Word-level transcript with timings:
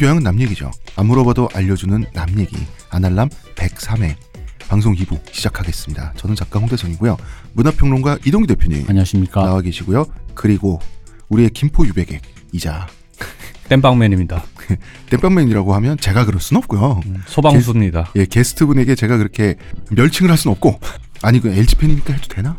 교양은 0.00 0.22
남 0.22 0.40
얘기죠. 0.40 0.70
안 0.96 1.06
물어봐도 1.08 1.50
알려주는 1.52 2.06
남 2.14 2.40
얘기. 2.40 2.56
아날람 2.88 3.28
103회 3.54 4.14
방송 4.66 4.94
2부 4.94 5.20
시작하겠습니다. 5.30 6.14
저는 6.16 6.34
작가 6.36 6.58
홍대선이고요. 6.58 7.18
문화평론가 7.52 8.16
이동규 8.24 8.46
대표님 8.46 8.86
안녕하십니까. 8.88 9.42
나와 9.44 9.60
계시고요. 9.60 10.06
그리고 10.34 10.80
우리의 11.28 11.50
김포 11.50 11.86
유배객이자 11.86 12.86
땜빵맨입니다. 13.68 14.42
땜빵맨이라고 15.10 15.74
하면 15.74 15.98
제가 15.98 16.24
그럴 16.24 16.40
순 16.40 16.56
없고요. 16.56 17.02
소방수입니다. 17.26 18.10
예, 18.16 18.24
게스트분에게 18.24 18.94
제가 18.94 19.18
그렇게 19.18 19.56
멸칭을 19.90 20.30
할 20.30 20.38
수는 20.38 20.52
없고 20.54 20.80
아니 21.20 21.40
그 21.40 21.50
LG 21.50 21.76
팬이니까 21.76 22.14
해도 22.14 22.26
되나? 22.26 22.56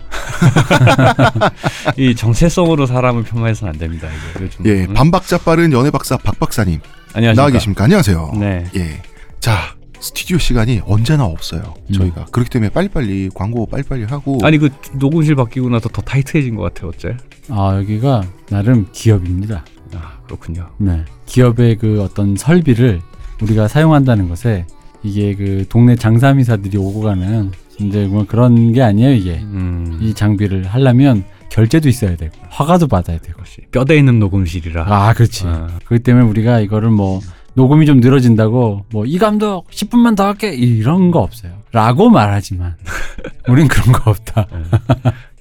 이 1.97 2.13
정체성으로 2.13 2.85
사람을 2.85 3.23
폄하해서는 3.23 3.73
안 3.73 3.79
됩니다. 3.79 4.07
이게 4.07 4.43
요즘. 4.45 4.65
예, 4.67 4.85
음? 4.85 4.93
반박자 4.93 5.39
빠른 5.39 5.73
연애 5.73 5.89
박사 5.89 6.17
박 6.17 6.39
박사님 6.39 6.79
안녕하십니까. 7.13 7.33
나와 7.33 7.49
계십니까? 7.49 7.83
안녕하세요. 7.85 8.31
네. 8.39 8.65
예. 8.75 9.01
자, 9.39 9.75
스튜디오 9.99 10.37
시간이 10.37 10.81
언제나 10.85 11.25
없어요. 11.25 11.73
음. 11.89 11.93
저희가. 11.93 12.25
그렇기 12.31 12.49
때문에 12.49 12.69
빨리빨리 12.69 13.29
광고 13.33 13.65
빨리빨리 13.65 14.05
하고 14.05 14.39
아니 14.43 14.57
그 14.57 14.69
녹음실 14.93 15.35
바뀌고 15.35 15.69
나서 15.69 15.89
더 15.89 16.01
타이트해진 16.01 16.55
것 16.55 16.63
같아요. 16.63 16.89
어째? 16.89 17.17
아 17.49 17.75
여기가 17.77 18.23
나름 18.49 18.87
기업입니다. 18.91 19.65
아 19.93 20.19
그렇군요. 20.25 20.69
네, 20.77 21.03
기업의 21.25 21.77
그 21.77 22.01
어떤 22.01 22.35
설비를 22.35 23.01
우리가 23.41 23.67
사용한다는 23.67 24.29
것에 24.29 24.65
이게 25.03 25.35
그 25.35 25.65
동네 25.67 25.95
장사미사들이 25.95 26.77
오고 26.77 27.01
가는 27.01 27.51
이제 27.79 28.05
뭐 28.05 28.25
그런 28.27 28.71
게 28.73 28.81
아니에요 28.83 29.11
이게 29.13 29.39
음. 29.41 29.97
이 29.99 30.13
장비를 30.13 30.67
하려면 30.67 31.23
결제도 31.51 31.89
있어야 31.89 32.15
되고 32.15 32.33
허가도 32.47 32.87
받아야 32.87 33.17
되고. 33.19 33.41
뼈대 33.71 33.95
있는 33.97 34.19
녹음실이라. 34.19 34.85
아 34.87 35.13
그렇지. 35.13 35.45
아. 35.45 35.67
그렇기 35.85 36.03
때문에 36.03 36.25
우리가 36.25 36.59
이거를 36.61 36.89
뭐 36.89 37.19
녹음이 37.55 37.85
좀 37.85 37.99
늘어진다고 37.99 38.85
뭐 38.91 39.05
이 39.05 39.17
감독 39.17 39.69
10분만 39.69 40.15
더 40.15 40.25
할게 40.27 40.53
이런 40.55 41.11
거 41.11 41.19
없어요. 41.19 41.51
라고 41.73 42.09
말하지만 42.09 42.75
우린 43.49 43.67
그런 43.67 43.91
거 43.91 44.11
없다. 44.11 44.47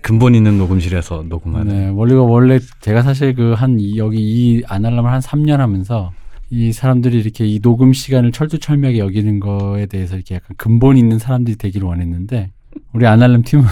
근본 0.03 0.35
있는 0.35 0.59
녹음실에서 0.59 1.25
녹음하는. 1.29 1.69
네, 1.73 1.89
원래가 1.91 2.23
원래 2.23 2.59
제가 2.81 3.03
사실 3.03 3.35
그 3.35 3.55
한 3.55 3.79
여기 3.97 4.19
이 4.21 4.63
아날람을 4.67 5.11
한 5.11 5.21
3년 5.21 5.59
하면서 5.59 6.11
이 6.51 6.73
사람들이 6.73 7.19
이렇게 7.21 7.47
이 7.47 7.61
녹음 7.61 7.93
시간을 7.93 8.33
철두철미하게 8.33 8.99
여기는 8.99 9.39
거에 9.41 9.87
대해서 9.87 10.17
이렇게 10.17 10.35
약간 10.37 10.57
근본 10.57 10.97
있는 10.97 11.19
사람들이 11.21 11.57
되기를 11.57 11.87
원했는데 11.87 12.51
우리 12.93 13.07
아날람 13.07 13.43
팀은 13.43 13.65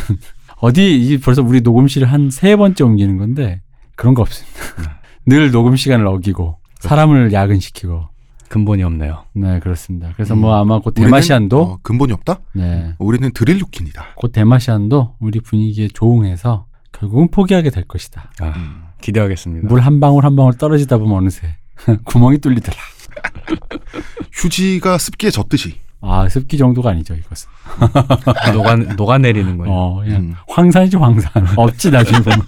어디 0.61 0.99
이 1.01 1.19
벌써 1.19 1.43
우리 1.43 1.61
녹음실을 1.61 2.11
한 2.11 2.31
세 2.31 2.57
번째 2.57 2.85
옮기는 2.85 3.17
건데 3.19 3.63
그런 3.97 4.15
거 4.15 4.23
없습니다. 4.23 4.59
늘 5.27 5.51
녹음 5.51 5.77
시간을 5.77 6.07
어기고 6.07 6.59
사람을 6.81 7.33
야근시키고 7.33 8.09
근본이 8.49 8.83
없네요. 8.83 9.25
네 9.35 9.61
그렇습니다. 9.61 10.13
그래서 10.17 10.35
음, 10.35 10.41
뭐 10.41 10.55
아마 10.57 10.79
곧 10.81 10.93
대마시안도 10.95 11.61
어, 11.61 11.79
근본이 11.83 12.13
없다? 12.15 12.41
네. 12.55 12.95
우리는 12.99 13.31
드릴루키입니다. 13.33 14.15
곧 14.17 14.33
대마시안도 14.33 15.17
우리 15.21 15.41
분위기에 15.41 15.89
조응해서 15.89 16.67
결국은 16.93 17.29
포기하게 17.31 17.71
될 17.71 17.85
것이다. 17.85 18.31
아, 18.41 18.47
음. 18.57 18.83
기대하겠습니다. 19.03 19.69
물 19.69 19.81
한 19.81 20.01
방울 20.01 20.25
한 20.25 20.35
방울 20.35 20.55
떨어지다 20.57 20.97
보면 20.99 21.19
어느새 21.19 21.57
구멍이 22.05 22.39
뚫리더라. 22.39 22.77
휴지가 24.43 24.99
습기에 24.99 25.31
젖듯이. 25.31 25.81
아 26.01 26.29
습기 26.29 26.57
정도가 26.59 26.91
아니죠 26.91 27.15
이것은. 27.15 27.49
녹아 28.55 28.77
녹아내리는 28.77 29.59
거예요. 29.59 29.73
어 29.75 30.01
그냥 30.05 30.21
음. 30.23 30.35
황산이지 30.49 30.97
황산. 30.97 31.31
없지 31.57 31.91
나중에 31.91 32.21
보면. 32.21 32.41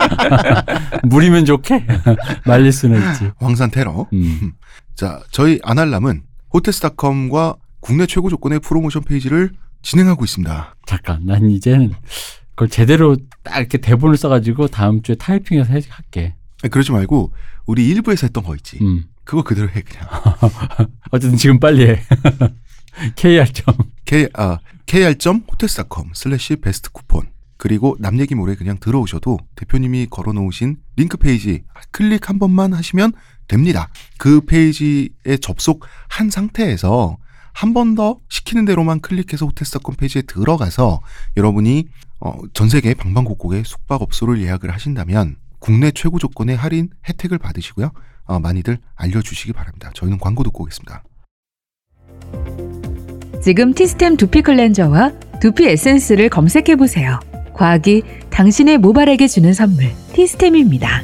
물이면 1.02 1.44
좋게 1.46 1.84
말릴 2.46 2.70
수는 2.72 3.10
있지. 3.12 3.30
황산 3.38 3.70
테러. 3.72 4.06
음. 4.12 4.52
자, 4.94 5.20
저희 5.32 5.58
아날람은 5.64 6.22
호텔스닷컴과 6.54 7.56
국내 7.80 8.06
최고 8.06 8.28
조건의 8.30 8.60
프로모션 8.60 9.02
페이지를 9.02 9.50
진행하고 9.82 10.24
있습니다. 10.24 10.76
잠깐 10.86 11.24
난 11.24 11.50
이제는 11.50 11.92
그걸 12.50 12.68
제대로 12.68 13.16
딱 13.42 13.58
이렇게 13.58 13.78
대본을 13.78 14.16
써가지고 14.16 14.68
다음 14.68 15.02
주에 15.02 15.16
타이핑해서 15.16 15.72
해- 15.72 15.80
할게. 15.88 16.34
그러지 16.68 16.92
말고 16.92 17.32
우리 17.66 17.88
일부에서 17.88 18.26
했던 18.26 18.44
거 18.44 18.54
있지. 18.56 18.78
음. 18.82 19.04
그거 19.24 19.42
그대로 19.42 19.68
해 19.68 19.82
그냥. 19.82 20.08
어쨌든 21.12 21.36
지금 21.38 21.60
빨리 21.60 21.88
해. 21.88 22.02
KR 23.16 23.52
점. 23.52 23.74
K 24.04 24.28
아 24.34 24.58
kr.hotels.com 24.86 26.10
slash 26.14 26.56
best 26.56 26.90
쿠폰 26.90 27.30
그리고 27.56 27.96
남 28.00 28.18
얘기 28.18 28.34
모레 28.34 28.56
그냥 28.56 28.78
들어오셔도 28.80 29.38
대표님이 29.54 30.08
걸어놓으신 30.10 30.78
링크 30.96 31.16
페이지 31.16 31.62
클릭 31.92 32.28
한 32.28 32.38
번만 32.38 32.72
하시면 32.74 33.12
됩니다. 33.46 33.88
그 34.18 34.40
페이지에 34.40 35.36
접속한 35.40 36.30
상태에서 36.30 37.18
한 37.52 37.72
번 37.74 37.94
더 37.94 38.18
시키는 38.28 38.64
대로만 38.64 39.00
클릭해서 39.00 39.46
호텔스닷컴 39.46 39.96
페이지에 39.96 40.22
들어가서 40.22 41.02
여러분이 41.36 41.88
어, 42.20 42.34
전 42.54 42.68
세계 42.68 42.94
방방곡곡의 42.94 43.64
숙박업소를 43.64 44.40
예약을 44.42 44.72
하신다면 44.72 45.36
국내 45.60 45.92
최고 45.92 46.18
조건의 46.18 46.56
할인 46.56 46.88
혜택을 47.08 47.38
받으시고요. 47.38 47.92
어, 48.24 48.38
많이들 48.40 48.78
알려주시기 48.96 49.52
바랍니다. 49.52 49.90
저희는 49.94 50.18
광고 50.18 50.42
듣고 50.42 50.64
오겠습니다. 50.64 51.04
지금 53.42 53.72
티스템 53.72 54.16
두피 54.16 54.42
클렌저와 54.42 55.12
두피 55.40 55.66
에센스를 55.66 56.28
검색해 56.28 56.76
보세요. 56.76 57.20
과학이 57.54 58.02
당신의 58.30 58.78
모발에게 58.78 59.28
주는 59.28 59.52
선물 59.52 59.92
티스템입니다. 60.12 61.02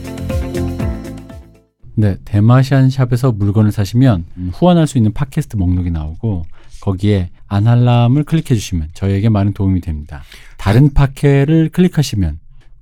네, 1.99 2.17
대마시안 2.25 2.91
샵에서 2.91 3.33
물건을 3.33 3.73
사시면 3.73 4.27
음, 4.37 4.51
후원할 4.53 4.87
수 4.87 4.99
있는 4.99 5.13
팟캐스트 5.15 5.57
목록이 5.57 5.91
나오고 5.91 6.45
거기에 6.83 7.31
안할람을 7.47 8.25
클릭해 8.25 8.49
주시면 8.49 8.91
저희에게 8.93 9.31
많은 9.31 9.55
도움이 9.55 9.81
됩니다. 9.81 10.23
다른 10.59 10.93
팟캐를 10.93 11.71
클릭하시면 11.71 12.39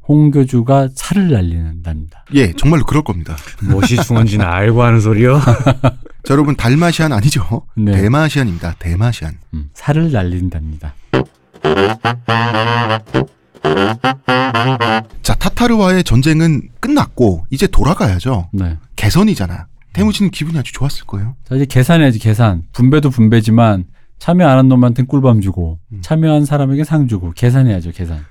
홍교주가 0.07 0.89
살을 0.95 1.31
날리는답니다. 1.31 2.25
예, 2.35 2.53
정말로 2.53 2.85
그럴 2.85 3.03
겁니다. 3.03 3.37
무엇이 3.63 3.97
중요한지는 3.97 4.45
알고 4.45 4.83
하는 4.83 5.01
소리요. 5.01 5.41
자, 5.41 6.33
여러분 6.35 6.55
달마시안 6.57 7.13
아니죠? 7.13 7.63
네. 7.77 7.93
대마시안입니다. 7.93 8.75
대마시안. 8.79 9.39
음, 9.55 9.71
살을 9.75 10.13
날린답니다. 10.13 10.95
자, 15.23 15.35
타타르와의 15.35 16.05
전쟁은 16.05 16.69
끝났고 16.81 17.47
이제 17.51 17.67
돌아가야죠. 17.67 18.49
네. 18.53 18.77
개선이잖아. 18.97 19.67
태무진 19.93 20.31
기분이 20.31 20.59
아주 20.59 20.73
좋았을 20.73 21.05
거예요. 21.07 21.37
자 21.49 21.55
이제 21.55 21.65
계산해야지 21.67 22.19
계산. 22.19 22.63
분배도 22.73 23.11
분배지만 23.11 23.85
참여 24.19 24.47
안 24.47 24.59
한 24.59 24.69
놈한테는 24.69 25.07
꿀밤 25.07 25.41
주고 25.41 25.79
음. 25.93 26.01
참여한 26.03 26.45
사람에게 26.45 26.83
상 26.85 27.07
주고 27.07 27.33
계산해야죠 27.37 27.93
계산. 27.93 28.25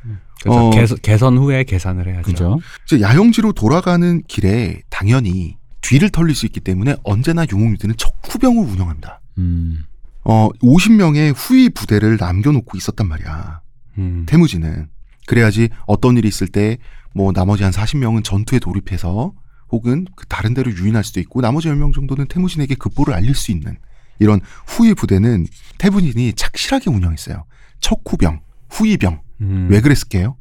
그래서 0.43 0.67
어. 0.67 0.69
개선, 0.69 0.97
개선 1.01 1.37
후에 1.37 1.63
계산을 1.63 2.07
해야죠. 2.07 2.23
그죠? 2.23 2.59
이제 2.85 3.01
야영지로 3.01 3.53
돌아가는 3.53 4.21
길에 4.27 4.81
당연히 4.89 5.57
뒤를 5.81 6.09
털릴 6.09 6.35
수 6.35 6.45
있기 6.45 6.59
때문에 6.59 6.95
언제나 7.03 7.45
용웅리드는 7.51 7.95
척후병을 7.97 8.63
운영합니다. 8.65 9.21
음. 9.39 9.83
어, 10.23 10.49
50명의 10.61 11.33
후위 11.35 11.69
부대를 11.69 12.17
남겨놓고 12.19 12.77
있었단 12.77 13.07
말이야. 13.07 13.61
음. 13.97 14.25
태무지는. 14.27 14.87
그래야지 15.25 15.69
어떤 15.87 16.17
일이 16.17 16.27
있을 16.27 16.47
때 16.47 16.77
뭐 17.13 17.31
나머지 17.31 17.63
한 17.63 17.71
40명은 17.71 18.23
전투에 18.23 18.59
돌입해서 18.59 19.33
혹은 19.69 20.05
그 20.15 20.25
다른 20.27 20.53
데로 20.53 20.71
유인할 20.71 21.03
수도 21.03 21.19
있고 21.19 21.41
나머지 21.41 21.67
10명 21.69 21.93
정도는 21.93 22.27
태무진에게 22.27 22.75
급보를 22.75 23.13
알릴 23.13 23.33
수 23.35 23.51
있는 23.51 23.77
이런 24.19 24.39
후위 24.67 24.93
부대는 24.93 25.47
태무진이 25.77 26.33
착실하게 26.33 26.89
운영했어요. 26.89 27.45
척후병, 27.79 28.41
후위병. 28.69 29.21
음. 29.43 29.67
왜 29.69 29.81
그랬을게요? 29.81 30.37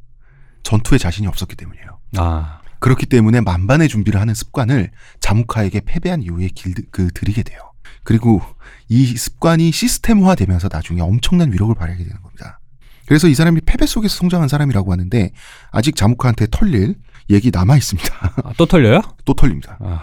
전투에 0.62 0.98
자신이 0.98 1.26
없었기 1.26 1.56
때문이에요. 1.56 1.98
아, 2.16 2.60
그렇기 2.78 3.06
때문에 3.06 3.40
만반의 3.40 3.88
준비를 3.88 4.20
하는 4.20 4.34
습관을 4.34 4.90
자무카에게 5.20 5.82
패배한 5.84 6.22
이후에 6.22 6.48
길, 6.54 6.74
그, 6.90 7.08
들이게 7.12 7.42
돼요. 7.42 7.60
그리고 8.04 8.42
이 8.88 9.06
습관이 9.06 9.70
시스템화되면서 9.70 10.68
나중에 10.70 11.00
엄청난 11.00 11.52
위력을 11.52 11.74
발휘하게 11.74 12.04
되는 12.04 12.20
겁니다. 12.20 12.58
그래서 13.06 13.28
이 13.28 13.34
사람이 13.34 13.60
패배 13.66 13.86
속에서 13.86 14.16
성장한 14.16 14.48
사람이라고 14.48 14.92
하는데 14.92 15.30
아직 15.70 15.96
자무카한테 15.96 16.46
털릴 16.50 16.96
얘기 17.30 17.50
남아 17.52 17.76
있습니다. 17.76 18.34
아, 18.44 18.52
또 18.56 18.66
털려요? 18.66 19.02
또 19.24 19.34
털립니다. 19.34 19.78
아, 19.80 20.02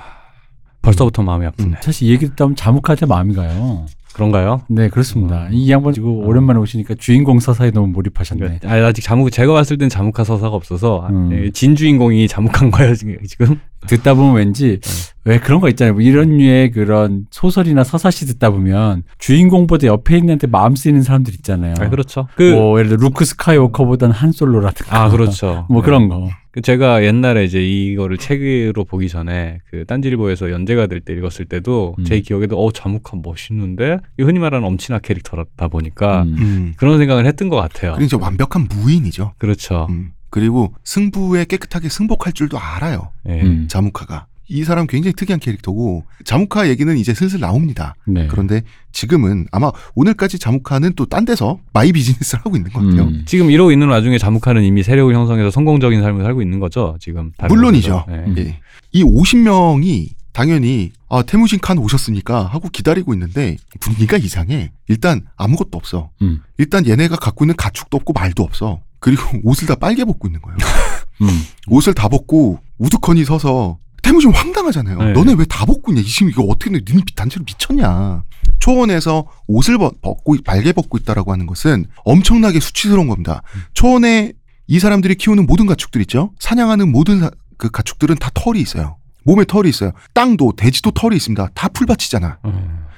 벌써부터 0.81 1.23
마음이 1.23 1.45
아프네. 1.47 1.77
사실 1.81 2.07
이 2.07 2.11
얘기 2.11 2.27
듣다 2.27 2.45
보면 2.45 2.55
자묵한테 2.55 3.05
마음이 3.05 3.35
가요. 3.35 3.85
그런가요? 4.13 4.61
네 4.67 4.89
그렇습니다. 4.89 5.47
이 5.51 5.71
양반 5.71 5.93
지금 5.93 6.09
오랜만에 6.25 6.59
오시니까 6.59 6.95
주인공 6.97 7.39
서사에 7.39 7.71
너무 7.71 7.87
몰입하셨네. 7.87 8.59
아, 8.65 8.73
아직 8.85 9.01
자묵 9.01 9.31
제가 9.31 9.53
봤을 9.53 9.77
땐 9.77 9.87
자묵한 9.89 10.25
서사가 10.25 10.55
없어서 10.55 11.07
음. 11.09 11.29
예, 11.31 11.51
진 11.51 11.75
주인공이 11.75 12.27
자묵한 12.27 12.71
거예요 12.71 12.95
지금. 13.25 13.59
듣다 13.87 14.13
보면 14.13 14.35
왠지 14.35 14.79
왜 15.23 15.39
그런 15.39 15.61
거 15.61 15.69
있잖아요. 15.69 15.93
뭐 15.93 16.01
이런 16.01 16.37
류의 16.37 16.71
그런 16.71 17.27
소설이나 17.31 17.83
서사시 17.83 18.25
듣다 18.25 18.49
보면 18.49 19.03
주인공보다 19.19 19.87
옆에 19.87 20.17
있는 20.17 20.33
한테 20.33 20.47
마음 20.47 20.75
쓰이는 20.75 21.01
사람들 21.01 21.33
있잖아요. 21.35 21.75
아, 21.79 21.89
그렇죠. 21.89 22.27
그, 22.35 22.51
뭐 22.51 22.77
예를 22.79 22.89
들어 22.89 22.99
루크 23.01 23.23
스카이워커보다는 23.23 24.13
한 24.13 24.31
솔로라든가. 24.31 25.03
아, 25.03 25.09
그렇죠. 25.09 25.65
뭐 25.71 25.81
네. 25.81 25.85
그런 25.85 26.09
거. 26.09 26.29
그 26.51 26.61
제가 26.61 27.03
옛날에 27.03 27.43
이제 27.43 27.63
이거를 27.63 28.17
책으로 28.17 28.83
보기 28.83 29.07
전에 29.09 29.59
그 29.69 29.85
딴지일보에서 29.85 30.51
연재가 30.51 30.87
될 30.87 30.99
때 31.01 31.13
읽었을 31.13 31.45
때도 31.45 31.95
음. 31.99 32.03
제 32.03 32.19
기억에도 32.21 32.63
어 32.63 32.71
자묵한 32.71 33.21
멋있는데 33.23 33.99
이 34.19 34.23
흔히 34.23 34.39
말하는 34.39 34.67
엄친아 34.67 34.99
캐릭터다 34.99 35.67
보니까 35.69 36.23
음. 36.23 36.35
음. 36.39 36.73
그런 36.77 36.97
생각을 36.97 37.25
했던 37.25 37.49
것 37.49 37.55
같아요. 37.55 37.93
그러니까 37.93 38.17
완벽한 38.17 38.67
무인이죠. 38.69 39.33
그렇죠. 39.37 39.87
음. 39.89 40.11
그리고 40.31 40.73
승부에 40.83 41.45
깨끗하게 41.45 41.89
승복할 41.89 42.33
줄도 42.33 42.59
알아요. 42.59 43.11
예. 43.27 43.41
음. 43.41 43.67
자무카가. 43.67 44.27
이 44.49 44.63
사람 44.63 44.87
굉장히 44.87 45.13
특이한 45.13 45.39
캐릭터고 45.39 46.03
자무카 46.25 46.67
얘기는 46.69 46.97
이제 46.97 47.13
슬슬 47.13 47.39
나옵니다. 47.39 47.93
네. 48.07 48.27
그런데 48.27 48.63
지금은 48.91 49.45
아마 49.51 49.71
오늘까지 49.95 50.39
자무카는 50.39 50.93
또 50.95 51.05
딴 51.05 51.25
데서 51.25 51.59
my 51.73 51.91
비즈니스를 51.91 52.43
하고 52.45 52.55
있는 52.55 52.71
것 52.71 52.81
같아요. 52.83 53.03
음. 53.03 53.23
지금 53.25 53.49
이러고 53.51 53.71
있는 53.71 53.87
와중에 53.87 54.17
자무카는 54.17 54.63
이미 54.63 54.83
세력을 54.83 55.13
형성해서 55.13 55.51
성공적인 55.51 56.01
삶을 56.01 56.23
살고 56.23 56.41
있는 56.41 56.59
거죠. 56.59 56.97
지금 56.99 57.31
물론이죠. 57.47 58.05
음. 58.09 58.35
예. 58.37 58.59
이 58.91 59.03
50명이 59.03 60.09
당연히 60.31 60.91
아 61.09 61.21
테무진 61.23 61.59
칸 61.59 61.77
오셨으니까 61.79 62.45
하고 62.45 62.69
기다리고 62.69 63.13
있는데 63.13 63.57
분위기가 63.79 64.17
이상해. 64.17 64.71
일단 64.87 65.21
아무것도 65.37 65.71
없어. 65.77 66.09
음. 66.21 66.41
일단 66.57 66.87
얘네가 66.87 67.15
갖고 67.17 67.45
있는 67.45 67.55
가축도 67.55 67.97
없고 67.97 68.13
말도 68.13 68.43
없어. 68.43 68.81
그리고 68.99 69.23
옷을 69.43 69.67
다 69.67 69.75
빨개 69.75 70.05
벗고 70.05 70.27
있는 70.27 70.41
거예요. 70.41 70.57
음. 71.21 71.27
옷을 71.67 71.93
다 71.93 72.07
벗고 72.07 72.59
우두커니 72.77 73.25
서서 73.25 73.77
테무진 74.01 74.31
황당하잖아요. 74.33 74.97
네. 74.99 75.11
너네 75.13 75.33
왜 75.37 75.45
다 75.45 75.65
벗고 75.65 75.91
있냐? 75.91 76.01
지금 76.03 76.29
이거 76.29 76.43
어떻게 76.43 76.71
돼? 76.71 76.79
니는 76.87 77.03
단체로 77.15 77.43
미쳤냐? 77.45 78.23
초원에서 78.59 79.25
옷을 79.47 79.77
벗- 79.77 80.01
벗고 80.01 80.35
발개 80.45 80.71
벗고 80.73 80.97
있다라고 80.97 81.31
하는 81.31 81.45
것은 81.45 81.85
엄청나게 82.05 82.59
수치스러운 82.59 83.07
겁니다. 83.07 83.41
초원에 83.73 84.33
이 84.67 84.79
사람들이 84.79 85.15
키우는 85.15 85.45
모든 85.45 85.65
가축들 85.65 86.01
있죠. 86.01 86.31
사냥하는 86.39 86.91
모든 86.91 87.19
사- 87.19 87.31
그 87.57 87.69
가축들은 87.69 88.15
다 88.19 88.29
털이 88.33 88.59
있어요. 88.61 88.97
몸에 89.25 89.43
털이 89.45 89.67
있어요. 89.69 89.91
땅도 90.13 90.53
돼지도 90.57 90.91
털이 90.91 91.15
있습니다. 91.15 91.49
다 91.53 91.67
풀밭이잖아. 91.69 92.39
어. 92.43 92.51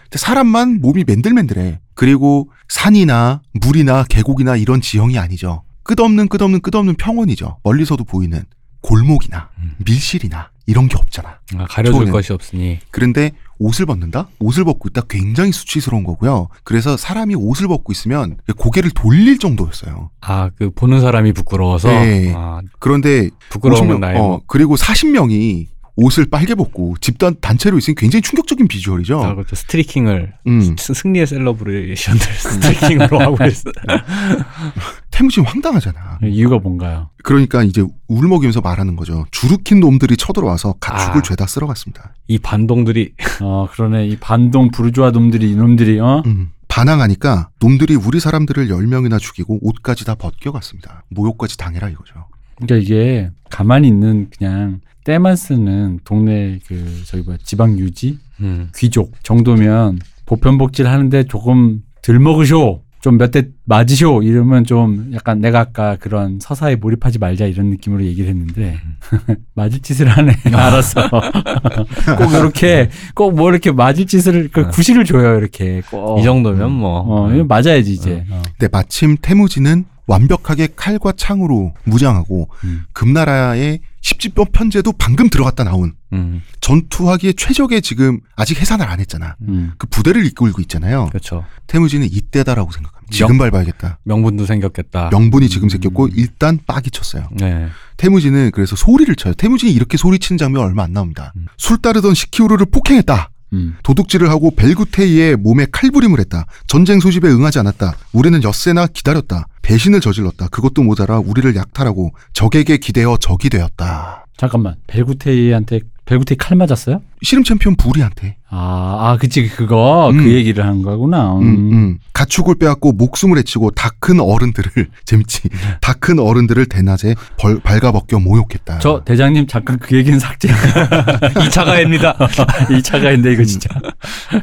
근데 0.03 0.17
사람만 0.17 0.81
몸이 0.81 1.03
맨들맨들해. 1.07 1.79
그리고 1.93 2.49
산이나 2.67 3.41
물이나 3.53 4.03
계곡이나 4.03 4.55
이런 4.57 4.81
지형이 4.81 5.17
아니죠. 5.17 5.63
끝없는 5.83 6.27
끝없는 6.27 6.59
끝없는 6.61 6.95
평원이죠. 6.95 7.57
멀리서도 7.63 8.03
보이는 8.03 8.43
골목이나 8.81 9.49
음. 9.59 9.75
밀실이나 9.85 10.49
이런 10.65 10.87
게 10.87 10.97
없잖아. 10.97 11.39
아, 11.57 11.65
가려줄 11.69 11.93
초원에. 11.93 12.11
것이 12.11 12.33
없으니. 12.33 12.79
그런데 12.91 13.31
옷을 13.59 13.85
벗는다? 13.85 14.27
옷을 14.39 14.63
벗고 14.63 14.89
있다? 14.89 15.01
굉장히 15.09 15.51
수치스러운 15.51 16.03
거고요. 16.03 16.47
그래서 16.63 16.97
사람이 16.97 17.35
옷을 17.35 17.67
벗고 17.67 17.91
있으면 17.91 18.37
고개를 18.57 18.91
돌릴 18.91 19.37
정도였어요. 19.37 20.09
아, 20.21 20.49
그 20.55 20.71
보는 20.71 21.01
사람이 21.01 21.33
부끄러워서. 21.33 21.89
네. 21.89 22.33
아, 22.35 22.61
그런데 22.79 23.29
부끄러우면 23.49 23.97
50명, 23.97 23.99
나의 23.99 24.17
어, 24.19 24.27
뭐. 24.27 24.41
그리고 24.47 24.75
40명이 24.75 25.67
옷을 26.01 26.25
빨개 26.25 26.55
벗고 26.55 26.95
집단 27.01 27.35
단체로 27.39 27.77
있으니 27.77 27.95
굉장히 27.95 28.21
충격적인 28.21 28.67
비주얼이죠. 28.67 29.23
아, 29.23 29.33
그렇죠. 29.35 29.55
스트리킹을 29.55 30.33
음. 30.47 30.75
스- 30.77 30.93
승리의 30.93 31.27
celebration들 31.27 32.25
스트리킹으로 32.33 33.19
하고 33.19 33.37
있어. 33.45 33.71
테무진 35.11 35.45
황당하잖아. 35.45 36.19
이유가 36.23 36.57
뭔가요? 36.59 37.09
그러니까 37.23 37.63
이제 37.63 37.83
울먹이면서 38.07 38.61
말하는 38.61 38.95
거죠. 38.95 39.25
주르킨 39.31 39.79
놈들이 39.79 40.17
쳐들어와서 40.17 40.75
가축을 40.79 41.19
아. 41.19 41.21
죄다 41.21 41.45
쓸어갔습니다. 41.45 42.13
이 42.27 42.37
반동들이 42.39 43.13
어 43.41 43.67
그러네 43.71 44.07
이 44.07 44.17
반동 44.17 44.71
부르주아 44.71 45.11
놈들이 45.11 45.51
이놈들이 45.51 45.99
어 45.99 46.23
음. 46.25 46.51
반항하니까 46.67 47.49
놈들이 47.59 47.95
우리 47.95 48.19
사람들을 48.19 48.69
10명이나 48.69 49.19
죽이고 49.19 49.59
옷까지 49.61 50.05
다 50.05 50.15
벗겨갔습니다. 50.15 51.03
모욕까지 51.09 51.57
당해라 51.57 51.89
이거죠. 51.89 52.13
그러니까 52.55 52.75
이게 52.77 53.29
가만히 53.49 53.89
있는 53.89 54.29
그냥 54.37 54.79
때만 55.03 55.35
쓰는 55.35 55.99
동네 56.03 56.59
그 56.67 57.01
저기 57.05 57.23
뭐야 57.23 57.37
지방 57.43 57.77
유지 57.79 58.17
음. 58.39 58.69
귀족 58.75 59.13
정도면 59.23 59.99
보편복지를 60.25 60.89
하는데 60.89 61.23
조금 61.23 61.81
들 62.01 62.19
먹으쇼 62.19 62.81
좀 63.01 63.17
몇 63.17 63.31
대 63.31 63.47
맞으쇼 63.65 64.21
이러면 64.21 64.63
좀 64.63 65.09
약간 65.15 65.41
내가 65.41 65.59
아까 65.61 65.95
그런 65.99 66.37
서사에 66.39 66.75
몰입하지 66.75 67.17
말자 67.17 67.47
이런 67.47 67.71
느낌으로 67.71 68.03
얘기를 68.05 68.29
했는데 68.29 68.77
맞을 69.55 69.79
짓을 69.79 70.07
하네 70.07 70.35
알았어 70.53 71.09
꼭 71.09 72.31
이렇게 72.33 72.89
꼭 73.15 73.31
뭐 73.33 73.49
이렇게 73.49 73.71
맞을 73.71 74.05
짓을 74.05 74.49
그 74.51 74.61
어. 74.61 74.69
구실을 74.69 75.03
줘요 75.05 75.39
이렇게 75.39 75.81
꼭. 75.89 76.19
이 76.19 76.23
정도면 76.23 76.71
뭐. 76.71 76.99
어 76.99 77.43
맞아야지 77.45 77.91
이제 77.91 78.23
어. 78.29 78.41
근데 78.59 78.69
마침 78.71 79.17
태무지는 79.19 79.85
완벽하게 80.07 80.69
칼과 80.75 81.13
창으로 81.15 81.73
무장하고 81.83 82.49
음. 82.63 82.83
금나라의 82.93 83.79
십지법 84.01 84.51
편제도 84.51 84.91
방금 84.93 85.29
들어갔다 85.29 85.63
나온 85.63 85.93
음. 86.13 86.41
전투하기에 86.59 87.33
최적의 87.33 87.81
지금 87.81 88.19
아직 88.35 88.59
해산을 88.59 88.87
안 88.87 88.99
했잖아. 88.99 89.35
음. 89.47 89.73
그 89.77 89.87
부대를 89.87 90.25
이끌고 90.25 90.61
있잖아요. 90.61 91.07
그렇죠. 91.09 91.45
태무지는 91.67 92.07
이때다라고 92.11 92.71
생각합니다. 92.71 93.11
지금 93.11 93.37
밟아야겠다. 93.37 93.99
명분도 94.03 94.45
생겼겠다. 94.45 95.09
명분이 95.11 95.49
지금 95.49 95.67
음. 95.67 95.69
생겼고 95.69 96.09
일단 96.13 96.59
빡이 96.65 96.91
쳤어요. 96.91 97.29
네. 97.31 97.67
태무지는 97.97 98.51
그래서 98.53 98.75
소리를 98.75 99.13
쳐요. 99.15 99.33
태무진이 99.35 99.71
이렇게 99.71 99.97
소리치는 99.97 100.37
장면 100.37 100.63
얼마 100.63 100.83
안 100.83 100.93
나옵니다. 100.93 101.33
음. 101.35 101.45
술 101.57 101.77
따르던 101.77 102.13
시키우르를 102.13 102.65
폭행했다. 102.71 103.30
음. 103.53 103.75
도둑질을 103.83 104.29
하고 104.29 104.51
벨구테이의 104.55 105.35
몸에 105.37 105.65
칼부림을 105.71 106.19
했다. 106.19 106.45
전쟁 106.67 106.99
소집에 106.99 107.27
응하지 107.29 107.59
않았다. 107.59 107.95
우리는 108.13 108.41
엿새나 108.43 108.87
기다렸다. 108.87 109.47
배신을 109.61 110.01
저질렀다. 110.01 110.47
그것도 110.47 110.83
모자라 110.83 111.19
우리를 111.19 111.55
약탈하고 111.55 112.11
적에게 112.33 112.77
기대어 112.77 113.17
적이 113.17 113.49
되었다. 113.49 114.25
잠깐만 114.37 114.75
벨구테이한테 114.87 115.81
벨구테이 116.11 116.35
칼 116.37 116.57
맞았어요? 116.57 117.01
씨름 117.21 117.45
챔피언 117.45 117.77
부리한테 117.77 118.35
아, 118.49 118.97
아, 118.99 119.17
그치, 119.17 119.47
그거, 119.47 120.09
음. 120.09 120.17
그 120.17 120.33
얘기를 120.33 120.65
한 120.65 120.81
거구나. 120.81 121.35
음. 121.35 121.41
음, 121.41 121.71
음. 121.71 121.97
가축을 122.11 122.55
빼앗고 122.55 122.91
목숨을 122.91 123.37
해치고 123.37 123.71
다 123.71 123.91
큰 124.01 124.19
어른들을 124.19 124.71
재밌지. 125.05 125.41
다 125.79 125.93
큰 125.93 126.19
어른들을 126.19 126.65
대낮에 126.65 127.15
벌, 127.37 127.61
발가벗겨 127.61 128.19
모욕했다. 128.19 128.79
저 128.79 129.03
대장님 129.05 129.47
잠깐 129.47 129.77
그 129.79 129.95
얘기는 129.95 130.19
삭제. 130.19 130.49
2차 130.49 131.63
가입니다. 131.63 132.17
이 132.75 132.81
차가인데 132.83 133.31
이거 133.31 133.43
진짜. 133.45 133.69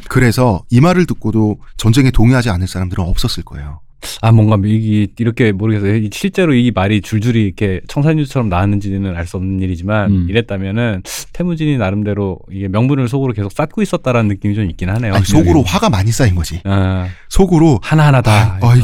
그래서 0.07 0.63
이 0.71 0.79
말을 0.79 1.05
듣고도 1.05 1.57
전쟁에 1.77 2.09
동의하지 2.09 2.49
않을 2.49 2.67
사람들은 2.67 3.03
없었을 3.03 3.43
거예요. 3.43 3.81
아 4.21 4.31
뭔가 4.31 4.57
이 4.65 5.07
이렇게 5.17 5.51
모르겠어요. 5.51 5.95
이 5.95 6.09
실제로 6.11 6.53
이 6.53 6.71
말이 6.73 7.01
줄줄이 7.01 7.43
이렇게 7.43 7.81
청산유처럼 7.87 8.49
나왔는지는 8.49 9.15
알 9.15 9.25
수 9.29 9.37
없는 9.37 9.59
일이지만 9.61 10.11
음. 10.11 10.27
이랬다면은 10.29 11.03
태무진이 11.33 11.77
나름대로 11.77 12.39
이게 12.51 12.67
명분을 12.67 13.07
속으로 13.07 13.33
계속 13.33 13.51
쌓고 13.51 13.81
있었다라는 13.83 14.27
느낌이 14.29 14.55
좀 14.55 14.69
있긴 14.69 14.89
하네요. 14.89 15.13
아니, 15.13 15.23
속으로 15.25 15.61
화가 15.63 15.89
많이 15.89 16.11
쌓인 16.11 16.33
거지. 16.35 16.61
아, 16.63 17.07
속으로 17.29 17.79
하나 17.83 18.07
하나 18.07 18.21
다. 18.21 18.57
아, 18.61 18.75
이 18.75 18.81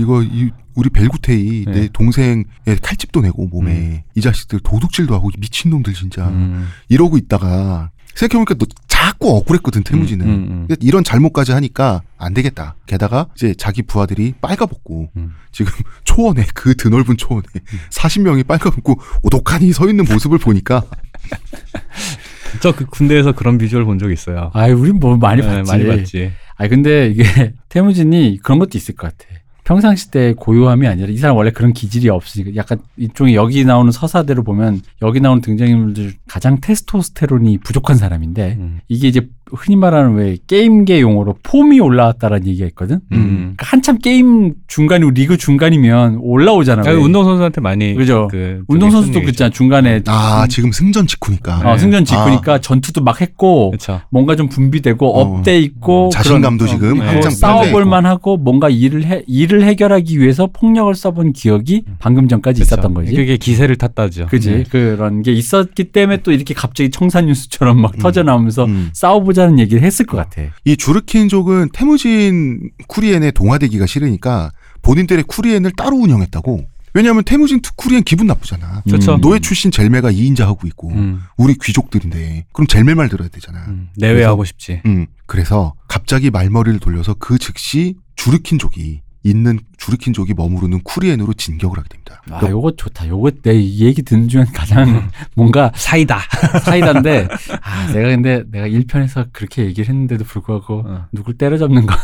이거 0.00 0.22
이 0.22 0.50
우리 0.74 0.90
벨구테이 0.90 1.64
네. 1.66 1.72
내 1.72 1.88
동생의 1.92 2.44
칼집도 2.82 3.20
내고 3.20 3.46
몸에 3.46 3.72
음. 3.72 4.00
이 4.16 4.20
자식들 4.20 4.60
도둑질도 4.60 5.14
하고 5.14 5.30
이 5.30 5.34
미친놈들 5.38 5.94
진짜 5.94 6.28
음, 6.28 6.66
이러고 6.88 7.16
있다가 7.16 7.90
생각해보니까 8.16 8.54
너 8.54 8.66
자꾸 8.88 9.36
억울했거든 9.36 9.82
태무지는 9.84 10.26
음, 10.26 10.30
음, 10.30 10.66
음. 10.70 10.76
이런 10.80 11.04
잘못까지 11.04 11.52
하니까 11.52 12.02
안 12.18 12.34
되겠다 12.34 12.74
게다가 12.86 13.26
이제 13.36 13.54
자기 13.56 13.82
부하들이 13.82 14.34
빨가벗고 14.40 15.10
음. 15.16 15.34
지금 15.52 15.70
초원에 16.04 16.44
그 16.54 16.74
드넓은 16.76 17.16
초원에 17.16 17.46
40명이 17.90 18.46
빨가벗고 18.46 18.98
오독하니 19.22 19.72
서 19.72 19.88
있는 19.88 20.04
모습을 20.06 20.38
보니까 20.38 20.82
저 22.60 22.72
그 22.72 22.86
군대에서 22.86 23.32
그런 23.32 23.58
비주얼 23.58 23.84
본 23.84 23.98
적 23.98 24.10
있어요. 24.10 24.50
아이, 24.54 24.72
우린 24.72 24.98
뭐 24.98 25.16
많이 25.16 25.42
네, 25.42 25.48
봤지. 25.48 25.70
많이 25.70 25.86
봤지. 25.86 26.32
아니, 26.56 26.70
근데 26.70 27.08
이게 27.08 27.24
태무진이 27.68 28.38
그런 28.42 28.58
것도 28.58 28.78
있을 28.78 28.94
것 28.94 29.08
같아. 29.16 29.28
평상시 29.66 30.12
때 30.12 30.32
고요함이 30.34 30.86
아니라 30.86 31.08
이 31.08 31.16
사람 31.16 31.36
원래 31.36 31.50
그런 31.50 31.72
기질이 31.72 32.08
없으니까 32.08 32.54
약간 32.54 32.78
일종의 32.96 33.34
여기 33.34 33.64
나오는 33.64 33.90
서사대로 33.90 34.44
보면 34.44 34.80
여기 35.02 35.20
나오는 35.20 35.42
등장인물들 35.42 36.14
가장 36.28 36.60
테스토스테론이 36.60 37.58
부족한 37.58 37.96
사람인데 37.96 38.58
음. 38.60 38.80
이게 38.86 39.08
이제 39.08 39.28
흔히 39.52 39.76
말하는 39.76 40.14
왜 40.16 40.36
게임계 40.48 41.00
용어로 41.00 41.36
폼이 41.44 41.78
올라왔다라는 41.78 42.46
얘기가 42.48 42.66
있거든. 42.68 42.96
음. 43.12 43.54
그러니까 43.56 43.66
한참 43.66 43.98
게임 43.98 44.54
중간이고 44.66 45.12
리그 45.12 45.36
중간이면 45.36 46.18
올라오잖아. 46.20 46.82
아, 46.84 46.90
왜. 46.90 46.96
운동 46.96 47.22
선수한테 47.24 47.60
많이 47.60 47.94
그죠. 47.94 48.26
그 48.30 48.62
운동 48.66 48.90
선수도 48.90 49.12
그렇죠. 49.20 49.26
그렇잖아. 49.26 49.50
중간에 49.50 50.00
아 50.08 50.46
지금 50.48 50.72
승전 50.72 51.06
직후니까 51.06 51.60
어, 51.64 51.72
네. 51.74 51.78
승전 51.78 52.04
직후니까 52.04 52.60
전투도 52.60 53.02
막 53.02 53.20
했고 53.20 53.70
그렇죠. 53.70 54.00
뭔가 54.10 54.34
좀 54.34 54.48
분비되고 54.48 55.06
어. 55.16 55.20
up돼 55.38 55.60
있고 55.60 56.08
자신감도 56.12 56.64
그런- 56.64 56.76
지금 56.76 57.00
어, 57.00 57.04
한창 57.04 57.30
싸워볼 57.30 57.82
있고. 57.82 57.84
만하고 57.90 58.36
뭔가 58.38 58.68
일을 58.68 59.04
해 59.04 59.22
일을 59.28 59.62
해결하기 59.62 60.18
위해서 60.18 60.48
폭력을 60.52 60.92
써본 60.94 61.32
기억이 61.34 61.84
방금 62.00 62.26
전까지 62.26 62.60
그렇죠. 62.62 62.74
있었던 62.74 62.94
거지. 62.94 63.14
그게 63.14 63.36
기세를 63.36 63.76
탔다죠. 63.76 64.26
그지 64.26 64.50
네. 64.50 64.64
그런 64.68 65.22
게 65.22 65.30
있었기 65.32 65.84
때문에 65.92 66.22
또 66.22 66.32
이렇게 66.32 66.52
갑자기 66.52 66.90
청산유수처럼 66.90 67.80
막 67.80 67.94
음. 67.94 67.98
터져 68.00 68.24
나오면서 68.24 68.64
음. 68.64 68.90
싸워보자 68.92 69.35
는 69.44 69.58
얘기를 69.58 69.82
했을 69.82 70.06
것 70.06 70.16
같아. 70.16 70.42
이 70.64 70.76
주르킨족은 70.76 71.70
태무진 71.72 72.70
쿠리엔의 72.88 73.32
동화되기가 73.32 73.86
싫으니까 73.86 74.50
본인들의 74.82 75.24
쿠리엔을 75.24 75.72
따로 75.76 75.96
운영했다고. 75.96 76.66
왜냐하면 76.94 77.24
태무진 77.24 77.60
투쿠리엔 77.60 78.04
기분 78.04 78.26
나쁘잖아. 78.26 78.80
그렇죠. 78.86 79.18
노예 79.18 79.38
출신 79.38 79.70
젤메가 79.70 80.10
2인자 80.12 80.44
하고 80.46 80.66
있고 80.66 80.88
음, 80.92 81.20
우리 81.36 81.54
귀족들인데 81.62 82.46
그럼 82.54 82.66
젤메 82.66 82.94
말 82.94 83.10
들어야 83.10 83.28
되잖아. 83.28 83.66
음, 83.68 83.90
내외하고 83.98 84.46
싶지. 84.46 84.80
음, 84.86 85.06
그래서 85.26 85.74
갑자기 85.88 86.30
말머리를 86.30 86.80
돌려서 86.80 87.12
그 87.12 87.36
즉시 87.36 87.96
주르킨족이 88.16 89.02
있는 89.28 89.58
주르킨족이 89.76 90.34
머무르는 90.34 90.80
쿠리엔으로 90.82 91.34
진격을 91.34 91.78
하게 91.78 91.88
됩니다. 91.88 92.22
아, 92.30 92.48
요거 92.48 92.72
좋다. 92.76 93.06
요거 93.08 93.30
내이 93.42 93.80
얘기 93.80 94.02
듣는 94.02 94.28
중에 94.28 94.44
가장 94.52 95.10
뭔가 95.36 95.70
사이다. 95.74 96.20
사이다인데, 96.64 97.28
아, 97.62 97.92
내가 97.92 98.08
근데 98.08 98.42
내가 98.50 98.66
1편에서 98.66 99.28
그렇게 99.32 99.64
얘기를 99.64 99.88
했는데도 99.88 100.24
불구하고 100.24 100.84
어. 100.86 101.06
누굴 101.12 101.36
때려잡는 101.38 101.86
거. 101.86 101.94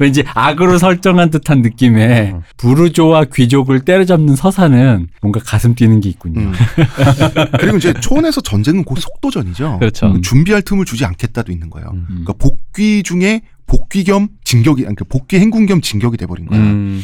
왠지 0.00 0.24
악으로 0.34 0.78
설정한 0.78 1.30
듯한 1.30 1.62
느낌에 1.62 2.32
어. 2.34 2.42
부르조와 2.56 3.26
귀족을 3.32 3.80
때려잡는 3.80 4.36
서사는 4.36 5.08
뭔가 5.22 5.40
가슴 5.40 5.74
뛰는 5.74 6.00
게 6.00 6.08
있군요. 6.08 6.40
음. 6.40 6.52
그리고 7.58 7.76
이제 7.76 7.94
초원에서 7.94 8.40
전쟁은 8.40 8.84
곧 8.84 8.98
속도전이죠. 8.98 9.78
그렇죠. 9.78 10.06
음. 10.06 10.22
준비할 10.22 10.62
틈을 10.62 10.84
주지 10.84 11.04
않겠다도 11.04 11.52
있는 11.52 11.70
거예요. 11.70 11.90
음. 11.92 12.06
그러니까 12.08 12.34
복귀 12.34 13.02
중에 13.02 13.42
복귀 13.74 14.04
겸 14.04 14.28
진격이 14.44 14.82
그러니까 14.82 15.04
복귀 15.08 15.38
행군 15.38 15.66
겸 15.66 15.80
진격이 15.80 16.16
돼버린 16.16 16.46
거야. 16.46 16.60
음, 16.60 17.02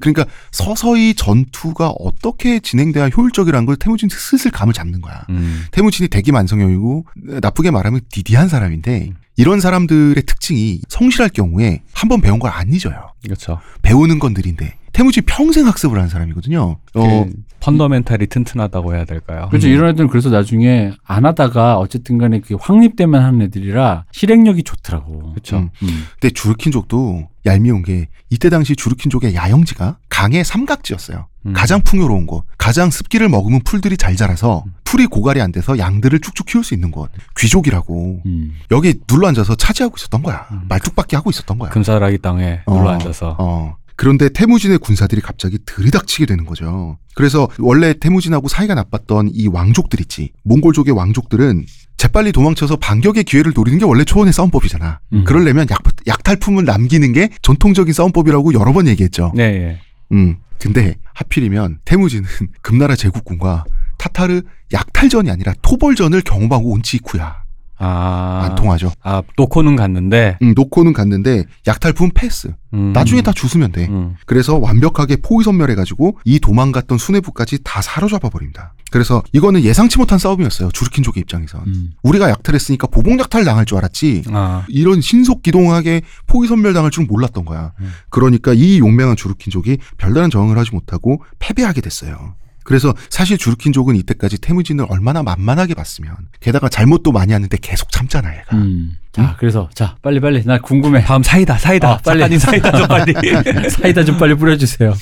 그러니까 0.00 0.24
서서히 0.50 1.12
전투가 1.14 1.90
어떻게 1.90 2.58
진행돼야 2.60 3.08
효율적이라는 3.08 3.66
걸 3.66 3.76
태무진이 3.76 4.08
슬슬 4.10 4.50
감을 4.50 4.72
잡는 4.72 5.02
거야. 5.02 5.26
음. 5.28 5.64
태무진이 5.72 6.08
대기 6.08 6.32
만성형이고 6.32 7.04
나쁘게 7.42 7.70
말하면 7.70 8.00
디디한 8.10 8.48
사람인데 8.48 9.12
이런 9.36 9.60
사람들의 9.60 10.22
특징이 10.24 10.80
성실할 10.88 11.28
경우에 11.30 11.82
한 11.92 12.08
번 12.08 12.20
배운 12.22 12.38
걸 12.38 12.50
안 12.50 12.72
잊어요. 12.72 13.12
그렇죠. 13.22 13.60
배우는 13.82 14.18
건 14.18 14.32
느린데 14.32 14.74
태무진 14.96 15.24
평생 15.26 15.66
학습을 15.66 15.98
하는 15.98 16.08
사람이거든요. 16.08 16.78
어, 16.94 17.24
그 17.26 17.30
펀더멘탈이 17.60 18.28
튼튼하다고 18.28 18.94
해야 18.94 19.04
될까요? 19.04 19.48
그렇죠. 19.50 19.68
음. 19.68 19.72
이런 19.72 19.90
애들은 19.90 20.08
그래서 20.08 20.30
나중에 20.30 20.92
안 21.04 21.26
하다가 21.26 21.76
어쨌든 21.76 22.16
간에 22.16 22.40
그 22.40 22.56
확립되만 22.58 23.22
하는 23.22 23.42
애들이라 23.42 24.06
실행력이 24.12 24.62
좋더라고. 24.62 25.32
그렇죠. 25.32 25.58
음. 25.58 25.68
음. 25.82 26.04
근데 26.18 26.32
주르킨족도 26.32 27.28
얄미운 27.44 27.82
게 27.82 28.08
이때 28.30 28.48
당시 28.48 28.74
주르킨족의 28.74 29.34
야영지가 29.34 29.98
강의 30.08 30.42
삼각지였어요. 30.42 31.26
음. 31.44 31.52
가장 31.52 31.82
풍요로운 31.82 32.24
곳, 32.24 32.46
가장 32.56 32.90
습기를 32.90 33.28
머금은 33.28 33.60
풀들이 33.64 33.98
잘 33.98 34.16
자라서 34.16 34.64
풀이 34.84 35.04
고갈이 35.06 35.42
안 35.42 35.52
돼서 35.52 35.76
양들을 35.76 36.18
쭉쭉 36.20 36.46
키울 36.46 36.64
수 36.64 36.72
있는 36.72 36.90
곳. 36.90 37.10
귀족이라고 37.36 38.22
음. 38.24 38.54
여기 38.70 38.94
눌러 39.06 39.28
앉아서 39.28 39.56
차지하고 39.56 39.96
있었던 39.98 40.22
거야. 40.22 40.46
음. 40.52 40.62
말뚝박기 40.70 41.16
하고 41.16 41.28
있었던 41.28 41.58
거야. 41.58 41.68
금사라기 41.68 42.16
땅에 42.18 42.60
어, 42.64 42.78
눌러 42.78 42.92
앉아서. 42.92 43.36
어. 43.38 43.76
그런데 43.96 44.28
태무진의 44.28 44.78
군사들이 44.78 45.20
갑자기 45.20 45.58
들이닥치게 45.64 46.26
되는 46.26 46.44
거죠. 46.44 46.98
그래서 47.14 47.48
원래 47.58 47.94
태무진하고 47.94 48.48
사이가 48.48 48.74
나빴던 48.74 49.30
이 49.32 49.48
왕족들 49.48 50.00
있지. 50.02 50.32
몽골족의 50.44 50.94
왕족들은 50.94 51.64
재빨리 51.96 52.32
도망쳐서 52.32 52.76
반격의 52.76 53.24
기회를 53.24 53.52
노리는 53.54 53.78
게 53.78 53.86
원래 53.86 54.04
초원의 54.04 54.34
싸움법이잖아. 54.34 55.00
음. 55.14 55.24
그러려면 55.24 55.66
약, 55.70 55.80
약탈품을 56.06 56.64
남기는 56.66 57.10
게 57.14 57.30
전통적인 57.40 57.92
싸움법이라고 57.94 58.52
여러 58.52 58.72
번 58.74 58.86
얘기했죠. 58.86 59.32
네, 59.34 59.42
예. 59.44 59.80
음. 60.12 60.36
근데 60.60 60.96
하필이면 61.14 61.78
태무진은 61.86 62.28
금나라 62.60 62.96
제국군과 62.96 63.64
타타르 63.98 64.42
약탈전이 64.72 65.30
아니라 65.30 65.54
토벌전을 65.62 66.20
경험하고 66.20 66.70
온 66.70 66.82
치이쿠야. 66.82 67.45
아, 67.78 68.42
안 68.44 68.54
통하죠. 68.54 68.90
아, 69.02 69.22
놓고는 69.36 69.76
갔는데. 69.76 70.38
음, 70.42 70.54
놓고는 70.56 70.92
갔는데 70.92 71.44
약탈품 71.66 72.10
패스. 72.14 72.54
음. 72.74 72.92
나중에 72.92 73.22
다 73.22 73.32
주스면 73.32 73.72
돼. 73.72 73.86
음. 73.88 74.14
그래서 74.26 74.56
완벽하게 74.56 75.16
포위선멸해가지고 75.16 76.18
이 76.24 76.40
도망갔던 76.40 76.98
수뇌부까지 76.98 77.60
다 77.64 77.82
사로잡아 77.82 78.28
버립니다. 78.28 78.74
그래서 78.90 79.22
이거는 79.32 79.62
예상치 79.62 79.98
못한 79.98 80.18
싸움이었어요. 80.18 80.70
주르킨족의 80.72 81.20
입장에선. 81.22 81.62
음. 81.66 81.90
우리가 82.02 82.30
약탈했으니까 82.30 82.86
보복 82.86 83.18
약탈 83.18 83.44
당할 83.44 83.64
줄 83.66 83.78
알았지. 83.78 84.24
아, 84.28 84.64
이런 84.68 85.00
신속 85.00 85.42
기동하게 85.42 86.02
포위선멸 86.26 86.72
당할 86.72 86.90
줄은 86.90 87.06
몰랐던 87.08 87.44
거야. 87.44 87.72
음. 87.80 87.90
그러니까 88.10 88.52
이 88.54 88.78
용맹한 88.78 89.16
주르킨족이 89.16 89.78
별다른 89.98 90.30
저항을 90.30 90.56
하지 90.58 90.70
못하고 90.72 91.22
패배하게 91.38 91.80
됐어요. 91.80 92.34
그래서 92.66 92.92
사실 93.08 93.38
주르킨족은 93.38 93.94
이때까지 93.96 94.38
태무진을 94.38 94.86
얼마나 94.88 95.22
만만하게 95.22 95.74
봤으면 95.74 96.16
게다가 96.40 96.68
잘못도 96.68 97.12
많이 97.12 97.32
하는데 97.32 97.56
계속 97.62 97.92
참잖아 97.92 98.28
얘가. 98.32 98.56
음. 98.56 98.98
자, 99.12 99.36
그래서 99.38 99.70
자, 99.72 99.96
빨리 100.02 100.20
빨리 100.20 100.44
나 100.44 100.58
궁금해. 100.58 101.02
다음 101.04 101.22
사이다, 101.22 101.56
사이다. 101.56 101.88
아, 101.92 101.96
빨리. 102.04 102.38
사이다 102.38 102.72
좀 102.72 102.88
빨리. 102.88 103.14
사이다 103.70 104.04
좀 104.04 104.18
빨리 104.18 104.34
뿌려주세요. 104.34 104.94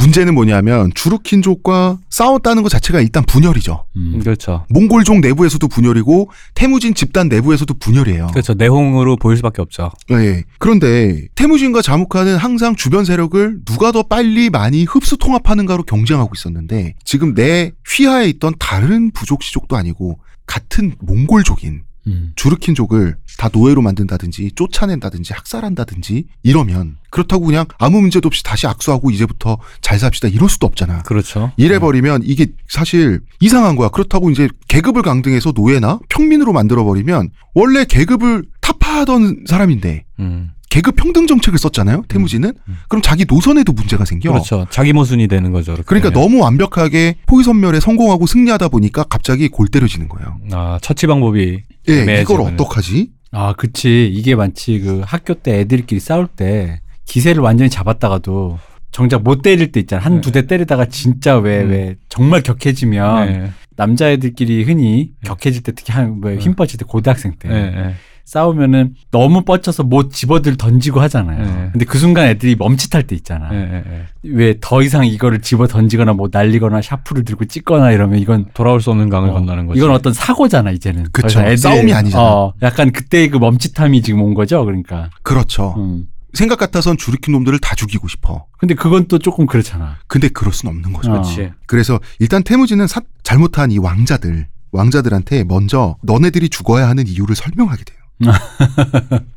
문제는 0.00 0.34
뭐냐면 0.34 0.90
주르킨족과 0.94 1.98
싸웠다는 2.08 2.62
것 2.62 2.68
자체가 2.70 3.00
일단 3.00 3.24
분열이죠. 3.24 3.84
음. 3.96 4.20
그렇죠. 4.20 4.64
몽골족 4.70 5.20
내부에서도 5.20 5.66
분열이고 5.68 6.30
태무진 6.54 6.94
집단 6.94 7.28
내부에서도 7.28 7.72
분열이에요. 7.74 8.28
그렇죠. 8.28 8.54
내홍으로 8.54 9.16
보일 9.16 9.36
수밖에 9.36 9.62
없죠. 9.62 9.90
예. 10.12 10.44
그런데 10.58 11.26
태무진과 11.34 11.82
자무카는 11.82 12.36
항상 12.36 12.74
주변 12.76 13.04
세력을 13.04 13.58
누가 13.64 13.92
더 13.92 14.02
빨리 14.02 14.50
많이 14.50 14.84
흡수 14.84 15.16
통합하는가로 15.18 15.84
경쟁하고 15.84 16.32
있었는데 16.34 16.94
지금 17.04 17.34
내 17.34 17.72
휘하에 17.88 18.28
있던 18.28 18.54
다른 18.58 19.10
부족 19.12 19.42
시족도 19.42 19.76
아니고 19.76 20.18
같은 20.46 20.94
몽골족인 21.00 21.82
음. 22.06 22.32
주르킨족을 22.36 23.16
다 23.38 23.48
노예로 23.52 23.82
만든다든지 23.82 24.52
쫓아낸다든지 24.54 25.32
학살한다든지 25.32 26.26
이러면 26.42 26.96
그렇다고 27.10 27.46
그냥 27.46 27.66
아무 27.78 28.00
문제도 28.00 28.26
없이 28.26 28.42
다시 28.42 28.66
악수하고 28.66 29.10
이제부터 29.10 29.58
잘 29.80 29.98
삽시다 29.98 30.28
이럴 30.28 30.48
수도 30.48 30.66
없잖아. 30.66 31.02
그렇죠. 31.02 31.52
이래버리면 31.56 32.22
이게 32.24 32.48
사실 32.68 33.20
이상한 33.40 33.76
거야. 33.76 33.88
그렇다고 33.88 34.30
이제 34.30 34.48
계급을 34.68 35.02
강등해서 35.02 35.52
노예나 35.54 35.98
평민으로 36.08 36.52
만들어버리면 36.52 37.30
원래 37.54 37.84
계급을 37.84 38.44
타파하던 38.60 39.44
사람인데 39.46 40.04
음. 40.20 40.50
계급 40.70 40.96
평등 40.96 41.26
정책을 41.26 41.58
썼잖아요. 41.58 42.04
태무진은. 42.08 42.52
음. 42.68 42.76
그럼 42.88 43.02
자기 43.02 43.26
노선에도 43.28 43.72
문제가 43.72 44.04
생겨. 44.04 44.30
그렇죠. 44.32 44.66
자기 44.70 44.92
모순이 44.92 45.28
되는 45.28 45.50
거죠. 45.52 45.76
그러니까 45.84 46.10
되면. 46.10 46.22
너무 46.22 46.42
완벽하게 46.42 47.16
포위 47.26 47.44
섬멸에 47.44 47.80
성공하고 47.80 48.26
승리하다 48.26 48.68
보니까 48.68 49.02
갑자기 49.02 49.48
골 49.48 49.68
때려지는 49.68 50.08
거예요. 50.08 50.38
아, 50.52 50.78
처치 50.80 51.06
방법이 51.06 51.62
예, 51.88 51.92
애매해지면은. 51.92 52.22
이걸 52.22 52.40
어떡하지? 52.40 53.10
아, 53.32 53.52
그치. 53.54 54.08
이게 54.12 54.34
마치 54.36 54.78
그 54.78 55.02
학교 55.04 55.34
때 55.34 55.60
애들끼리 55.60 56.00
싸울 56.00 56.28
때 56.28 56.80
기세를 57.04 57.42
완전히 57.42 57.68
잡았다가도 57.68 58.58
정작 58.92 59.22
못 59.22 59.42
때릴 59.42 59.72
때 59.72 59.80
있잖아. 59.80 60.02
한 60.02 60.20
두대 60.20 60.46
때리다가 60.46 60.86
진짜 60.86 61.36
왜, 61.36 61.62
음. 61.62 61.70
왜, 61.70 61.96
정말 62.08 62.42
격해지면 62.42 63.26
네. 63.26 63.50
남자애들끼리 63.76 64.62
흔히 64.64 65.10
네. 65.22 65.28
격해질 65.28 65.62
때 65.62 65.72
특히 65.72 65.92
한, 65.92 66.20
뭐, 66.20 66.30
네. 66.30 66.38
힘 66.38 66.54
뻗칠 66.54 66.78
때 66.78 66.84
고등학생 66.86 67.34
때 67.38 67.48
네, 67.48 67.70
네. 67.70 67.94
싸우면은 68.30 68.94
너무 69.10 69.42
뻗쳐서 69.42 69.82
못 69.82 70.12
집어들 70.12 70.56
던지고 70.56 71.00
하잖아요. 71.00 71.44
네. 71.44 71.68
근데 71.72 71.84
그 71.84 71.98
순간 71.98 72.26
애들이 72.26 72.54
멈칫할 72.54 73.04
때 73.08 73.16
있잖아. 73.16 73.48
네, 73.50 73.66
네, 73.66 73.82
네. 73.84 74.04
왜더 74.22 74.82
이상 74.82 75.04
이거를 75.04 75.40
집어 75.40 75.66
던지거나 75.66 76.12
뭐 76.12 76.28
날리거나 76.30 76.80
샤프를 76.80 77.24
들고 77.24 77.46
찍거나 77.46 77.90
이러면 77.90 78.20
이건 78.20 78.46
돌아올 78.54 78.80
수 78.80 78.92
없는 78.92 79.08
강을 79.08 79.30
어, 79.30 79.32
건너는 79.32 79.66
거지. 79.66 79.78
이건 79.80 79.90
어떤 79.90 80.12
사고잖아 80.12 80.70
이제는. 80.70 81.06
애들이- 81.54 81.56
싸움이 81.56 81.92
아니잖아. 81.92 82.22
어, 82.24 82.54
약간 82.62 82.92
그때 82.92 83.28
그 83.28 83.38
멈칫함이 83.38 84.00
지금 84.02 84.22
온 84.22 84.34
거죠. 84.34 84.64
그러니까. 84.64 85.10
그렇죠. 85.22 85.74
음. 85.78 86.06
생각 86.32 86.60
같아선 86.60 86.96
주르킨 86.98 87.32
놈들을 87.32 87.58
다 87.58 87.74
죽이고 87.74 88.06
싶어. 88.06 88.46
근데 88.60 88.74
그건 88.76 89.08
또 89.08 89.18
조금 89.18 89.46
그렇잖아. 89.46 89.96
근데 90.06 90.28
그럴 90.28 90.52
순 90.54 90.68
없는 90.68 90.92
거죠. 90.92 91.10
어. 91.10 91.14
그렇지. 91.14 91.50
그래서 91.66 91.98
일단 92.20 92.44
태무진은 92.44 92.86
사- 92.86 93.00
잘못한 93.24 93.72
이 93.72 93.78
왕자들, 93.78 94.46
왕자들한테 94.70 95.42
먼저 95.42 95.96
너네들이 96.04 96.48
죽어야 96.48 96.88
하는 96.88 97.08
이유를 97.08 97.34
설명하게 97.34 97.82
돼요. 97.82 97.98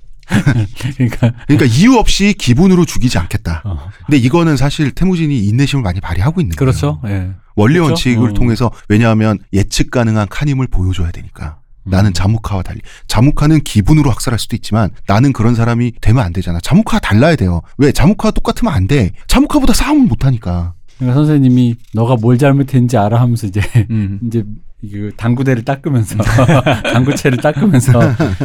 그러니까 0.95 1.31
그러니까 1.47 1.65
이유 1.65 1.95
없이 1.95 2.33
기분으로 2.33 2.85
죽이지 2.85 3.17
않겠다. 3.17 3.61
어. 3.65 3.89
근데 4.05 4.17
이거는 4.17 4.57
사실 4.57 4.91
태무진이 4.91 5.45
인내심을 5.45 5.83
많이 5.83 5.99
발휘하고 5.99 6.41
있는 6.41 6.55
그렇죠. 6.55 6.99
거예요. 7.01 7.17
예. 7.17 7.31
원리 7.55 7.75
그렇죠? 7.75 7.89
원칙을 7.91 8.29
어. 8.29 8.33
통해서 8.33 8.71
왜냐하면 8.89 9.39
예측 9.51 9.91
가능한 9.91 10.27
칸임을 10.29 10.67
보여줘야 10.67 11.11
되니까. 11.11 11.57
나는 11.85 12.11
음. 12.11 12.13
자무카와 12.13 12.63
달리 12.63 12.79
자무카는 13.07 13.61
기분으로 13.63 14.09
학살할 14.09 14.39
수도 14.39 14.55
있지만 14.55 14.91
나는 15.05 15.33
그런 15.33 15.53
사람이 15.53 15.93
되면 15.99 16.23
안 16.23 16.31
되잖아. 16.31 16.59
자무카가 16.61 16.99
달라야 16.99 17.35
돼요. 17.35 17.61
왜 17.77 17.91
자무카가 17.91 18.31
똑같으면 18.31 18.73
안 18.73 18.87
돼. 18.87 19.11
자무카보다 19.27 19.73
싸움을 19.73 20.07
못 20.07 20.25
하니까. 20.25 20.73
그러니까 20.97 21.15
선생님이 21.15 21.75
너가 21.93 22.15
뭘 22.15 22.37
잘못했는지 22.37 22.97
알아 22.97 23.19
하면서 23.19 23.47
이제 23.47 23.61
음. 23.89 24.19
이제 24.27 24.43
그 24.89 25.11
당구대를 25.17 25.65
닦으면서 25.65 26.17
당구채를 26.93 27.39
닦으면서 27.39 27.99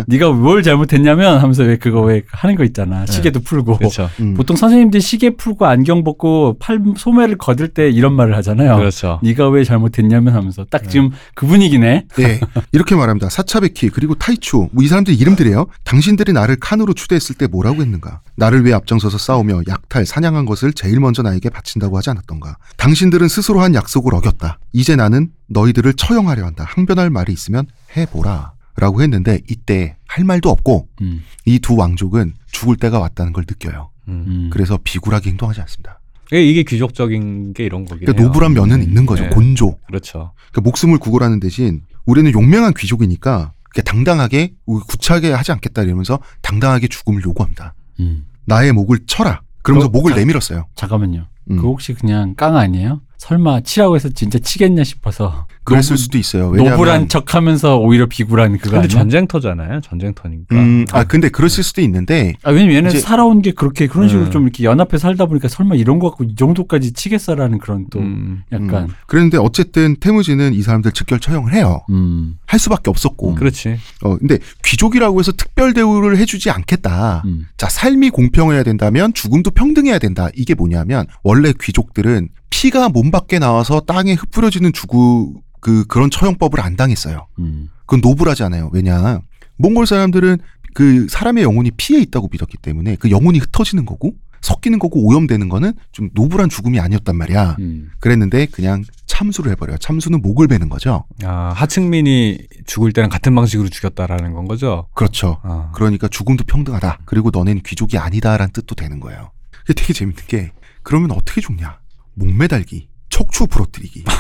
네가 0.07 0.33
뭘 0.33 0.62
잘못했냐면 0.62 1.38
하면서 1.38 1.62
왜 1.62 1.76
그거 1.78 2.00
왜 2.02 2.23
하는 2.30 2.57
거 2.57 2.64
있잖아. 2.64 3.07
시계도 3.07 3.40
풀고. 3.40 3.78
그렇죠. 3.78 4.11
음. 4.21 4.35
보통 4.35 4.57
선생님들이 4.57 5.00
시계 5.00 5.30
풀고 5.30 5.66
안경 5.66 6.02
벗고 6.02 6.57
팔 6.59 6.80
소매를 6.97 7.38
거들 7.38 7.68
때 7.68 7.88
이런 7.90 8.14
말을 8.14 8.37
하잖아요. 8.38 8.76
그렇죠. 8.76 9.21
네가 9.23 9.49
왜 9.50 9.62
잘못했냐면 9.64 10.35
하면서 10.35 10.64
딱 10.64 10.88
지금 10.88 11.11
그 11.35 11.47
분위기네. 11.47 12.07
네, 12.16 12.40
이렇게 12.73 12.95
말합니다. 12.97 13.28
사차베키 13.28 13.90
그리고 13.90 14.14
타이추 14.16 14.68
뭐 14.73 14.88
이 14.88 14.90
사람들 14.90 15.21
이름들이에요. 15.21 15.66
당신들이 15.85 16.33
나를 16.33 16.57
칸으로 16.57 16.95
추대했을 16.95 17.35
때 17.35 17.47
뭐라고 17.47 17.83
했는가? 17.83 18.21
나를 18.37 18.64
위해 18.64 18.75
앞장서서 18.75 19.18
싸우며 19.18 19.61
약탈, 19.68 20.07
사냥한 20.07 20.47
것을 20.47 20.73
제일 20.73 20.99
먼저 20.99 21.21
나에게 21.23 21.50
바친다고 21.50 21.99
하지 21.99 22.09
않았던가? 22.09 22.57
당신들은 22.78 23.28
스스로 23.28 23.61
한 23.61 23.75
약속을 23.75 24.14
어겼다. 24.14 24.59
이제 24.73 24.97
나는 24.97 25.28
너희들을 25.49 25.95
처형하려 25.95 26.45
한다. 26.45 26.64
항변할 26.69 27.11
말이 27.11 27.33
있으면 27.33 27.67
해보라. 27.97 28.52
라고 28.76 29.02
했는데 29.02 29.40
이때 29.50 29.97
할 30.07 30.25
말도 30.25 30.50
없고 30.50 30.88
음. 31.00 31.25
이두 31.45 31.75
왕족은 31.76 32.35
죽을 32.52 32.76
때가 32.76 33.00
왔다는 33.00 33.33
걸 33.33 33.45
느껴요. 33.49 33.90
음. 34.07 34.25
음. 34.26 34.50
그래서 34.52 34.78
비굴하게 34.83 35.31
행동하지 35.31 35.61
않습니다. 35.62 35.99
이게- 36.31 36.45
이게 36.49 36.62
귀족적인 36.62 37.55
게 37.55 37.64
이런 37.64 37.85
거긴 37.87 38.05
그러니까. 38.07 38.25
노블한 38.25 38.52
면은 38.52 38.83
있는 38.83 39.05
거죠. 39.05 39.25
네. 39.25 39.31
곤조. 39.31 39.78
그렇죠. 39.87 40.33
그러니까 40.52 40.61
목숨을 40.61 40.99
구걸하는 40.99 41.40
대신 41.40 41.83
우리는 42.07 42.31
용맹한 42.33 42.75
귀족이니까 42.76 43.52
당당하게 43.85 44.55
구차하게 44.67 45.33
하지 45.33 45.52
않겠다 45.52 45.83
이러면서 45.83 46.21
당당하게 46.43 46.87
죽음을 46.88 47.23
요구합니다. 47.25 47.75
음. 48.00 48.26
나의 48.45 48.73
목을 48.73 49.00
쳐라. 49.07 49.43
그러면서 49.62 49.88
어, 49.88 49.90
목을 49.90 50.12
자- 50.12 50.19
내밀었어요. 50.19 50.67
잠깐만요. 50.76 51.26
음. 51.50 51.57
그 51.57 51.62
혹시 51.62 51.95
그냥 51.95 52.35
깡 52.37 52.57
아니에요? 52.57 53.00
설마 53.19 53.61
치라고 53.63 53.97
해서 53.97 54.09
진짜 54.09 54.39
치겠냐 54.39 54.85
싶어서 54.85 55.47
그랬을 55.65 55.97
노블- 55.97 55.99
수도 55.99 56.19
있어요. 56.19 56.49
왜냐하면 56.49 56.79
노블한 56.79 57.09
척하면서 57.09 57.79
오히려 57.79 58.07
비굴한 58.07 58.53
그거 58.59 58.71
근데 58.71 58.87
아니야? 58.87 58.89
전쟁터잖아요. 58.89 59.81
전쟁터니까. 59.83 60.55
음, 60.57 60.85
아 60.93 61.05
근데 61.05 61.29
그랬을 61.29 61.63
수도 61.65 61.83
있는데 61.83 62.33
아, 62.45 62.53
왜냐면 62.53 62.77
얘는 62.77 62.91
이제- 62.91 63.01
살아온 63.01 63.43
게 63.43 63.51
그렇게 63.51 63.87
그런 63.89 64.09
식으로 64.09 64.27
음. 64.27 64.31
좀 64.31 64.43
이렇게 64.45 64.65
연합해 64.65 64.97
살다 64.99 65.27
보니까 65.27 65.49
설마 65.49 65.75
이런 65.75 65.99
거 65.99 66.09
갖고 66.09 66.25
이 66.25 66.37
정도까지 66.37 66.93
치겠어라는 66.93 67.59
그런 67.59 67.87
또 67.91 67.99
음. 67.99 68.45
약간 68.53 68.85
음, 68.85 68.89
그랬는데 69.09 69.37
어쨌든 69.39 69.97
태무지는 69.97 70.55
이 70.55 70.63
사람들 70.63 70.93
즉결 70.93 71.19
처형을 71.21 71.53
해요. 71.53 71.81
음. 71.91 72.37
할 72.47 72.59
수밖에 72.61 72.89
없었고. 72.89 73.35
그렇지. 73.35 73.77
어 74.05 74.17
근데 74.17 74.39
귀족이라고 74.65 75.19
해서 75.19 75.33
특별 75.33 75.75
대우를 75.75 76.17
해주지 76.17 76.51
않겠다. 76.51 77.23
음. 77.27 77.47
자 77.59 77.69
삶이 77.69 78.11
공평해야 78.11 78.63
된다면 78.63 79.13
죽음도 79.13 79.51
평등해야 79.51 79.99
된다. 79.99 80.29
이게 80.35 80.55
뭐냐면 80.55 81.05
원래 81.25 81.53
귀족들은 81.61 82.29
피가 82.50 82.88
몸 82.88 83.11
밖에 83.11 83.38
나와서 83.38 83.81
땅에 83.81 84.14
흩뿌려지는 84.14 84.73
주구 84.73 85.40
그 85.61 85.85
그런 85.87 86.11
처형법을 86.11 86.61
안 86.61 86.76
당했어요. 86.76 87.26
음. 87.38 87.69
그건 87.81 88.00
노블하지 88.00 88.43
않아요. 88.45 88.71
왜냐 88.73 89.21
몽골 89.57 89.87
사람들은 89.87 90.38
그 90.75 91.07
사람의 91.09 91.43
영혼이 91.45 91.73
피에 91.73 92.00
있다고 92.00 92.28
믿었기 92.31 92.59
때문에 92.59 92.97
그 92.97 93.11
영혼이 93.11 93.38
흩어지는 93.38 93.85
거고 93.85 94.14
섞이는 94.40 94.78
거고 94.78 95.05
오염되는 95.05 95.49
거는 95.49 95.73
좀 95.90 96.11
노블한 96.14 96.49
죽음이 96.49 96.78
아니었단 96.78 97.17
말이야. 97.17 97.57
음. 97.59 97.90
그랬는데 97.99 98.47
그냥 98.47 98.85
참수를 99.07 99.50
해버려요. 99.52 99.78
참수는 99.78 100.23
목을 100.23 100.47
베는 100.47 100.69
거죠. 100.69 101.05
아, 101.25 101.52
하층민이 101.57 102.38
죽을 102.67 102.93
때랑 102.93 103.11
같은 103.11 103.35
방식으로 103.35 103.69
죽였다라는 103.69 104.33
건 104.35 104.47
거죠. 104.47 104.87
그렇죠. 104.95 105.38
아. 105.43 105.73
그러니까 105.75 106.07
죽음도 106.07 106.45
평등하다. 106.45 107.00
그리고 107.05 107.31
너넨 107.33 107.62
귀족이 107.64 107.99
아니다라는 107.99 108.52
뜻도 108.52 108.76
되는 108.76 109.00
거예요. 109.00 109.33
되게 109.67 109.93
재밌는 109.93 110.23
게 110.28 110.52
그러면 110.85 111.11
어떻게 111.11 111.40
죽냐? 111.40 111.81
목 112.19 112.35
매달기, 112.35 112.89
척추 113.09 113.47
부러뜨리기, 113.47 114.05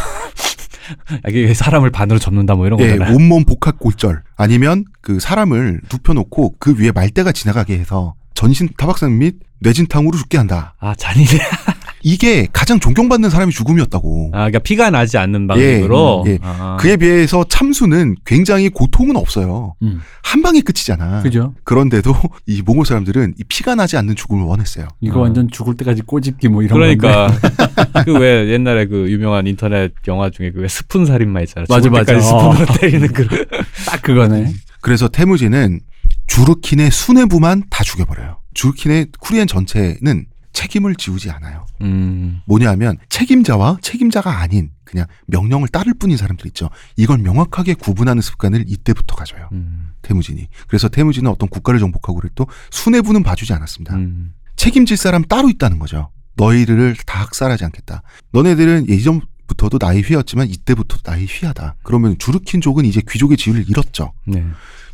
아, 1.10 1.28
이게 1.28 1.52
사람을 1.52 1.90
반으로 1.90 2.18
접는다 2.18 2.54
뭐 2.54 2.66
이런 2.66 2.80
예, 2.80 2.92
거잖아요. 2.92 3.14
온몸 3.14 3.44
복합 3.44 3.78
골절, 3.78 4.22
아니면 4.36 4.84
그 5.00 5.20
사람을 5.20 5.80
눕혀놓고 5.92 6.56
그 6.58 6.74
위에 6.78 6.92
말대가 6.92 7.32
지나가게 7.32 7.78
해서 7.78 8.14
전신 8.34 8.68
타박상 8.76 9.18
및 9.18 9.36
뇌진탕으로 9.60 10.16
죽게 10.16 10.38
한다. 10.38 10.74
아, 10.78 10.94
잔인해. 10.94 11.28
이게 12.02 12.46
가장 12.52 12.78
존경받는 12.80 13.30
사람이 13.30 13.52
죽음이었다고. 13.52 14.30
아, 14.32 14.36
그러니까 14.38 14.58
피가 14.60 14.90
나지 14.90 15.18
않는 15.18 15.46
방식으로. 15.46 16.24
예. 16.28 16.38
아. 16.42 16.76
그에 16.78 16.96
비해서 16.96 17.44
참수는 17.48 18.16
굉장히 18.24 18.68
고통은 18.68 19.16
없어요. 19.16 19.74
음. 19.82 20.00
한 20.22 20.42
방에 20.42 20.60
끝이잖아. 20.60 21.22
그죠? 21.22 21.54
그런데도 21.64 22.14
이 22.46 22.62
몽골 22.62 22.86
사람들은 22.86 23.34
이 23.38 23.44
피가 23.48 23.74
나지 23.74 23.96
않는 23.96 24.14
죽음을 24.16 24.44
원했어요. 24.44 24.88
이거 25.00 25.18
어. 25.18 25.22
완전 25.22 25.48
죽을 25.50 25.74
때까지 25.76 26.02
꼬집기 26.02 26.48
뭐 26.48 26.62
이런 26.62 26.78
그러니까 26.78 27.28
그 28.04 28.12
왜 28.18 28.48
옛날에 28.52 28.86
그 28.86 29.10
유명한 29.10 29.46
인터넷 29.46 29.92
영화 30.06 30.30
중에 30.30 30.50
그 30.52 30.60
왜 30.60 30.68
스푼 30.68 31.06
살인마 31.06 31.40
있잖아. 31.42 31.66
맞아, 31.68 31.80
죽을 31.82 31.98
맞아. 32.00 32.12
때까지 32.12 32.32
어. 32.34 32.52
스푼으로 32.52 32.74
때리는 32.78 33.08
그. 33.12 33.26
딱 33.86 34.02
그거네. 34.02 34.52
그래서 34.80 35.08
태무지는 35.08 35.80
주르킨의 36.26 36.90
수뇌부만 36.90 37.64
다 37.70 37.82
죽여버려요. 37.84 38.38
주르킨의 38.54 39.06
쿠리엔 39.20 39.46
전체는 39.46 40.26
책임을 40.58 40.96
지우지 40.96 41.30
않아요. 41.30 41.66
음. 41.82 42.40
뭐냐하면 42.44 42.98
책임자와 43.08 43.78
책임자가 43.80 44.40
아닌 44.40 44.70
그냥 44.82 45.06
명령을 45.26 45.68
따를 45.68 45.94
뿐인 45.94 46.16
사람들 46.16 46.48
있죠. 46.48 46.68
이걸 46.96 47.18
명확하게 47.18 47.74
구분하는 47.74 48.20
습관을 48.20 48.64
이때부터 48.66 49.14
가져요. 49.14 49.48
음. 49.52 49.90
태무진이. 50.02 50.48
그래서 50.66 50.88
태무진은 50.88 51.30
어떤 51.30 51.48
국가를 51.48 51.78
정복하고 51.78 52.18
그래도 52.18 52.48
수뇌부는 52.72 53.22
봐주지 53.22 53.52
않았습니다. 53.52 53.94
음. 53.94 54.34
책임질 54.56 54.96
사람 54.96 55.22
따로 55.22 55.48
있다는 55.48 55.78
거죠. 55.78 56.10
너희들을 56.34 56.96
다 57.06 57.20
학살하지 57.20 57.64
않겠다. 57.64 58.02
너네들은 58.32 58.88
예전 58.88 59.20
부터도 59.46 59.78
나의 59.80 60.02
휘였지만 60.02 60.48
이때부터도 60.48 61.08
나의 61.08 61.26
휘하다. 61.26 61.76
그러면 61.84 62.18
주르킨족은 62.18 62.84
이제 62.84 63.00
귀족의 63.08 63.36
지위를 63.36 63.70
잃었죠. 63.70 64.12
네. 64.26 64.44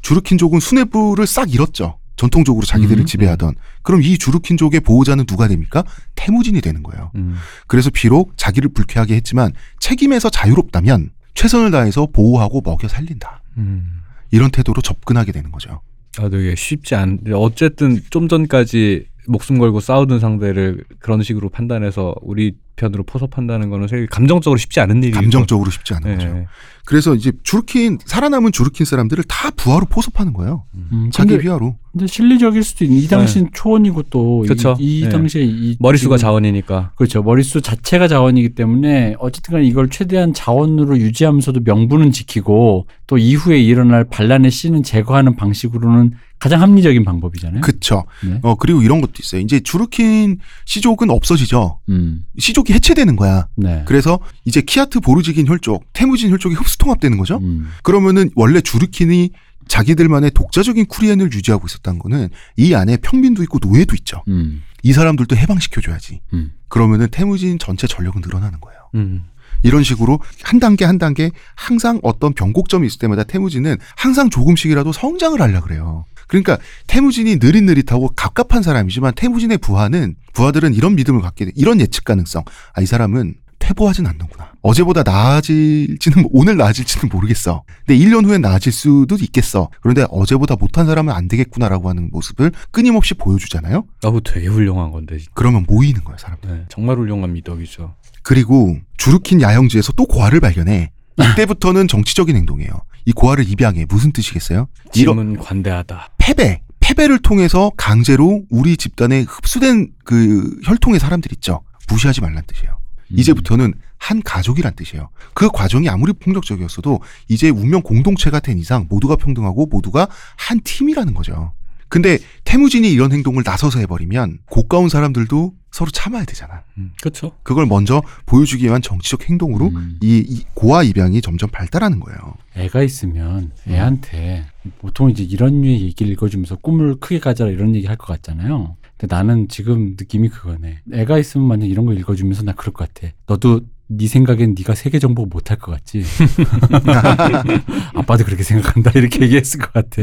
주르킨족은 0.02 0.60
수뇌부를 0.60 1.26
싹 1.26 1.52
잃었죠. 1.54 1.98
전통적으로 2.16 2.64
자기들을 2.64 3.02
음, 3.02 3.06
지배하던. 3.06 3.54
그럼 3.82 4.02
이 4.02 4.18
주르킨족의 4.18 4.80
보호자는 4.80 5.26
누가 5.26 5.48
됩니까? 5.48 5.84
태무진이 6.14 6.60
되는 6.60 6.82
거예요. 6.82 7.10
음. 7.16 7.36
그래서 7.66 7.90
비록 7.90 8.36
자기를 8.36 8.70
불쾌하게 8.72 9.16
했지만 9.16 9.52
책임에서 9.80 10.30
자유롭다면 10.30 11.10
최선을 11.34 11.70
다해서 11.70 12.06
보호하고 12.06 12.62
먹여 12.64 12.88
살린다. 12.88 13.42
음. 13.56 14.02
이런 14.30 14.50
태도로 14.50 14.82
접근하게 14.82 15.32
되는 15.32 15.50
거죠. 15.50 15.80
아, 16.18 16.28
되게 16.28 16.54
쉽지 16.54 16.94
않. 16.94 17.18
어쨌든 17.32 18.00
좀 18.10 18.28
전까지 18.28 19.06
목숨 19.26 19.58
걸고 19.58 19.80
싸우던 19.80 20.20
상대를 20.20 20.84
그런 20.98 21.22
식으로 21.22 21.48
판단해서 21.48 22.14
우리 22.22 22.52
편으로 22.76 23.04
포섭한다는 23.04 23.70
거는 23.70 23.86
되게 23.86 24.06
감정적으로 24.06 24.58
쉽지 24.58 24.80
않은 24.80 25.02
일이고. 25.02 25.14
감정적으로 25.20 25.70
쉽지 25.70 25.94
않은 25.94 26.10
네. 26.10 26.24
거죠. 26.24 26.44
그래서 26.84 27.14
이제 27.14 27.32
주르킨 27.44 27.98
살아남은 28.04 28.50
주르킨 28.52 28.84
사람들을 28.84 29.24
다 29.28 29.50
부하로 29.56 29.86
포섭하는 29.86 30.32
거예요. 30.32 30.64
음, 30.74 31.08
자기 31.12 31.30
근데, 31.30 31.44
휘하로. 31.44 31.76
근데 31.92 32.06
실리적일 32.08 32.62
수도 32.64 32.84
있는 32.84 32.98
이 32.98 33.06
당시는 33.06 33.50
초원이고 33.54 34.02
또 34.10 34.44
이- 34.80 35.02
네. 35.04 35.08
당시에 35.08 35.44
이 35.44 35.76
머릿수가 35.78 36.16
자원이니까. 36.18 36.90
그렇죠. 36.96 37.22
머릿수 37.22 37.60
자체가 37.62 38.08
자원이기 38.08 38.50
때문에 38.56 39.14
어쨌든 39.20 39.62
이걸 39.64 39.88
최대한 39.88 40.34
자원으로 40.34 40.98
유지하면서도 40.98 41.60
명분은 41.64 42.10
지키고 42.10 42.86
또 43.06 43.18
이후에 43.18 43.58
일어날 43.62 44.04
반란의 44.04 44.50
씨는 44.50 44.82
제거하는 44.82 45.36
방식으로는 45.36 46.14
가장 46.44 46.60
합리적인 46.60 47.06
방법이잖아요. 47.06 47.62
그쵸. 47.62 48.04
네. 48.22 48.38
어, 48.42 48.54
그리고 48.54 48.82
이런 48.82 49.00
것도 49.00 49.14
있어요. 49.20 49.40
이제 49.40 49.60
주르킨 49.60 50.40
시족은 50.66 51.08
없어지죠. 51.08 51.80
음. 51.88 52.26
시족이 52.38 52.74
해체되는 52.74 53.16
거야. 53.16 53.48
네. 53.56 53.82
그래서 53.86 54.20
이제 54.44 54.60
키아트 54.60 55.00
보르지긴 55.00 55.46
혈족, 55.46 55.90
태무진 55.94 56.30
혈족이 56.30 56.54
흡수통합되는 56.54 57.16
거죠. 57.16 57.38
음. 57.38 57.70
그러면은 57.82 58.28
원래 58.34 58.60
주르킨이 58.60 59.30
자기들만의 59.68 60.32
독자적인 60.32 60.84
쿠리엔을 60.84 61.32
유지하고 61.32 61.66
있었다는 61.66 61.98
거는 61.98 62.28
이 62.58 62.74
안에 62.74 62.98
평민도 62.98 63.42
있고 63.44 63.58
노예도 63.62 63.96
있죠. 63.96 64.22
음. 64.28 64.62
이 64.82 64.92
사람들도 64.92 65.34
해방시켜줘야지. 65.34 66.20
음. 66.34 66.52
그러면은 66.68 67.08
태무진 67.10 67.58
전체 67.58 67.86
전력은 67.86 68.20
늘어나는 68.20 68.60
거예요. 68.60 68.80
음. 68.96 69.22
이런 69.62 69.82
식으로 69.82 70.20
한 70.42 70.60
단계 70.60 70.84
한 70.84 70.98
단계 70.98 71.30
항상 71.56 72.00
어떤 72.02 72.34
변곡점이 72.34 72.86
있을 72.86 72.98
때마다 72.98 73.24
태무진은 73.24 73.78
항상 73.96 74.28
조금씩이라도 74.28 74.92
성장을 74.92 75.40
하려 75.40 75.62
그래요. 75.62 76.04
그러니까 76.28 76.58
태무진이 76.86 77.36
느릿느릿하고 77.36 78.10
갑갑한 78.16 78.62
사람이지만 78.62 79.14
태무진의 79.14 79.58
부하는 79.58 80.14
부하들은 80.32 80.74
이런 80.74 80.94
믿음을 80.96 81.20
갖게 81.20 81.44
돼. 81.46 81.52
이런 81.54 81.80
예측 81.80 82.04
가능성. 82.04 82.44
아, 82.74 82.80
이 82.80 82.86
사람은 82.86 83.34
퇴보하진 83.58 84.06
않는구나. 84.06 84.52
어제보다 84.60 85.02
나아질지는 85.04 86.28
오늘 86.32 86.56
나아질지는 86.58 87.08
모르겠어. 87.10 87.62
근데 87.86 87.98
1년 87.98 88.26
후엔 88.26 88.42
나아질 88.42 88.72
수도 88.72 89.16
있겠어. 89.20 89.70
그런데 89.80 90.04
어제보다 90.10 90.56
못한 90.56 90.84
사람은 90.86 91.12
안 91.14 91.28
되겠구나라고 91.28 91.88
하는 91.88 92.10
모습을 92.12 92.52
끊임없이 92.70 93.14
보여주잖아요. 93.14 93.84
아, 94.02 94.10
그거 94.10 94.20
되게 94.20 94.48
훌륭한 94.48 94.90
건데. 94.90 95.18
그러면 95.32 95.64
모이는 95.66 96.04
거예요, 96.04 96.18
사람들. 96.18 96.50
네, 96.50 96.64
정말 96.68 96.98
훌륭한 96.98 97.32
미덕이죠. 97.32 97.94
그리고 98.22 98.76
주르킨 98.98 99.40
야영지에서 99.40 99.92
또 99.92 100.04
고아를 100.06 100.40
발견해. 100.40 100.90
이때부터는 101.18 101.88
정치적인 101.88 102.36
행동이에요. 102.36 102.70
이 103.04 103.12
고아를 103.12 103.48
입양해 103.48 103.86
무슨 103.88 104.12
뜻이겠어요? 104.12 104.68
짐은 104.92 105.38
관대하다. 105.38 106.10
패배, 106.18 106.62
패배를 106.80 107.18
통해서 107.18 107.70
강제로 107.76 108.42
우리 108.50 108.76
집단에 108.76 109.22
흡수된 109.22 109.92
그 110.04 110.58
혈통의 110.64 111.00
사람들 111.00 111.32
있죠. 111.34 111.62
무시하지 111.88 112.20
말란 112.20 112.44
뜻이에요. 112.46 112.78
이제부터는 113.10 113.74
한 113.98 114.22
가족이란 114.22 114.74
뜻이에요. 114.74 115.10
그 115.34 115.48
과정이 115.50 115.88
아무리 115.88 116.12
폭력적이었어도 116.12 117.00
이제 117.28 117.50
운명 117.50 117.82
공동체가 117.82 118.40
된 118.40 118.58
이상 118.58 118.86
모두가 118.88 119.16
평등하고 119.16 119.66
모두가 119.66 120.08
한 120.36 120.60
팀이라는 120.62 121.14
거죠. 121.14 121.52
근데 121.88 122.18
태무진이 122.44 122.90
이런 122.90 123.12
행동을 123.12 123.42
나서서 123.46 123.78
해버리면 123.78 124.38
고가운 124.46 124.88
사람들도 124.88 125.52
서로 125.74 125.90
참아야 125.90 126.24
되잖아. 126.24 126.62
그렇죠. 127.02 127.32
그걸 127.42 127.66
먼저 127.66 128.00
보여주기 128.26 128.64
위한 128.66 128.80
정치적 128.80 129.28
행동으로 129.28 129.66
음. 129.70 129.98
이, 130.00 130.24
이 130.24 130.44
고아 130.54 130.84
입양이 130.84 131.20
점점 131.20 131.50
발달하는 131.50 131.98
거예요. 131.98 132.18
애가 132.54 132.84
있으면 132.84 133.50
애한테 133.68 134.46
보통 134.78 135.10
이제 135.10 135.24
이런 135.24 135.62
류의 135.62 135.82
얘기를 135.82 136.12
읽어주면서 136.12 136.56
꿈을 136.56 137.00
크게 137.00 137.18
가져라 137.18 137.50
이런 137.50 137.74
얘기 137.74 137.88
할 137.88 137.96
것 137.96 138.06
같잖아요. 138.06 138.76
근데 138.96 139.12
나는 139.12 139.48
지금 139.48 139.96
느낌이 139.98 140.28
그거네. 140.28 140.78
애가 140.92 141.18
있으면 141.18 141.48
만약 141.48 141.66
이런 141.66 141.86
거 141.86 141.92
읽어주면서 141.92 142.44
나 142.44 142.52
그럴 142.52 142.72
것 142.72 142.92
같아. 142.94 143.12
너도 143.26 143.62
네 143.86 144.06
생각엔 144.06 144.54
네가 144.56 144.74
세계 144.74 144.98
정복 144.98 145.28
못할 145.28 145.58
것 145.58 145.72
같지. 145.72 146.02
아빠도 147.94 148.24
그렇게 148.24 148.42
생각한다 148.42 148.92
이렇게 148.94 149.22
얘기했을 149.22 149.60
것 149.60 149.72
같아. 149.72 150.02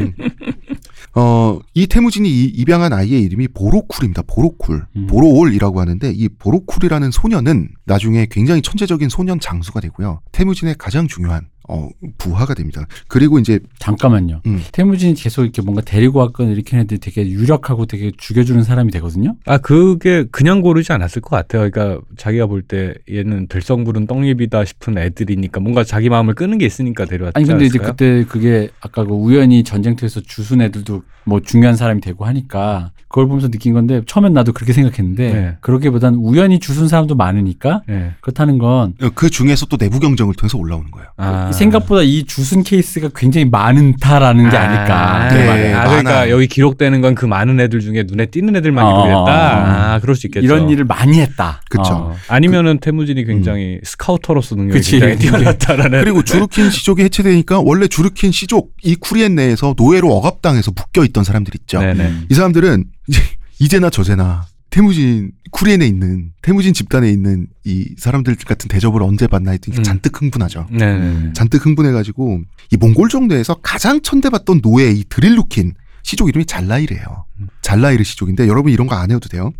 어, 1.14 1.60
이 1.74 1.86
태무진이 1.86 2.28
이 2.28 2.44
입양한 2.44 2.92
아이의 2.92 3.22
이름이 3.22 3.48
보로쿨입니다. 3.48 4.22
보로쿨. 4.22 4.86
음. 4.96 5.06
보로올이라고 5.08 5.80
하는데 5.80 6.10
이 6.10 6.28
보로쿨이라는 6.28 7.10
소년은 7.10 7.68
나중에 7.84 8.26
굉장히 8.30 8.62
천재적인 8.62 9.08
소년 9.08 9.38
장수가 9.40 9.80
되고요. 9.80 10.20
태무진의 10.32 10.76
가장 10.78 11.08
중요한 11.08 11.48
어, 11.68 11.88
부하가 12.18 12.54
됩니다. 12.54 12.86
그리고 13.08 13.38
이제 13.38 13.60
잠깐만요. 13.78 14.40
음. 14.46 14.62
태무진이 14.72 15.14
계속 15.14 15.42
이렇게 15.42 15.62
뭔가 15.62 15.80
데리고 15.82 16.18
왔거나 16.18 16.50
일으키는 16.50 16.84
애들이 16.84 16.98
되게 17.00 17.28
유력하고 17.28 17.86
되게 17.86 18.10
죽여주는 18.16 18.62
사람이 18.64 18.90
되거든요. 18.92 19.36
아 19.46 19.58
그게 19.58 20.24
그냥 20.30 20.60
고르지 20.60 20.92
않았을 20.92 21.22
것 21.22 21.30
같아요. 21.30 21.70
그러니까 21.70 22.00
자기가 22.16 22.46
볼 22.46 22.62
때 22.62 22.94
얘는 23.10 23.48
들성부른 23.48 24.06
떡잎이다 24.06 24.64
싶은 24.64 24.96
애들이니까 24.96 25.60
뭔가 25.60 25.82
자기 25.82 26.08
마음을 26.08 26.34
끄는 26.34 26.58
게 26.58 26.66
있으니까 26.66 27.04
데려왔지 27.06 27.32
아니 27.36 27.44
근데 27.46 27.64
이제 27.64 27.78
않았을까요? 27.80 27.92
그때 28.22 28.24
그게 28.30 28.70
아까 28.80 29.04
그 29.04 29.12
우연히 29.12 29.64
전쟁터에서 29.64 30.20
주순 30.20 30.60
애들도 30.60 31.02
뭐 31.24 31.40
중요한 31.40 31.76
사람이 31.76 32.00
되고 32.00 32.24
하니까 32.24 32.92
그걸 33.08 33.26
보면서 33.26 33.48
느낀 33.48 33.72
건데 33.74 34.00
처음엔 34.06 34.32
나도 34.32 34.52
그렇게 34.52 34.72
생각했는데 34.72 35.32
네. 35.32 35.56
그러기보단 35.60 36.14
우연히 36.14 36.58
주순 36.60 36.88
사람도 36.88 37.14
많으니까 37.16 37.82
예. 37.88 38.12
그렇다는 38.20 38.58
건 38.58 38.94
그 39.14 39.28
중에서 39.30 39.66
또 39.66 39.76
내부 39.76 40.00
경쟁을 40.00 40.34
통해서 40.34 40.56
올라오는 40.58 40.90
거예요. 40.90 41.08
아. 41.16 41.46
생각보다 41.52 42.02
이 42.02 42.24
주순 42.24 42.62
케이스가 42.62 43.10
굉장히 43.14 43.44
많다라는 43.44 44.50
게 44.50 44.56
아닐까. 44.56 45.16
아, 45.24 45.28
그 45.28 45.34
네, 45.34 45.46
말이에요. 45.46 45.76
아, 45.78 45.84
그러니까 45.84 46.10
많아요. 46.12 46.34
여기 46.34 46.46
기록되는 46.46 47.00
건 47.00 47.12
그 47.14 47.26
많은 47.26 47.60
애들 47.60 47.80
중에 47.80 48.04
눈에 48.06 48.26
띄는 48.26 48.56
애들만 48.56 48.84
어, 48.84 49.04
기록했다. 49.04 49.92
아, 49.94 50.00
그럴 50.00 50.16
수 50.16 50.26
있겠죠. 50.26 50.44
이런 50.44 50.70
일을 50.70 50.84
많이 50.84 51.20
했다. 51.20 51.60
그쵸. 51.70 51.82
어. 51.92 52.16
아니면은 52.28 52.78
태무진이 52.78 53.24
굉장히 53.24 53.78
스카우터로서 53.84 54.54
능력이 54.56 54.78
그치. 54.78 54.92
굉장히 54.98 55.18
뛰어났다라는. 55.18 56.00
그리고 56.02 56.22
주르킨 56.24 56.70
시족이 56.70 57.02
해체되니까 57.02 57.60
원래 57.60 57.86
주르킨 57.86 58.32
시족 58.32 58.72
이 58.82 58.96
쿠리엔 58.96 59.34
내에서 59.34 59.74
노예로 59.76 60.10
억압당해서 60.16 60.72
묶여 60.72 61.04
있던 61.04 61.22
사람들 61.22 61.54
있죠. 61.60 61.80
네네. 61.80 62.12
이 62.30 62.34
사람들은 62.34 62.84
이제 63.08 63.20
이제나 63.60 63.90
저제나 63.90 64.46
태무진 64.70 65.30
쿠리엔에 65.52 65.86
있는 65.86 66.32
태무진 66.42 66.72
집단에 66.74 67.08
있는 67.10 67.46
이 67.64 67.94
사람들 67.98 68.34
같은 68.46 68.68
대접을 68.68 69.02
언제 69.02 69.26
받나 69.26 69.52
했더니 69.52 69.78
음. 69.78 69.82
잔뜩 69.84 70.20
흥분하죠. 70.20 70.66
음. 70.72 71.32
잔뜩 71.36 71.64
흥분해가지고 71.64 72.40
이 72.72 72.76
몽골 72.78 73.08
정도에서 73.10 73.54
가장 73.62 74.00
천대받던 74.02 74.62
노예 74.62 74.90
이 74.90 75.04
드릴루킨 75.08 75.74
시족 76.02 76.28
이름이 76.28 76.46
잘라이르예요. 76.46 77.24
음. 77.40 77.48
잘라이르 77.62 78.02
시족인데 78.02 78.48
여러분 78.48 78.72
이런 78.72 78.86
거 78.88 78.96
안 78.96 79.10
해도 79.10 79.28
돼요. 79.28 79.52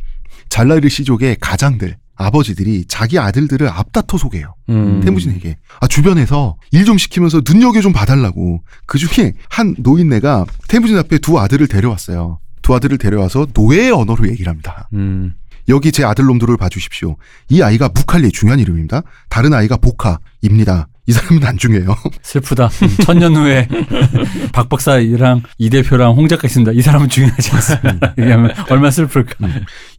잘라이르 0.48 0.88
시족의 0.88 1.36
가장들 1.40 1.96
아버지들이 2.14 2.84
자기 2.88 3.18
아들들을 3.18 3.68
앞다퉈 3.68 4.18
소개해요. 4.18 4.54
음. 4.68 5.00
태무진에게 5.02 5.56
아 5.80 5.86
주변에서 5.86 6.56
일 6.72 6.84
좀 6.84 6.98
시키면서 6.98 7.42
눈여겨 7.48 7.80
좀 7.80 7.92
봐달라고 7.92 8.62
그 8.86 8.98
중에 8.98 9.34
한 9.48 9.74
노인네가 9.78 10.46
태무진 10.68 10.96
앞에 10.98 11.18
두 11.18 11.38
아들을 11.38 11.68
데려왔어요. 11.68 12.38
두 12.62 12.74
아들을 12.74 12.96
데려와서 12.98 13.46
노예의 13.54 13.90
언어로 13.92 14.28
얘기를 14.28 14.48
합니다. 14.50 14.88
음. 14.94 15.34
여기 15.68 15.92
제 15.92 16.04
아들 16.04 16.24
놈들을 16.26 16.56
봐주십시오. 16.56 17.16
이 17.48 17.62
아이가 17.62 17.88
무칼리 17.88 18.30
중요한 18.32 18.58
이름입니다. 18.60 19.02
다른 19.28 19.54
아이가 19.54 19.76
보카입니다. 19.76 20.88
이 21.06 21.12
사람은 21.12 21.44
안 21.44 21.58
중요해요. 21.58 21.96
슬프다. 22.22 22.66
음, 22.82 22.96
천년 23.04 23.34
후에 23.36 23.68
박 24.52 24.68
박사랑 24.68 25.42
이 25.58 25.70
대표랑 25.70 26.12
홍 26.14 26.28
작가 26.28 26.46
있습니다. 26.46 26.72
이 26.72 26.80
사람은 26.82 27.08
중요하지 27.08 27.50
않습니다. 27.52 28.14
얘기하면 28.18 28.52
얼마나 28.70 28.90
슬플까. 28.90 29.34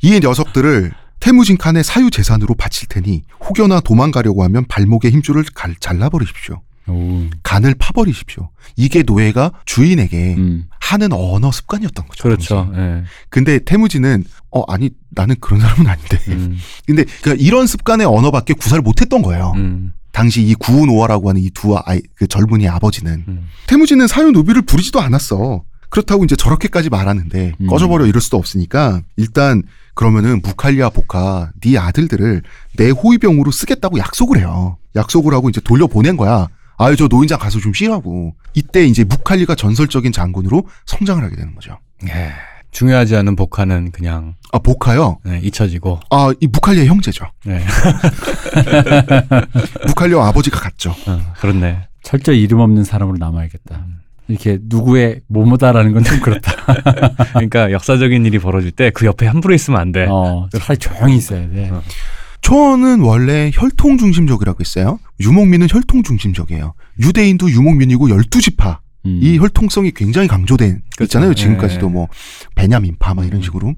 이 0.02 0.20
녀석들을 0.20 0.92
태무진 1.20 1.58
칸의 1.58 1.84
사유 1.84 2.10
재산으로 2.10 2.56
바칠 2.56 2.88
테니 2.90 3.24
혹여나 3.48 3.80
도망가려고 3.80 4.44
하면 4.44 4.66
발목의 4.68 5.12
힘줄을 5.12 5.44
갈- 5.54 5.76
잘라버리십시오. 5.80 6.62
오. 6.88 7.24
간을 7.44 7.76
파버리십시오. 7.80 8.50
이게 8.76 9.04
노예가 9.04 9.52
주인에게 9.66 10.36
음. 10.38 10.66
하는 10.80 11.14
언어 11.14 11.52
습관이었던 11.52 12.08
거죠. 12.08 12.24
그렇죠. 12.24 12.72
예. 12.76 13.04
근데 13.30 13.60
태무진은 13.60 14.26
어 14.52 14.64
아니 14.72 14.90
나는 15.12 15.36
그런 15.40 15.60
사람은 15.62 15.88
아닌데. 15.88 16.20
음. 16.30 16.58
근데 16.86 17.06
그러니까 17.22 17.44
이런 17.46 17.68
습관의 17.68 18.06
언어밖에 18.06 18.54
구사를 18.54 18.82
못했던 18.82 19.22
거예요. 19.22 19.54
음. 19.56 19.94
당시 20.12 20.44
이 20.44 20.54
구우노아라고 20.56 21.30
하는 21.30 21.42
이 21.42 21.50
두 21.52 21.76
아이 21.86 22.02
그 22.16 22.28
젊은이 22.28 22.68
아버지는 22.68 23.24
음. 23.28 23.48
태무진은 23.68 24.08
사유 24.08 24.32
노비를 24.32 24.62
부리지도 24.64 25.00
않았어. 25.02 25.64
그렇다고 25.90 26.24
이제 26.24 26.36
저렇게까지 26.36 26.90
말하는데 26.90 27.54
음. 27.62 27.68
꺼져버려 27.68 28.06
이럴 28.08 28.20
수도 28.22 28.38
없으니까 28.38 29.02
일단 29.16 29.62
그러면은 29.94 30.42
무칼리아 30.44 30.90
보카 30.90 31.52
네 31.62 31.78
아들들을 31.78 32.42
내 32.78 32.90
호위병으로 32.90 33.52
쓰겠다고 33.52 34.00
약속을 34.00 34.40
해요. 34.40 34.78
약속을 34.96 35.34
하고 35.34 35.50
이제 35.50 35.62
돌려보낸 35.62 36.18
거야. 36.18 36.48
아유 36.78 36.96
저 36.96 37.08
노인장 37.08 37.40
가서 37.40 37.60
좀 37.60 37.74
쉬라고. 37.74 38.36
이때 38.54 38.86
이제 38.86 39.04
무칼리가 39.04 39.56
전설적인 39.56 40.12
장군으로 40.12 40.68
성장을 40.86 41.24
하게 41.24 41.36
되는 41.36 41.54
거죠. 41.56 41.78
예. 42.08 42.32
중요하지 42.72 43.16
않은 43.18 43.36
복화는 43.36 43.92
그냥 43.92 44.34
아 44.52 44.58
보카요. 44.58 45.20
예, 45.28 45.40
잊혀지고. 45.44 46.00
아이 46.10 46.34
무칼리의 46.52 46.88
형제죠. 46.88 47.26
예. 47.48 47.64
무칼리와 49.88 50.28
아버지가 50.30 50.60
같죠. 50.60 50.96
어, 51.08 51.22
그렇네. 51.40 51.88
철저히 52.02 52.42
이름 52.42 52.60
없는 52.60 52.84
사람으로 52.84 53.18
남아야겠다. 53.20 53.86
이렇게 54.28 54.58
누구의 54.64 55.22
뭐뭐다라는 55.28 55.94
건 55.94 56.04
좀 56.04 56.20
그렇다. 56.22 56.52
그러니까 57.34 57.72
역사적인 57.72 58.26
일이 58.26 58.40
벌어질 58.40 58.72
때 58.72 58.90
그 58.92 59.06
옆에 59.06 59.28
함부로 59.28 59.54
있으면 59.54 59.80
안 59.80 59.92
돼. 59.92 60.06
어, 60.10 60.48
차라리 60.52 60.78
조용히 60.78 61.18
있어야 61.18 61.48
돼. 61.50 61.70
어. 61.72 61.82
초원은 62.44 63.00
원래 63.00 63.50
혈통 63.54 63.98
중심적이라고 63.98 64.60
했어요. 64.60 65.00
유목민은 65.20 65.68
혈통 65.70 66.04
중심적이에요. 66.04 66.74
유대인도 67.00 67.50
유목민이고 67.50 68.10
열두 68.10 68.42
지파 68.42 68.82
음. 69.06 69.20
이 69.22 69.38
혈통성이 69.40 69.92
굉장히 69.92 70.28
강조된 70.28 70.82
그렇죠. 70.96 71.04
있잖아요. 71.04 71.34
지금까지도 71.34 71.88
예. 71.88 71.92
뭐 71.92 72.08
베냐민파 72.56 73.14
막 73.16 73.26
이런 73.26 73.42
식으로 73.42 73.74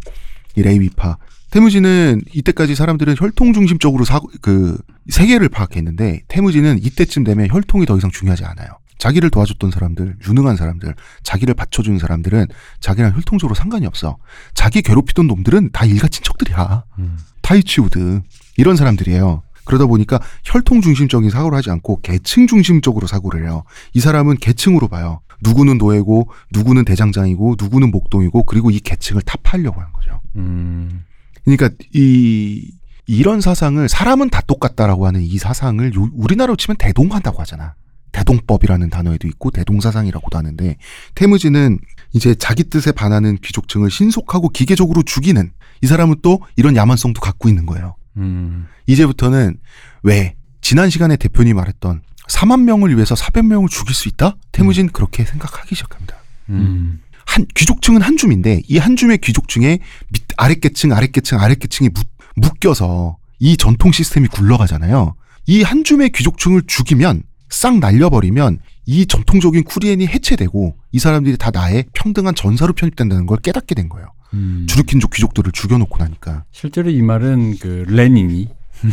이 0.55 0.61
레위 0.61 0.86
지파. 0.86 1.17
태무진은 1.51 2.23
이때까지 2.33 2.75
사람들은 2.75 3.15
혈통 3.17 3.53
중심적으로 3.53 4.03
사, 4.03 4.19
그 4.41 4.77
세계를 5.09 5.47
파악했는데 5.49 6.23
태무진은 6.27 6.79
이때쯤 6.83 7.23
되면 7.23 7.47
혈통이 7.49 7.85
더 7.85 7.97
이상 7.97 8.11
중요하지 8.11 8.43
않아요. 8.45 8.67
자기를 8.97 9.29
도와줬던 9.29 9.71
사람들, 9.71 10.17
유능한 10.27 10.55
사람들, 10.55 10.95
자기를 11.23 11.53
받쳐준 11.53 11.99
사람들은 11.99 12.47
자기랑 12.79 13.13
혈통적으로 13.13 13.53
상관이 13.53 13.85
없어. 13.85 14.17
자기 14.53 14.81
괴롭히던 14.81 15.27
놈들은 15.27 15.69
다 15.71 15.85
일가 15.85 16.07
친척들이야. 16.07 16.83
음. 16.99 17.17
타이치우드 17.41 18.21
이런 18.57 18.75
사람들이에요. 18.75 19.43
그러다 19.65 19.85
보니까 19.87 20.19
혈통 20.43 20.81
중심적인 20.81 21.29
사고를 21.31 21.57
하지 21.57 21.71
않고 21.71 22.01
계층 22.01 22.45
중심적으로 22.47 23.07
사고를 23.07 23.45
해요. 23.45 23.63
이 23.93 23.99
사람은 23.99 24.37
계층으로 24.37 24.87
봐요. 24.87 25.21
누구는 25.41 25.77
노예고, 25.79 26.29
누구는 26.51 26.85
대장장이고, 26.85 27.55
누구는 27.59 27.91
목동이고, 27.91 28.43
그리고 28.43 28.69
이 28.69 28.79
계층을 28.79 29.21
타파하려고 29.23 29.81
하는 29.81 29.91
거죠. 29.91 30.21
음. 30.37 31.03
그러니까 31.43 31.69
이 31.93 32.71
이런 33.07 33.41
사상을 33.41 33.87
사람은 33.89 34.29
다 34.29 34.41
똑같다라고 34.47 35.05
하는 35.05 35.21
이 35.21 35.37
사상을 35.37 35.93
요- 35.95 36.09
우리나라로 36.13 36.55
치면 36.55 36.77
대동한다고 36.77 37.39
하잖아. 37.41 37.75
대동법이라는 38.11 38.89
단어에도 38.89 39.27
있고 39.27 39.51
대동사상이라고도 39.51 40.37
하는데 40.37 40.77
태무진은 41.15 41.79
이제 42.13 42.33
자기 42.33 42.63
뜻에 42.63 42.91
반하는 42.93 43.37
귀족층을 43.43 43.91
신속하고 43.91 44.49
기계적으로 44.49 45.03
죽이는 45.03 45.51
이 45.81 45.87
사람은 45.87 46.17
또 46.21 46.39
이런 46.55 46.75
야만성도 46.77 47.19
갖고 47.19 47.49
있는 47.49 47.65
거예요. 47.65 47.95
음. 48.17 48.67
이제부터는 48.87 49.57
왜 50.03 50.35
지난 50.61 50.89
시간에 50.89 51.15
대표님이 51.17 51.53
말했던 51.53 52.01
4만 52.27 52.61
명을 52.63 52.93
위해서 52.95 53.13
400명을 53.15 53.69
죽일 53.69 53.93
수 53.93 54.07
있다? 54.09 54.35
태무진 54.51 54.89
그렇게 54.89 55.23
생각하기 55.25 55.75
시작합니다. 55.75 56.15
음. 56.49 57.01
한 57.25 57.45
귀족층은 57.55 58.01
한 58.01 58.17
줌인데 58.17 58.61
이 58.67 58.77
한 58.77 58.95
줌의 58.95 59.17
귀족층에 59.19 59.79
밑 60.09 60.23
아랫계층 60.37 60.91
아랫계층 60.93 61.39
아랫계층이 61.39 61.89
묶- 61.89 62.07
묶여서 62.35 63.17
이 63.39 63.57
전통 63.57 63.91
시스템이 63.91 64.27
굴러가잖아요. 64.29 65.15
이 65.47 65.61
한 65.63 65.83
줌의 65.83 66.09
귀족층을 66.11 66.63
죽이면 66.67 67.23
싹 67.49 67.77
날려버리면 67.79 68.59
이 68.85 69.05
전통적인 69.05 69.63
쿠리엔이 69.63 70.07
해체되고 70.07 70.75
이 70.91 70.99
사람들이 70.99 71.37
다 71.37 71.51
나의 71.51 71.85
평등한 71.93 72.35
전사로 72.35 72.73
편입된다는 72.73 73.25
걸 73.25 73.37
깨닫게 73.39 73.75
된 73.75 73.89
거예요. 73.89 74.07
음. 74.33 74.65
주르킨족 74.69 75.11
귀족들을 75.11 75.51
죽여놓고 75.51 75.97
나니까. 75.97 76.43
실제로 76.51 76.89
이 76.89 77.01
말은 77.01 77.57
그 77.59 77.85
레닌이 77.87 78.49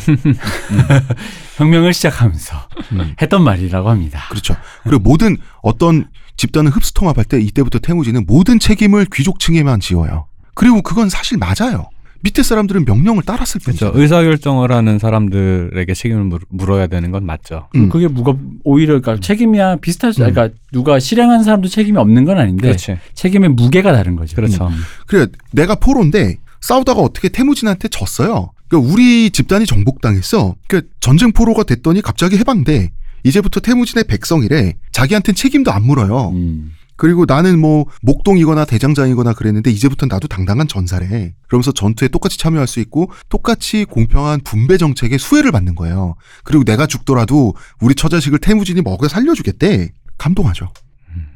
혁명을 1.57 1.93
시작하면서 1.93 2.57
음. 2.93 3.15
했던 3.21 3.43
말이라고 3.43 3.91
합니다. 3.91 4.27
그렇죠. 4.31 4.57
그리고 4.85 5.01
모든 5.01 5.37
어떤 5.63 6.09
집단을 6.37 6.71
흡수통합할 6.71 7.25
때 7.25 7.41
이때부터 7.41 7.79
태무지는 7.79 8.25
모든 8.27 8.59
책임을 8.59 9.07
귀족층에만 9.13 9.81
지어요. 9.81 10.27
그리고 10.55 10.83
그건 10.83 11.09
사실 11.09 11.39
맞아요. 11.39 11.89
밑에 12.23 12.43
사람들은 12.43 12.85
명령을 12.85 13.23
따랐을 13.25 13.61
그렇죠. 13.61 13.87
뿐이죠. 13.93 14.01
의사결정을 14.01 14.71
하는 14.73 14.99
사람들에게 14.99 15.93
책임을 15.95 16.25
물- 16.25 16.41
물어야 16.49 16.87
되는 16.87 17.11
건 17.11 17.27
맞죠. 17.27 17.69
음. 17.75 17.89
그게 17.89 18.07
무겁 18.09 18.39
오히려 18.65 19.01
그러니까 19.01 19.21
책임이야 19.25 19.77
비슷할 19.77 20.13
수 20.13 20.21
그러니까 20.21 20.51
누가 20.73 20.99
실행한 21.01 21.43
사람도 21.43 21.69
책임이 21.69 21.99
없는 21.99 22.25
건 22.25 22.39
아닌데 22.39 22.69
그렇지. 22.69 22.97
책임의 23.15 23.51
무게가 23.51 23.93
다른 23.93 24.15
거죠. 24.17 24.37
그렇죠. 24.37 24.67
음. 24.69 24.75
그래 25.07 25.27
내가 25.53 25.75
포로인데 25.75 26.37
싸우다가 26.61 27.01
어떻게 27.01 27.29
태무진한테 27.29 27.89
졌어요. 27.89 28.53
그러니까 28.69 28.93
우리 28.93 29.31
집단이 29.31 29.67
정복당했어. 29.67 30.55
그러니까 30.69 30.93
전쟁 31.01 31.33
포로가 31.33 31.65
됐더니 31.65 32.03
갑자기 32.03 32.37
해방돼. 32.39 32.93
이제부터 33.25 33.61
태무진의 33.61 34.05
백성이래. 34.05 34.75
자기한텐 34.93 35.35
책임도 35.35 35.71
안 35.73 35.85
물어요. 35.85 36.31
음. 36.35 36.73
그리고 36.97 37.25
나는 37.27 37.59
뭐 37.59 37.87
목동이거나 38.03 38.65
대장장이거나 38.65 39.33
그랬는데 39.35 39.71
이제부터 39.71 40.07
나도 40.07 40.29
당당한 40.29 40.69
전사래. 40.69 41.35
그러면서 41.49 41.73
전투에 41.73 42.09
똑같이 42.09 42.39
참여할 42.39 42.67
수 42.67 42.81
있고 42.81 43.11
똑같이 43.29 43.85
공평한 43.85 44.41
분배 44.45 44.77
정책에 44.79 45.19
수혜를 45.19 45.53
받는 45.53 45.75
거예요. 45.75 46.15
그리고 46.45 46.65
내가 46.65 46.87
죽더라도 46.87 47.55
우리 47.81 47.95
처자식을 47.95 48.39
태무진이 48.39 48.83
먹여 48.83 49.09
살려주겠대. 49.09 49.93
감동하죠. 50.19 50.69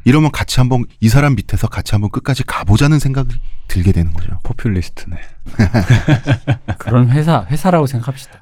이러면 0.05 0.31
같이 0.31 0.61
한번 0.61 0.85
이 1.01 1.09
사람 1.09 1.35
밑에서 1.35 1.67
같이 1.69 1.93
한번 1.93 2.11
끝까지 2.11 2.45
가보자는 2.45 2.99
생각이 2.99 3.35
들게 3.69 3.93
되는 3.93 4.13
거죠. 4.13 4.39
포퓰리스트네. 4.45 5.17
그런 6.79 7.11
회사 7.11 7.45
회사라고 7.51 7.87
생각합시다. 7.87 8.33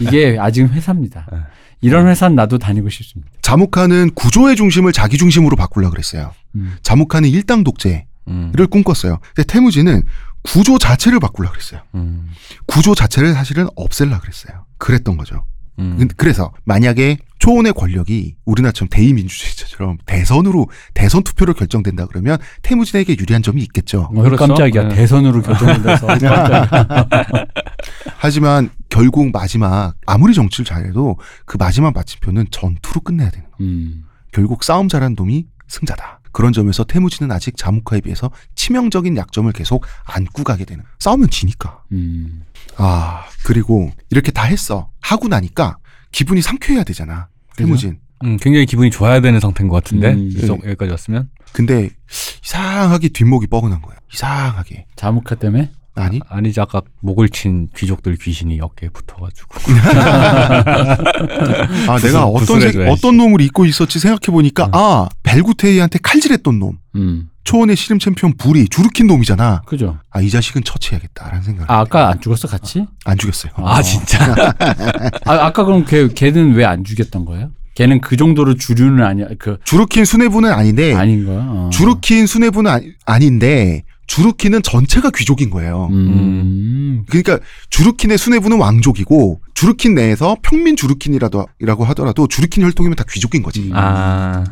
이게 0.00 0.36
아직은 0.38 0.70
회사입니다. 0.70 1.26
네. 1.32 1.38
이런 1.80 2.06
회사는 2.08 2.34
나도 2.36 2.58
다니고 2.58 2.88
싶습니다. 2.88 3.30
자묵하는 3.42 4.10
구조의 4.14 4.56
중심을 4.56 4.92
자기 4.92 5.18
중심으로 5.18 5.54
바꾸려 5.56 5.90
그랬어요. 5.90 6.32
음. 6.54 6.76
자묵하는 6.82 7.28
일당 7.28 7.62
독재를 7.62 8.04
음. 8.28 8.52
꿈꿨어요. 8.70 9.18
근데 9.34 9.44
태무진은 9.52 10.02
구조 10.42 10.78
자체를 10.78 11.20
바꾸려 11.20 11.50
그랬어요. 11.50 11.80
음. 11.94 12.30
구조 12.66 12.94
자체를 12.94 13.34
사실은 13.34 13.68
없앨라 13.76 14.20
그랬어요. 14.20 14.64
그랬던 14.78 15.16
거죠. 15.16 15.44
음. 15.78 15.96
근- 15.98 16.08
그래서 16.16 16.52
만약에 16.64 17.18
초원의 17.44 17.74
권력이 17.74 18.36
우리나라처럼 18.46 18.88
대의민주주의처럼 18.88 19.98
대선으로 20.06 20.70
대선 20.94 21.22
투표로 21.22 21.52
결정된다 21.52 22.06
그러면 22.06 22.38
태무진에게 22.62 23.18
유리한 23.18 23.42
점이 23.42 23.60
있겠죠. 23.64 24.08
어, 24.14 24.22
그렇죠. 24.22 24.46
깜짝이야. 24.46 24.88
네. 24.88 24.94
대선으로 24.94 25.42
결정된다서 25.42 26.06
깜짝이야. 26.08 26.88
하지만 28.16 28.70
결국 28.88 29.30
마지막 29.30 29.92
아무리 30.06 30.32
정치를 30.32 30.64
잘해도 30.64 31.18
그 31.44 31.58
마지막 31.58 31.92
마침표는 31.92 32.46
전투로 32.50 33.02
끝내야 33.02 33.28
되는 33.28 33.46
거예요. 33.50 33.70
음. 33.72 34.04
결국 34.32 34.64
싸움 34.64 34.88
잘한 34.88 35.14
놈이 35.14 35.46
승자다. 35.68 36.20
그런 36.32 36.54
점에서 36.54 36.84
태무진은 36.84 37.30
아직 37.30 37.58
자무카에 37.58 38.00
비해서 38.00 38.30
치명적인 38.54 39.18
약점을 39.18 39.52
계속 39.52 39.84
안고 40.06 40.44
가게 40.44 40.64
되는. 40.64 40.82
싸우면 40.98 41.28
지니까. 41.28 41.82
음. 41.92 42.44
아 42.78 43.24
그리고 43.44 43.90
이렇게 44.08 44.32
다 44.32 44.44
했어. 44.44 44.88
하고 45.02 45.28
나니까 45.28 45.76
기분이 46.10 46.40
상쾌해야 46.40 46.84
되잖아. 46.84 47.28
태무진. 47.56 47.98
음, 48.24 48.36
굉장히 48.38 48.66
기분이 48.66 48.90
좋아야 48.90 49.20
되는 49.20 49.38
상태인 49.40 49.68
것 49.68 49.82
같은데 49.82 50.12
음. 50.12 50.28
이 50.32 50.46
정- 50.46 50.58
여기까지 50.64 50.90
왔으면 50.90 51.28
근데 51.52 51.90
이상하게 52.44 53.08
뒷목이 53.08 53.46
뻐근한 53.48 53.82
거야. 53.82 53.96
이상하게. 54.12 54.86
자무카 54.96 55.34
때문에 55.36 55.70
아니? 55.96 56.20
아, 56.28 56.40
니지 56.40 56.60
아까 56.60 56.82
목을 57.02 57.28
친 57.28 57.68
귀족들 57.76 58.16
귀신이 58.16 58.60
어깨에 58.60 58.88
붙어가지고 58.88 59.48
아 61.88 61.98
내가 61.98 62.24
어떤 62.26 62.46
생- 62.46 62.56
구슬해줘야지. 62.56 62.90
어떤 62.90 63.16
놈을 63.16 63.40
잊고 63.40 63.64
있었지 63.64 63.98
생각해 63.98 64.32
보니까 64.32 64.68
아 64.72 65.08
벨구테이한테 65.22 65.98
칼질했던 66.02 66.58
놈. 66.58 66.78
음. 66.96 67.28
초원의 67.44 67.76
씨름 67.76 67.98
챔피언 67.98 68.34
불이 68.36 68.68
주르킨 68.68 69.06
놈이잖아. 69.06 69.62
그죠. 69.66 69.98
아 70.10 70.20
이 70.20 70.30
자식은 70.30 70.64
처치해야겠다라는 70.64 71.42
생각. 71.42 71.70
아, 71.70 71.80
아까 71.80 72.08
안 72.08 72.20
죽었어 72.20 72.48
같이? 72.48 72.86
안 73.04 73.18
죽였어요. 73.18 73.52
아 73.56 73.82
진짜 73.82 74.18
아, 75.26 75.32
아까 75.32 75.64
그럼 75.64 75.84
걔 75.84 76.08
걔는 76.08 76.54
왜 76.54 76.64
안 76.64 76.82
죽였던 76.84 77.24
거예요? 77.26 77.50
걔는 77.74 78.00
그 78.00 78.16
정도로 78.16 78.54
주류는 78.54 79.04
아니야. 79.04 79.26
그 79.38 79.58
주르킨 79.64 80.04
수뇌부는 80.04 80.50
아닌데 80.52 80.94
아닌 80.94 81.26
거야. 81.26 81.38
어. 81.40 81.70
주르킨 81.72 82.26
수뇌부는 82.26 82.70
아니, 82.70 82.92
아닌데 83.04 83.82
주르킨은 84.06 84.62
전체가 84.62 85.10
귀족인 85.14 85.50
거예요. 85.50 85.88
음. 85.90 87.04
그러니까 87.08 87.38
주르킨의 87.70 88.18
수뇌부는 88.18 88.58
왕족이고 88.58 89.40
주르킨 89.54 89.94
내에서 89.94 90.36
평민 90.42 90.76
주르킨이라도 90.76 91.46
이라고 91.60 91.84
하더라도 91.84 92.26
주르킨 92.28 92.64
혈통이면 92.64 92.96
다 92.96 93.04
귀족인 93.08 93.42
거지. 93.42 93.70
아 93.74 94.44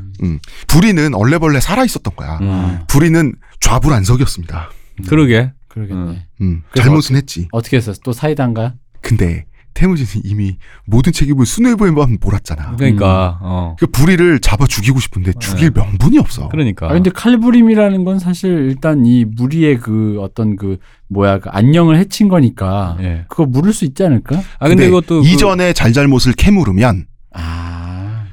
불이는 0.69 1.15
얼레벌레 1.15 1.61
살아 1.61 1.85
있었던 1.85 2.15
거야. 2.17 2.39
음. 2.41 2.81
불이는 2.89 3.35
좌불안석이었습니다. 3.61 4.71
그러게 5.09 5.53
그러겠네. 5.69 6.27
음, 6.43 6.63
잘못은 6.75 7.17
했지. 7.17 7.49
어떻게 7.51 7.79
했어? 7.79 7.93
또 8.05 8.13
사이다인가? 8.13 8.75
근데 9.01 9.47
태무진이 9.75 10.23
이미 10.25 10.57
모든 10.85 11.13
책임을 11.13 11.47
수뇌부에만 11.47 12.19
몰았잖아. 12.21 12.77
그러니까 12.77 13.39
어그 13.41 13.87
불이를 13.87 14.41
잡아 14.41 14.67
죽이고 14.67 15.01
싶은데 15.01 15.33
죽일 15.39 15.71
명분이 15.75 16.19
없어. 16.19 16.49
그러니까 16.49 16.89
아 16.89 16.93
근데 16.93 17.11
칼부림이라는 17.11 18.05
건 18.05 18.19
사실 18.19 18.51
일단 18.71 19.07
이 19.07 19.25
무리의 19.25 19.79
그 19.79 20.19
어떤 20.21 20.57
그 20.57 20.79
뭐야 21.09 21.39
그 21.41 21.49
안녕을 21.51 21.97
해친 21.99 22.29
거니까 22.29 22.97
예. 23.01 23.25
그거 23.29 23.47
물을 23.47 23.73
수 23.73 23.85
있지 23.85 24.03
않을까? 24.05 24.41
아 24.59 24.69
근데, 24.69 24.87
이것도 24.87 25.23
그- 25.23 25.27
이전에 25.29 25.73
잘잘못을 25.73 26.33
캐물으면 26.33 27.07
아. 27.35 27.62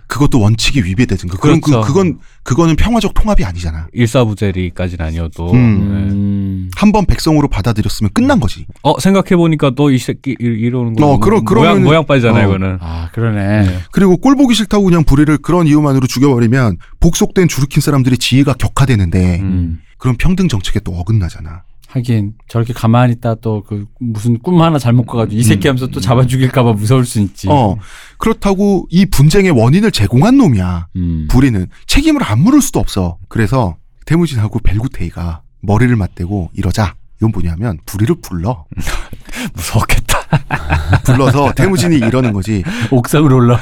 그것도 0.09 0.41
원칙이 0.41 0.81
위배되든 0.83 1.29
그 1.29 1.37
그건 1.37 1.61
그, 1.61 1.69
그렇죠. 1.69 1.87
그건 1.87 2.19
그거는 2.43 2.75
평화적 2.75 3.13
통합이 3.13 3.45
아니잖아. 3.45 3.87
일사부재리까지는 3.93 5.05
아니어도 5.05 5.51
음. 5.53 5.57
음. 5.57 6.69
한번 6.75 7.05
백성으로 7.05 7.47
받아들였으면 7.47 8.09
끝난 8.13 8.39
거지. 8.39 8.65
어 8.81 8.99
생각해 8.99 9.35
보니까 9.37 9.71
너 9.75 9.91
이 9.91 9.97
새끼 9.99 10.31
이- 10.31 10.35
이러는 10.43 10.95
거 10.95 11.05
어, 11.13 11.19
그러- 11.19 11.41
모양 11.41 11.45
그러면은- 11.77 11.83
모양 11.83 12.05
빠지잖아요 12.07 12.45
어. 12.47 12.49
이거는 12.49 12.77
아 12.81 13.09
그러네. 13.13 13.79
그리고 13.91 14.17
꼴 14.17 14.35
보기 14.35 14.55
싫다고 14.55 14.83
그냥 14.83 15.03
불의를 15.03 15.37
그런 15.37 15.67
이유만으로 15.67 16.07
죽여버리면 16.07 16.77
복속된 16.99 17.47
주르킨 17.47 17.81
사람들의 17.81 18.17
지혜가 18.17 18.53
격화되는데 18.53 19.39
음. 19.41 19.79
그럼 19.99 20.15
평등 20.17 20.47
정책에 20.47 20.79
또 20.79 20.91
어긋나잖아. 20.93 21.63
하긴 21.91 22.33
저렇게 22.47 22.71
가만히 22.73 23.13
있다 23.13 23.35
또 23.35 23.63
그 23.67 23.85
무슨 23.99 24.37
꿈 24.39 24.61
하나 24.61 24.77
잘못 24.77 25.05
가가지고 25.05 25.39
이 25.39 25.43
새끼 25.43 25.67
하면서 25.67 25.87
또 25.87 25.99
잡아 25.99 26.25
죽일까봐 26.25 26.73
무서울 26.73 27.05
수 27.05 27.19
있지. 27.19 27.47
어 27.49 27.77
그렇다고 28.17 28.87
이 28.89 29.05
분쟁의 29.07 29.51
원인을 29.51 29.91
제공한 29.91 30.37
놈이야. 30.37 30.87
음. 30.95 31.27
불의는 31.29 31.67
책임을 31.87 32.23
안 32.23 32.39
물을 32.41 32.61
수도 32.61 32.79
없어. 32.79 33.17
그래서 33.27 33.75
태무진하고 34.05 34.59
벨구테이가 34.59 35.41
머리를 35.61 35.95
맞대고 35.95 36.51
이러자. 36.53 36.95
이건 37.19 37.31
뭐냐면 37.31 37.77
불의를 37.85 38.15
불러. 38.21 38.65
무서웠겠다 39.53 40.19
불러서 41.05 41.53
태무진이 41.53 41.97
이러는 41.97 42.33
거지. 42.33 42.63
옥상으로 42.91 43.35
올라. 43.37 43.59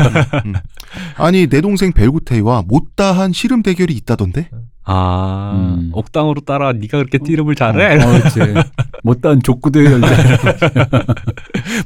아니 1.17 1.47
내 1.47 1.61
동생 1.61 1.91
벨구테이와 1.91 2.63
못다한 2.67 3.33
씨름 3.33 3.63
대결이 3.63 3.93
있다던데. 3.95 4.49
아 4.89 5.51
음. 5.53 5.89
옥당으로 5.93 6.41
따라 6.41 6.71
네가 6.71 6.97
그렇게 6.99 7.17
띠름을 7.17 7.55
잘해 7.55 8.01
어, 8.01 8.07
그렇지. 8.07 8.39
못다한 9.03 9.41
족구대 9.43 9.83
열대. 9.83 10.07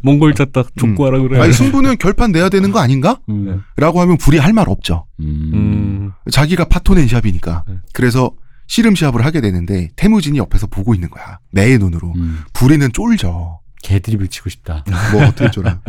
몽골 0.04 0.36
쳤다 0.36 0.64
족구하라 0.78 1.20
그래 1.20 1.40
아니 1.42 1.52
승부는 1.54 1.98
결판 1.98 2.32
내야 2.32 2.50
되는 2.50 2.72
거 2.72 2.80
아닌가? 2.80 3.20
음. 3.30 3.64
라고 3.78 4.02
하면 4.02 4.18
불이 4.18 4.38
할 4.38 4.52
말 4.54 4.68
없죠. 4.70 5.06
음. 5.22 5.52
음. 5.54 6.12
자기가 6.30 6.66
파토낸 6.66 7.08
시합이니까. 7.08 7.64
네. 7.68 7.76
그래서 7.94 8.32
씨름 8.72 8.96
시합을 8.96 9.26
하게 9.26 9.42
되는데 9.42 9.90
태무진이 9.98 10.38
옆에서 10.38 10.66
보고 10.66 10.96
있는 10.96 11.10
거야. 11.10 11.40
매의 11.52 11.78
눈으로. 11.78 12.14
음. 12.16 12.40
불이는 12.54 12.94
쫄죠. 12.94 13.60
개드립을 13.82 14.28
치고 14.28 14.50
싶다. 14.50 14.84
뭐 15.12 15.26
어떻게 15.26 15.50
쫄아. 15.52 15.80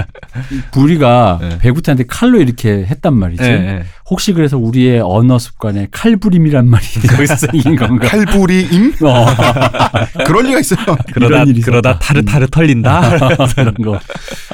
부리가 0.73 1.39
네. 1.41 1.59
배구태한테 1.59 2.05
칼로 2.07 2.41
이렇게 2.41 2.85
했단 2.87 3.15
말이지. 3.15 3.43
예, 3.43 3.49
예. 3.49 3.85
혹시 4.09 4.33
그래서 4.33 4.59
우리의 4.59 5.01
언어 5.01 5.39
습관에 5.39 5.89
칼부림이란 5.91 6.69
말이 6.69 6.85
거기서 7.09 7.37
생긴 7.53 7.77
건가? 7.77 8.07
칼부리임? 8.09 8.95
어, 9.03 9.27
그럴 10.27 10.45
리가 10.47 10.61
있어요. 10.61 10.79
그러다 11.13 11.45
그러다. 11.65 11.99
타르타르 11.99 12.47
털린다 12.49 13.19
그런 13.55 13.75
거. 13.75 13.99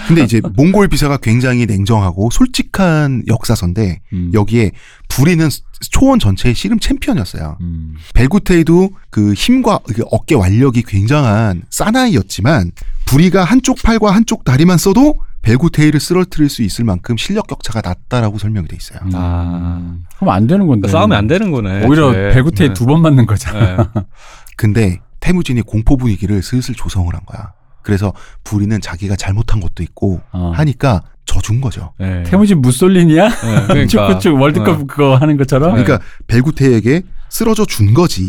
근데 0.06 0.22
이제 0.22 0.40
몽골 0.54 0.88
비사가 0.88 1.16
굉장히 1.18 1.66
냉정하고 1.66 2.30
솔직한 2.30 3.24
역사서인데 3.26 4.00
음. 4.12 4.30
여기에 4.34 4.72
불이는 5.08 5.48
초원 5.90 6.18
전체의 6.18 6.54
씨름 6.54 6.78
챔피언이었어요. 6.78 7.56
음. 7.60 7.94
벨구테이도 8.14 8.90
그 9.10 9.32
힘과 9.32 9.80
그 9.86 10.02
어깨 10.10 10.34
완력이 10.34 10.82
굉장한 10.82 11.62
사나이였지만 11.70 12.72
불이가 13.08 13.44
한쪽 13.44 13.82
팔과 13.82 14.10
한쪽 14.14 14.44
다리만 14.44 14.76
써도 14.76 15.14
벨구테이를 15.42 15.98
쓰러뜨릴 15.98 16.50
수 16.50 16.62
있을 16.62 16.84
만큼 16.84 17.16
실력 17.16 17.46
격차가 17.46 17.80
낮다라고 17.82 18.38
설명이 18.38 18.68
돼 18.68 18.76
있어요. 18.76 18.98
음. 19.02 19.10
아. 19.14 19.96
그럼 20.16 20.34
안 20.34 20.46
되는 20.46 20.66
건데. 20.66 20.88
싸우면 20.88 21.16
안 21.16 21.26
되는 21.26 21.50
거네 21.50 21.86
오히려 21.86 22.10
애초에. 22.10 22.34
배구태에 22.34 22.68
네. 22.68 22.74
두번 22.74 23.00
맞는 23.00 23.24
거잖아. 23.26 23.76
네. 23.76 24.02
근데 24.56 25.00
태무진이 25.20 25.62
공포 25.62 25.96
분위기를 25.96 26.42
슬슬 26.42 26.74
조성을 26.74 27.12
한 27.14 27.20
거야. 27.24 27.52
그래서 27.82 28.12
부리는 28.44 28.78
자기가 28.80 29.16
잘못한 29.16 29.60
것도 29.60 29.82
있고 29.82 30.20
어. 30.32 30.52
하니까 30.54 31.02
져준 31.24 31.60
거죠. 31.62 31.92
네. 31.98 32.24
태무진 32.24 32.60
무솔리니야? 32.60 33.28
네, 33.28 33.66
그러니까. 33.68 33.86
축구축 33.88 34.38
월드컵 34.38 34.68
어. 34.80 34.86
그거 34.86 35.16
하는 35.16 35.36
것처럼. 35.38 35.76
네. 35.76 35.82
그러니까 35.82 36.06
벨구테에게 36.26 37.02
쓰러져 37.30 37.64
준 37.64 37.94
거지. 37.94 38.28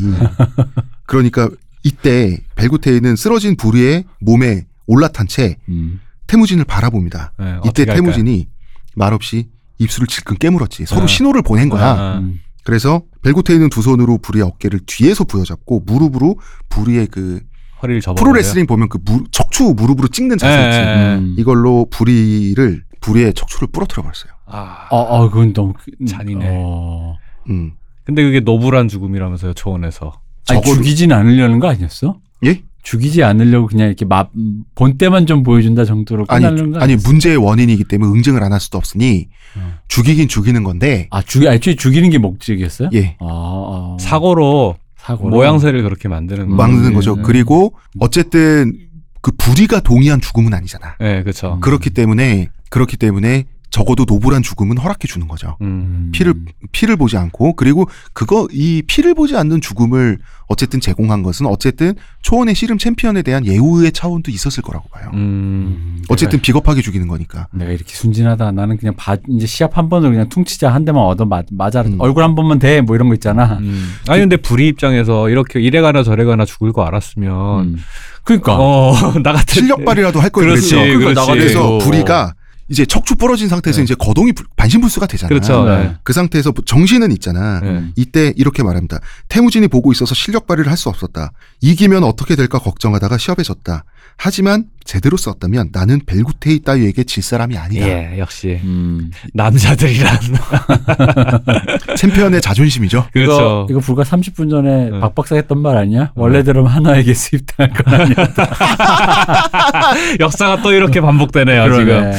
그러니까 1.06 1.50
이때 1.84 2.38
벨구테이는 2.56 3.16
쓰러진 3.16 3.58
부리의 3.58 4.06
몸에 4.20 4.66
올라탄 4.90 5.28
채 5.28 5.56
음. 5.70 6.00
태무진을 6.28 6.66
바라봅니다. 6.66 7.34
네, 7.40 7.58
이때 7.66 7.84
할까요? 7.84 7.96
태무진이 8.02 8.48
말없이 8.96 9.50
입술을 9.78 10.08
질끈 10.08 10.38
깨물었지. 10.38 10.86
서로 10.86 11.04
아. 11.04 11.08
신호를 11.08 11.44
보낸 11.44 11.70
거야. 11.70 11.86
아. 11.86 12.18
음. 12.20 12.40
그래서 12.64 13.04
벨구테이는 13.24 13.70
두 13.70 13.82
손으로 13.82 14.18
부리의 14.18 14.44
어깨를 14.46 14.82
뒤에서 14.86 15.24
부여잡고 15.24 15.84
무릎으로 15.86 16.38
부리의 16.70 17.08
그 17.08 17.42
허리를 17.82 18.02
접어. 18.02 18.16
프로레슬링 18.16 18.66
보면 18.68 18.90
그 18.90 19.00
무- 19.06 19.24
척추 19.32 19.64
무릎으로 19.76 20.08
찍는 20.10 20.38
자세 20.38 20.66
있지. 20.68 20.78
네. 20.80 21.16
음. 21.18 21.36
이걸로 21.38 21.86
부리를 21.90 22.84
부리의 23.00 23.34
척추를 23.36 23.70
부러뜨려 23.72 24.04
버렸어요. 24.04 24.34
아. 24.48 24.88
어, 24.92 24.98
어, 24.98 25.30
그건 25.30 25.54
너무 25.54 25.74
그- 25.74 26.06
잔인해. 26.06 26.48
어. 26.52 27.16
음. 27.50 27.74
근데 28.04 28.24
그게 28.24 28.40
노블한 28.40 28.88
죽음이라면서요 28.88 29.54
초원에서. 29.54 30.20
아니, 30.50 30.62
적어도- 30.62 30.76
죽이진 30.76 31.12
않으려는 31.12 31.60
거 31.60 31.70
아니었어? 31.70 32.20
예? 32.46 32.64
죽이지 32.84 33.24
않으려고 33.24 33.68
그냥 33.68 33.88
이렇게 33.88 34.06
막 34.06 34.32
본때만 34.76 35.26
좀 35.26 35.44
보여준다 35.44 35.86
정도로 35.86 36.26
아니 36.30 36.46
끝나는 36.46 36.72
거 36.72 36.80
아니? 36.80 36.96
문제의 36.96 37.38
원인이기 37.38 37.84
때문에 37.86 38.12
응징을 38.12 38.42
안 38.44 38.52
할 38.54 38.60
수도 38.60 38.78
없으니 38.78 39.28
어. 39.58 39.74
죽이긴 39.88 40.28
죽이는 40.28 40.64
건데 40.64 41.08
아 41.12 41.22
죽이 41.22 41.48
애초에 41.48 41.76
죽이는 41.76 42.10
게 42.10 42.18
목적이었어요? 42.18 42.90
예 42.94 43.16
아, 43.20 43.26
아. 43.26 43.98
사고로 44.00 44.76
사고 44.98 45.30
모양새를 45.30 45.84
그렇게 45.84 46.08
만드는 46.08 46.44
음. 46.46 46.50
거. 46.50 46.56
막는 46.56 46.90
네, 46.90 46.94
거죠. 46.94 47.16
네. 47.16 47.22
그리고 47.26 47.74
어쨌든 48.00 48.74
그 49.22 49.32
부리가 49.38 49.82
동의한 49.82 50.22
죽음은 50.22 50.54
아니잖아. 50.54 50.96
네, 51.00 51.22
그렇죠. 51.24 51.56
음. 51.56 51.60
그렇기 51.60 51.90
때문에 51.92 52.50
그렇기 52.70 52.98
때문에 52.98 53.46
적어도 53.70 54.06
노블한 54.08 54.42
죽음은 54.42 54.78
허락해 54.78 55.08
주는 55.08 55.28
거죠. 55.28 55.58
음. 55.62 56.12
피를 56.14 56.34
피를 56.72 56.96
보지 56.96 57.18
않고 57.18 57.54
그리고 57.56 57.88
그거 58.14 58.48
이 58.52 58.82
피를 58.88 59.14
보지 59.14 59.36
않는 59.38 59.62
죽음을 59.62 60.18
어쨌든 60.48 60.80
제공한 60.80 61.22
것은 61.22 61.46
어쨌든 61.46 61.94
초원의 62.24 62.56
씨름 62.56 62.80
챔피언에 62.80 63.22
대한 63.22 63.46
예우의 63.46 63.92
차원도 63.92 64.32
있었을 64.32 64.64
거라고 64.64 64.90
봐요. 64.90 65.12
음. 65.14 65.20
음, 65.20 66.02
어쨌든 66.10 66.40
비겁하게 66.42 66.82
죽이는 66.82 67.08
거니까. 67.08 67.48
내가, 67.54 67.72
이렇게 67.72 67.94
순진하다. 67.94 68.52
나는 68.54 68.78
그냥 68.78 68.96
바, 68.98 69.16
이제 69.30 69.46
시합 69.46 69.78
한 69.78 69.90
번을 69.90 70.10
그냥 70.10 70.28
퉁치자 70.30 70.74
한 70.74 70.86
대만 70.86 71.04
얻어 71.04 71.26
맞, 71.26 71.46
맞아. 71.52 71.82
음. 71.82 71.98
얼굴 72.00 72.24
한 72.24 72.34
번만 72.34 72.58
돼. 72.58 72.82
뭐 72.82 72.96
이런 72.96 73.10
거 73.10 73.14
있잖아. 73.14 73.60
음. 73.60 73.94
아니 74.08 74.22
근데 74.22 74.38
불이 74.38 74.68
입장에서 74.68 75.30
이렇게 75.30 75.60
이래 75.62 75.82
가나 75.82 76.02
저래 76.02 76.26
가나 76.26 76.46
죽을 76.46 76.74
거 76.74 76.84
알았으면 76.84 77.60
음. 77.64 77.78
그러니까 78.24 78.58
어, 78.58 78.94
나 79.22 79.34
같은 79.34 79.62
실력 79.62 79.86
발휘라도 79.86 80.20
할걸 80.20 80.46
그렇지, 80.46 80.76
그래서 80.98 81.76
어. 81.76 81.78
부리가 81.80 82.34
이제 82.70 82.86
척추 82.86 83.16
부러진 83.16 83.48
상태에서 83.50 83.78
네. 83.80 83.84
이제 83.84 83.96
거동이 83.96 84.32
불- 84.32 84.46
반신불수가 84.56 85.08
되잖아. 85.08 85.30
그렇죠. 85.30 85.64
네. 85.66 85.78
네. 85.84 85.96
그 86.04 86.14
상태에서 86.14 86.54
정신은 86.66 87.12
있잖아. 87.14 87.60
네. 87.62 87.84
이때 87.96 88.34
이렇게 88.38 88.62
말합니다. 88.64 89.00
태무진이 89.28 89.68
보고 89.68 89.92
있어서 89.92 90.14
실력 90.16 90.46
발휘를 90.48 90.70
할 90.72 90.78
수 90.78 90.88
없었다. 90.90 91.32
이기면 91.62 92.04
어떻게 92.06 92.36
될까 92.38 92.58
걱정하다가 92.60 93.18
시합에 93.18 93.44
졌다. 93.44 93.84
하지만 94.18 94.66
제대로 94.90 95.18
썼다면 95.18 95.70
나는 95.72 96.00
벨구테이 96.04 96.62
따위에게 96.64 97.04
질 97.04 97.22
사람이 97.22 97.56
아니다. 97.60 97.88
예, 97.88 98.18
역시 98.18 98.60
음. 98.64 99.12
남자들이란 99.36 100.18
챔피언의 101.96 102.42
자존심이죠. 102.42 102.98
이거, 103.16 103.24
그렇죠. 103.26 103.68
이거 103.70 103.80
불과 103.82 104.02
30분 104.02 104.50
전에 104.50 104.90
네. 104.90 105.00
박 105.00 105.14
박사 105.14 105.36
했던 105.36 105.62
말 105.62 105.78
아니야? 105.78 106.12
원래대로 106.16 106.66
하나에게 106.66 107.14
수입당할 107.14 107.72
거 107.72 107.92
아니야? 107.92 108.16
역사가 110.20 110.64
또 110.64 110.74
이렇게 110.74 111.02
반복되네요 111.02 111.72
지금 111.72 111.86
그러네. 111.86 112.12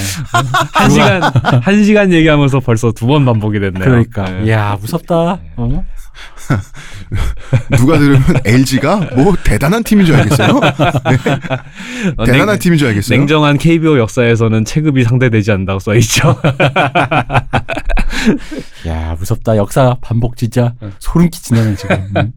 한 0.73 0.91
시간 0.91 1.23
한 1.63 1.85
시간 1.85 2.13
얘기하면서 2.13 2.61
벌써 2.61 2.93
두 2.93 3.11
번 3.11 3.25
반복이 3.25 3.59
됐네요. 3.59 3.83
그러니까. 3.85 4.31
네. 4.31 4.45
이야, 4.47 4.79
무섭다. 4.81 5.41
어? 5.57 5.85
누가 7.79 7.99
들으면 7.99 8.23
LG가 8.45 8.97
뭐 9.17 9.35
대단한 9.45 9.83
팀인 9.85 10.07
줄 10.07 10.17
알겠어요. 10.17 10.61
어, 12.17 12.25
대단한 12.25 12.49
냉- 12.49 12.59
팀인 12.59 12.79
줄 12.79 12.89
알겠어요. 12.89 13.19
냉정한 13.19 13.59
KBO 13.59 13.99
역사에서는 13.99 14.65
체급이 14.65 15.05
상대되지 15.05 15.53
않는다고 15.53 15.79
써 15.81 15.95
있죠. 15.97 16.41
야, 18.87 19.15
무섭다. 19.19 19.57
역사 19.57 19.97
반복 20.01 20.37
진짜 20.37 20.75
소름 20.99 21.31
끼치네, 21.31 21.75
지금. 21.77 21.97
음. 22.17 22.33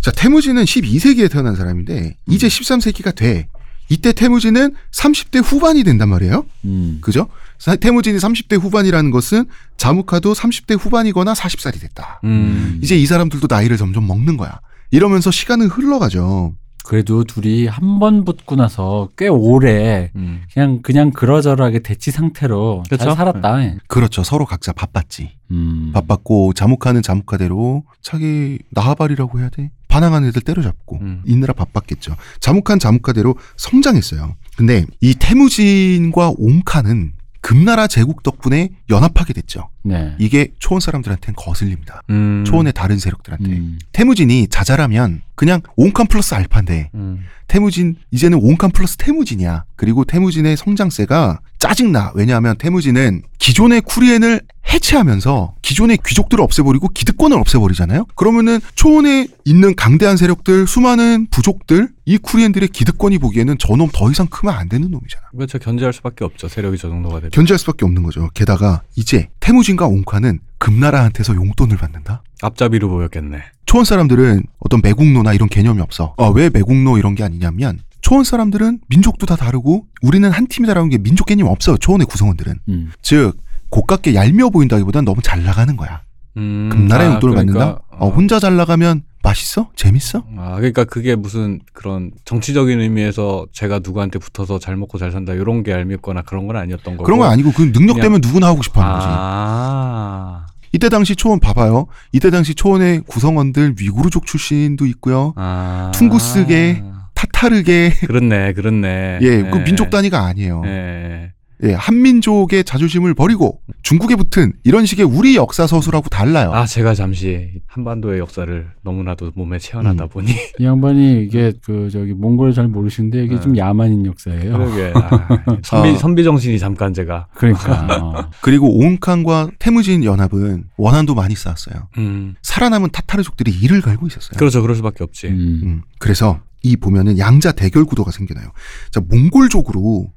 자, 0.00 0.10
태무진은 0.12 0.64
12세기에 0.64 1.30
태어난 1.30 1.54
사람인데 1.56 2.16
이제 2.28 2.46
13세기가 2.48 3.14
돼. 3.14 3.48
이때 3.88 4.12
태무진은 4.12 4.74
30대 4.92 5.42
후반이 5.42 5.82
된단 5.84 6.08
말이에요. 6.08 6.44
음. 6.66 6.98
그죠? 7.00 7.28
사- 7.58 7.76
태무진이 7.76 8.18
30대 8.18 8.60
후반이라는 8.60 9.10
것은 9.10 9.46
자무카도 9.76 10.34
30대 10.34 10.78
후반이거나 10.78 11.32
40살이 11.32 11.80
됐다. 11.80 12.20
음. 12.24 12.78
이제 12.82 12.96
이 12.96 13.06
사람들도 13.06 13.46
나이를 13.50 13.76
점점 13.76 14.06
먹는 14.06 14.36
거야. 14.36 14.60
이러면서 14.90 15.30
시간은 15.30 15.68
흘러가죠. 15.68 16.54
그래도 16.88 17.22
둘이 17.22 17.66
한 17.66 17.98
번 17.98 18.24
붙고 18.24 18.56
나서 18.56 19.10
꽤 19.18 19.28
오래 19.28 20.10
음. 20.16 20.40
그냥 20.54 20.80
그냥 20.82 21.10
그러저러하게 21.10 21.80
대치 21.80 22.10
상태로 22.10 22.84
잘 22.88 22.98
그쵸? 22.98 23.14
살았다. 23.14 23.58
그렇죠. 23.88 24.22
서로 24.22 24.46
각자 24.46 24.72
바빴지. 24.72 25.32
음. 25.50 25.90
바빴고 25.92 26.54
자무카는 26.54 27.02
자무카대로 27.02 27.82
자기 28.00 28.58
나하발이라고 28.70 29.40
해야 29.40 29.50
돼. 29.50 29.70
반항한 29.88 30.24
애들 30.26 30.40
때려잡고 30.42 30.98
음. 31.00 31.22
있느라 31.26 31.52
바빴겠죠. 31.52 32.14
자무칸 32.40 32.78
자무카대로 32.78 33.34
성장했어요. 33.56 34.34
근데 34.56 34.86
이 35.02 35.14
태무진과 35.14 36.32
옹카는 36.38 37.12
금나라 37.40 37.86
제국 37.86 38.22
덕분에 38.22 38.70
연합하게 38.90 39.32
됐죠. 39.34 39.68
네. 39.82 40.14
이게 40.18 40.48
초원 40.58 40.80
사람들한테는 40.80 41.34
거슬립니다. 41.36 42.02
음. 42.10 42.44
초원의 42.46 42.72
다른 42.72 42.98
세력들한테. 42.98 43.50
음. 43.50 43.78
태무진이 43.92 44.48
자잘하면 44.48 45.22
그냥 45.34 45.60
옹칸 45.76 46.08
플러스 46.08 46.34
알파인데 46.34 46.90
음. 46.94 47.24
태무진 47.46 47.96
이제는 48.10 48.38
옹칸 48.42 48.70
플러스 48.72 48.96
태무진이야. 48.96 49.64
그리고 49.76 50.04
태무진의 50.04 50.56
성장세가 50.56 51.40
짜증나. 51.58 52.12
왜냐하면 52.14 52.56
태무진은 52.58 53.22
기존의 53.38 53.80
쿠리엔을 53.82 54.42
해체하면서 54.68 55.54
기존의 55.62 55.98
귀족들을 56.04 56.42
없애버리고 56.44 56.88
기득권을 56.88 57.38
없애버리잖아요. 57.38 58.04
그러면은 58.16 58.60
초원에 58.74 59.28
있는 59.44 59.74
강대한 59.74 60.18
세력들, 60.18 60.66
수많은 60.66 61.28
부족들, 61.30 61.88
이 62.04 62.18
쿠리엔들의 62.18 62.68
기득권이 62.68 63.18
보기에는 63.18 63.56
저놈 63.58 63.88
더 63.94 64.10
이상 64.10 64.26
크면 64.26 64.54
안 64.54 64.68
되는 64.68 64.90
놈이잖아. 64.90 65.24
그렇죠. 65.34 65.58
견제할 65.58 65.92
수밖에 65.94 66.24
없죠. 66.24 66.48
세력이 66.48 66.76
저 66.76 66.88
정도가 66.88 67.16
되면. 67.20 67.30
견제할 67.30 67.58
수밖에 67.58 67.86
없는 67.86 68.02
거죠. 68.02 68.28
게다가 68.34 68.82
이제 68.94 69.28
태무진과 69.48 69.86
옹카는 69.86 70.40
금나라한테서 70.58 71.34
용돈을 71.34 71.78
받는다. 71.78 72.22
앞잡이로 72.42 72.90
보였겠네. 72.90 73.38
초원 73.64 73.86
사람들은 73.86 74.42
어떤 74.58 74.82
매국노나 74.82 75.32
이런 75.32 75.48
개념이 75.48 75.80
없어. 75.80 76.14
아, 76.18 76.26
왜 76.26 76.50
매국노 76.50 76.98
이런 76.98 77.14
게 77.14 77.24
아니냐면 77.24 77.78
초원 78.02 78.24
사람들은 78.24 78.80
민족도 78.88 79.24
다 79.24 79.36
다르고 79.36 79.86
우리는 80.02 80.30
한 80.30 80.46
팀이다라는 80.48 80.90
게 80.90 80.98
민족 80.98 81.24
개념 81.24 81.46
없어요. 81.48 81.78
초원의 81.78 82.06
구성원들은. 82.08 82.54
음. 82.68 82.90
즉 83.00 83.38
고깝게 83.70 84.14
얄미워 84.14 84.50
보인다기보단 84.50 85.06
너무 85.06 85.22
잘 85.22 85.42
나가는 85.42 85.74
거야. 85.78 86.02
음. 86.36 86.68
금나라의 86.70 87.08
아, 87.08 87.12
용돈을 87.14 87.34
그러니까, 87.34 87.58
받는다? 87.58 87.82
어, 88.04 88.10
혼자 88.10 88.38
잘 88.38 88.54
나가면 88.56 89.02
맛있어? 89.22 89.70
재밌어? 89.74 90.24
아, 90.36 90.56
그러니까 90.56 90.84
그게 90.84 91.14
무슨 91.14 91.60
그런 91.72 92.12
정치적인 92.24 92.80
의미에서 92.80 93.46
제가 93.52 93.80
누구한테 93.82 94.18
붙어서 94.18 94.58
잘 94.58 94.76
먹고 94.76 94.98
잘 94.98 95.10
산다 95.10 95.32
이런 95.32 95.62
게 95.62 95.72
얄밉거나 95.72 96.22
그런 96.22 96.46
건 96.46 96.56
아니었던 96.56 96.96
거고. 96.96 97.04
그런 97.04 97.18
건 97.18 97.30
아니고 97.30 97.52
그 97.52 97.72
능력 97.72 98.00
되면 98.00 98.20
누구나 98.22 98.46
하고 98.46 98.62
싶어 98.62 98.80
하는 98.80 98.94
거지. 98.94 99.06
아. 99.10 100.46
이때 100.72 100.88
당시 100.88 101.16
초원 101.16 101.40
봐봐요. 101.40 101.86
이때 102.12 102.30
당시 102.30 102.54
초원의 102.54 103.02
구성원들 103.06 103.74
위구르족 103.78 104.26
출신도 104.26 104.86
있고요. 104.86 105.32
아. 105.36 105.90
퉁구스계. 105.94 106.82
타타르게 107.14 107.94
그렇네, 108.06 108.52
그렇네. 108.52 109.18
예, 109.22 109.42
그 109.42 109.58
민족 109.64 109.90
단위가 109.90 110.24
아니에요. 110.26 110.62
예. 110.66 111.32
예, 111.64 111.72
한민족의 111.72 112.64
자존심을 112.64 113.14
버리고 113.14 113.60
중국에 113.82 114.14
붙은 114.14 114.52
이런 114.64 114.86
식의 114.86 115.04
우리 115.04 115.34
역사 115.36 115.66
서술하고 115.66 116.08
달라요. 116.08 116.52
아, 116.52 116.66
제가 116.66 116.94
잠시 116.94 117.50
한반도의 117.66 118.20
역사를 118.20 118.70
너무나도 118.82 119.32
몸에 119.34 119.58
체험하다 119.58 120.04
음. 120.04 120.08
보니 120.08 120.32
이 120.58 120.64
양반이 120.64 121.24
이게 121.24 121.52
그 121.64 121.88
저기 121.90 122.12
몽골을 122.12 122.52
잘 122.52 122.68
모르시는데 122.68 123.24
이게 123.24 123.34
네. 123.34 123.40
좀 123.40 123.56
야만인 123.56 124.06
역사예요. 124.06 124.52
그러게 124.52 124.92
아, 124.94 125.28
선비 125.62 125.88
어. 125.90 125.96
선비 125.96 126.24
정신이 126.24 126.58
잠깐 126.58 126.94
제가 126.94 127.26
그러니까 127.34 127.86
어. 128.02 128.30
그리고 128.40 128.72
오운칸과 128.78 129.50
태무진 129.58 130.04
연합은 130.04 130.64
원한도 130.76 131.14
많이 131.14 131.34
쌓았어요. 131.34 131.88
음. 131.98 132.36
살아남은 132.42 132.90
타타르족들이 132.92 133.50
이를 133.50 133.80
갈고 133.80 134.06
있었어요. 134.06 134.38
그렇죠, 134.38 134.62
그럴 134.62 134.76
수밖에 134.76 135.02
없지. 135.02 135.26
음. 135.28 135.60
음, 135.64 135.82
그래서 135.98 136.40
이 136.62 136.76
보면은 136.76 137.18
양자 137.18 137.52
대결 137.52 137.84
구도가 137.84 138.10
생겨나요. 138.10 138.50
자, 138.90 139.00
몽골족으로 139.08 140.08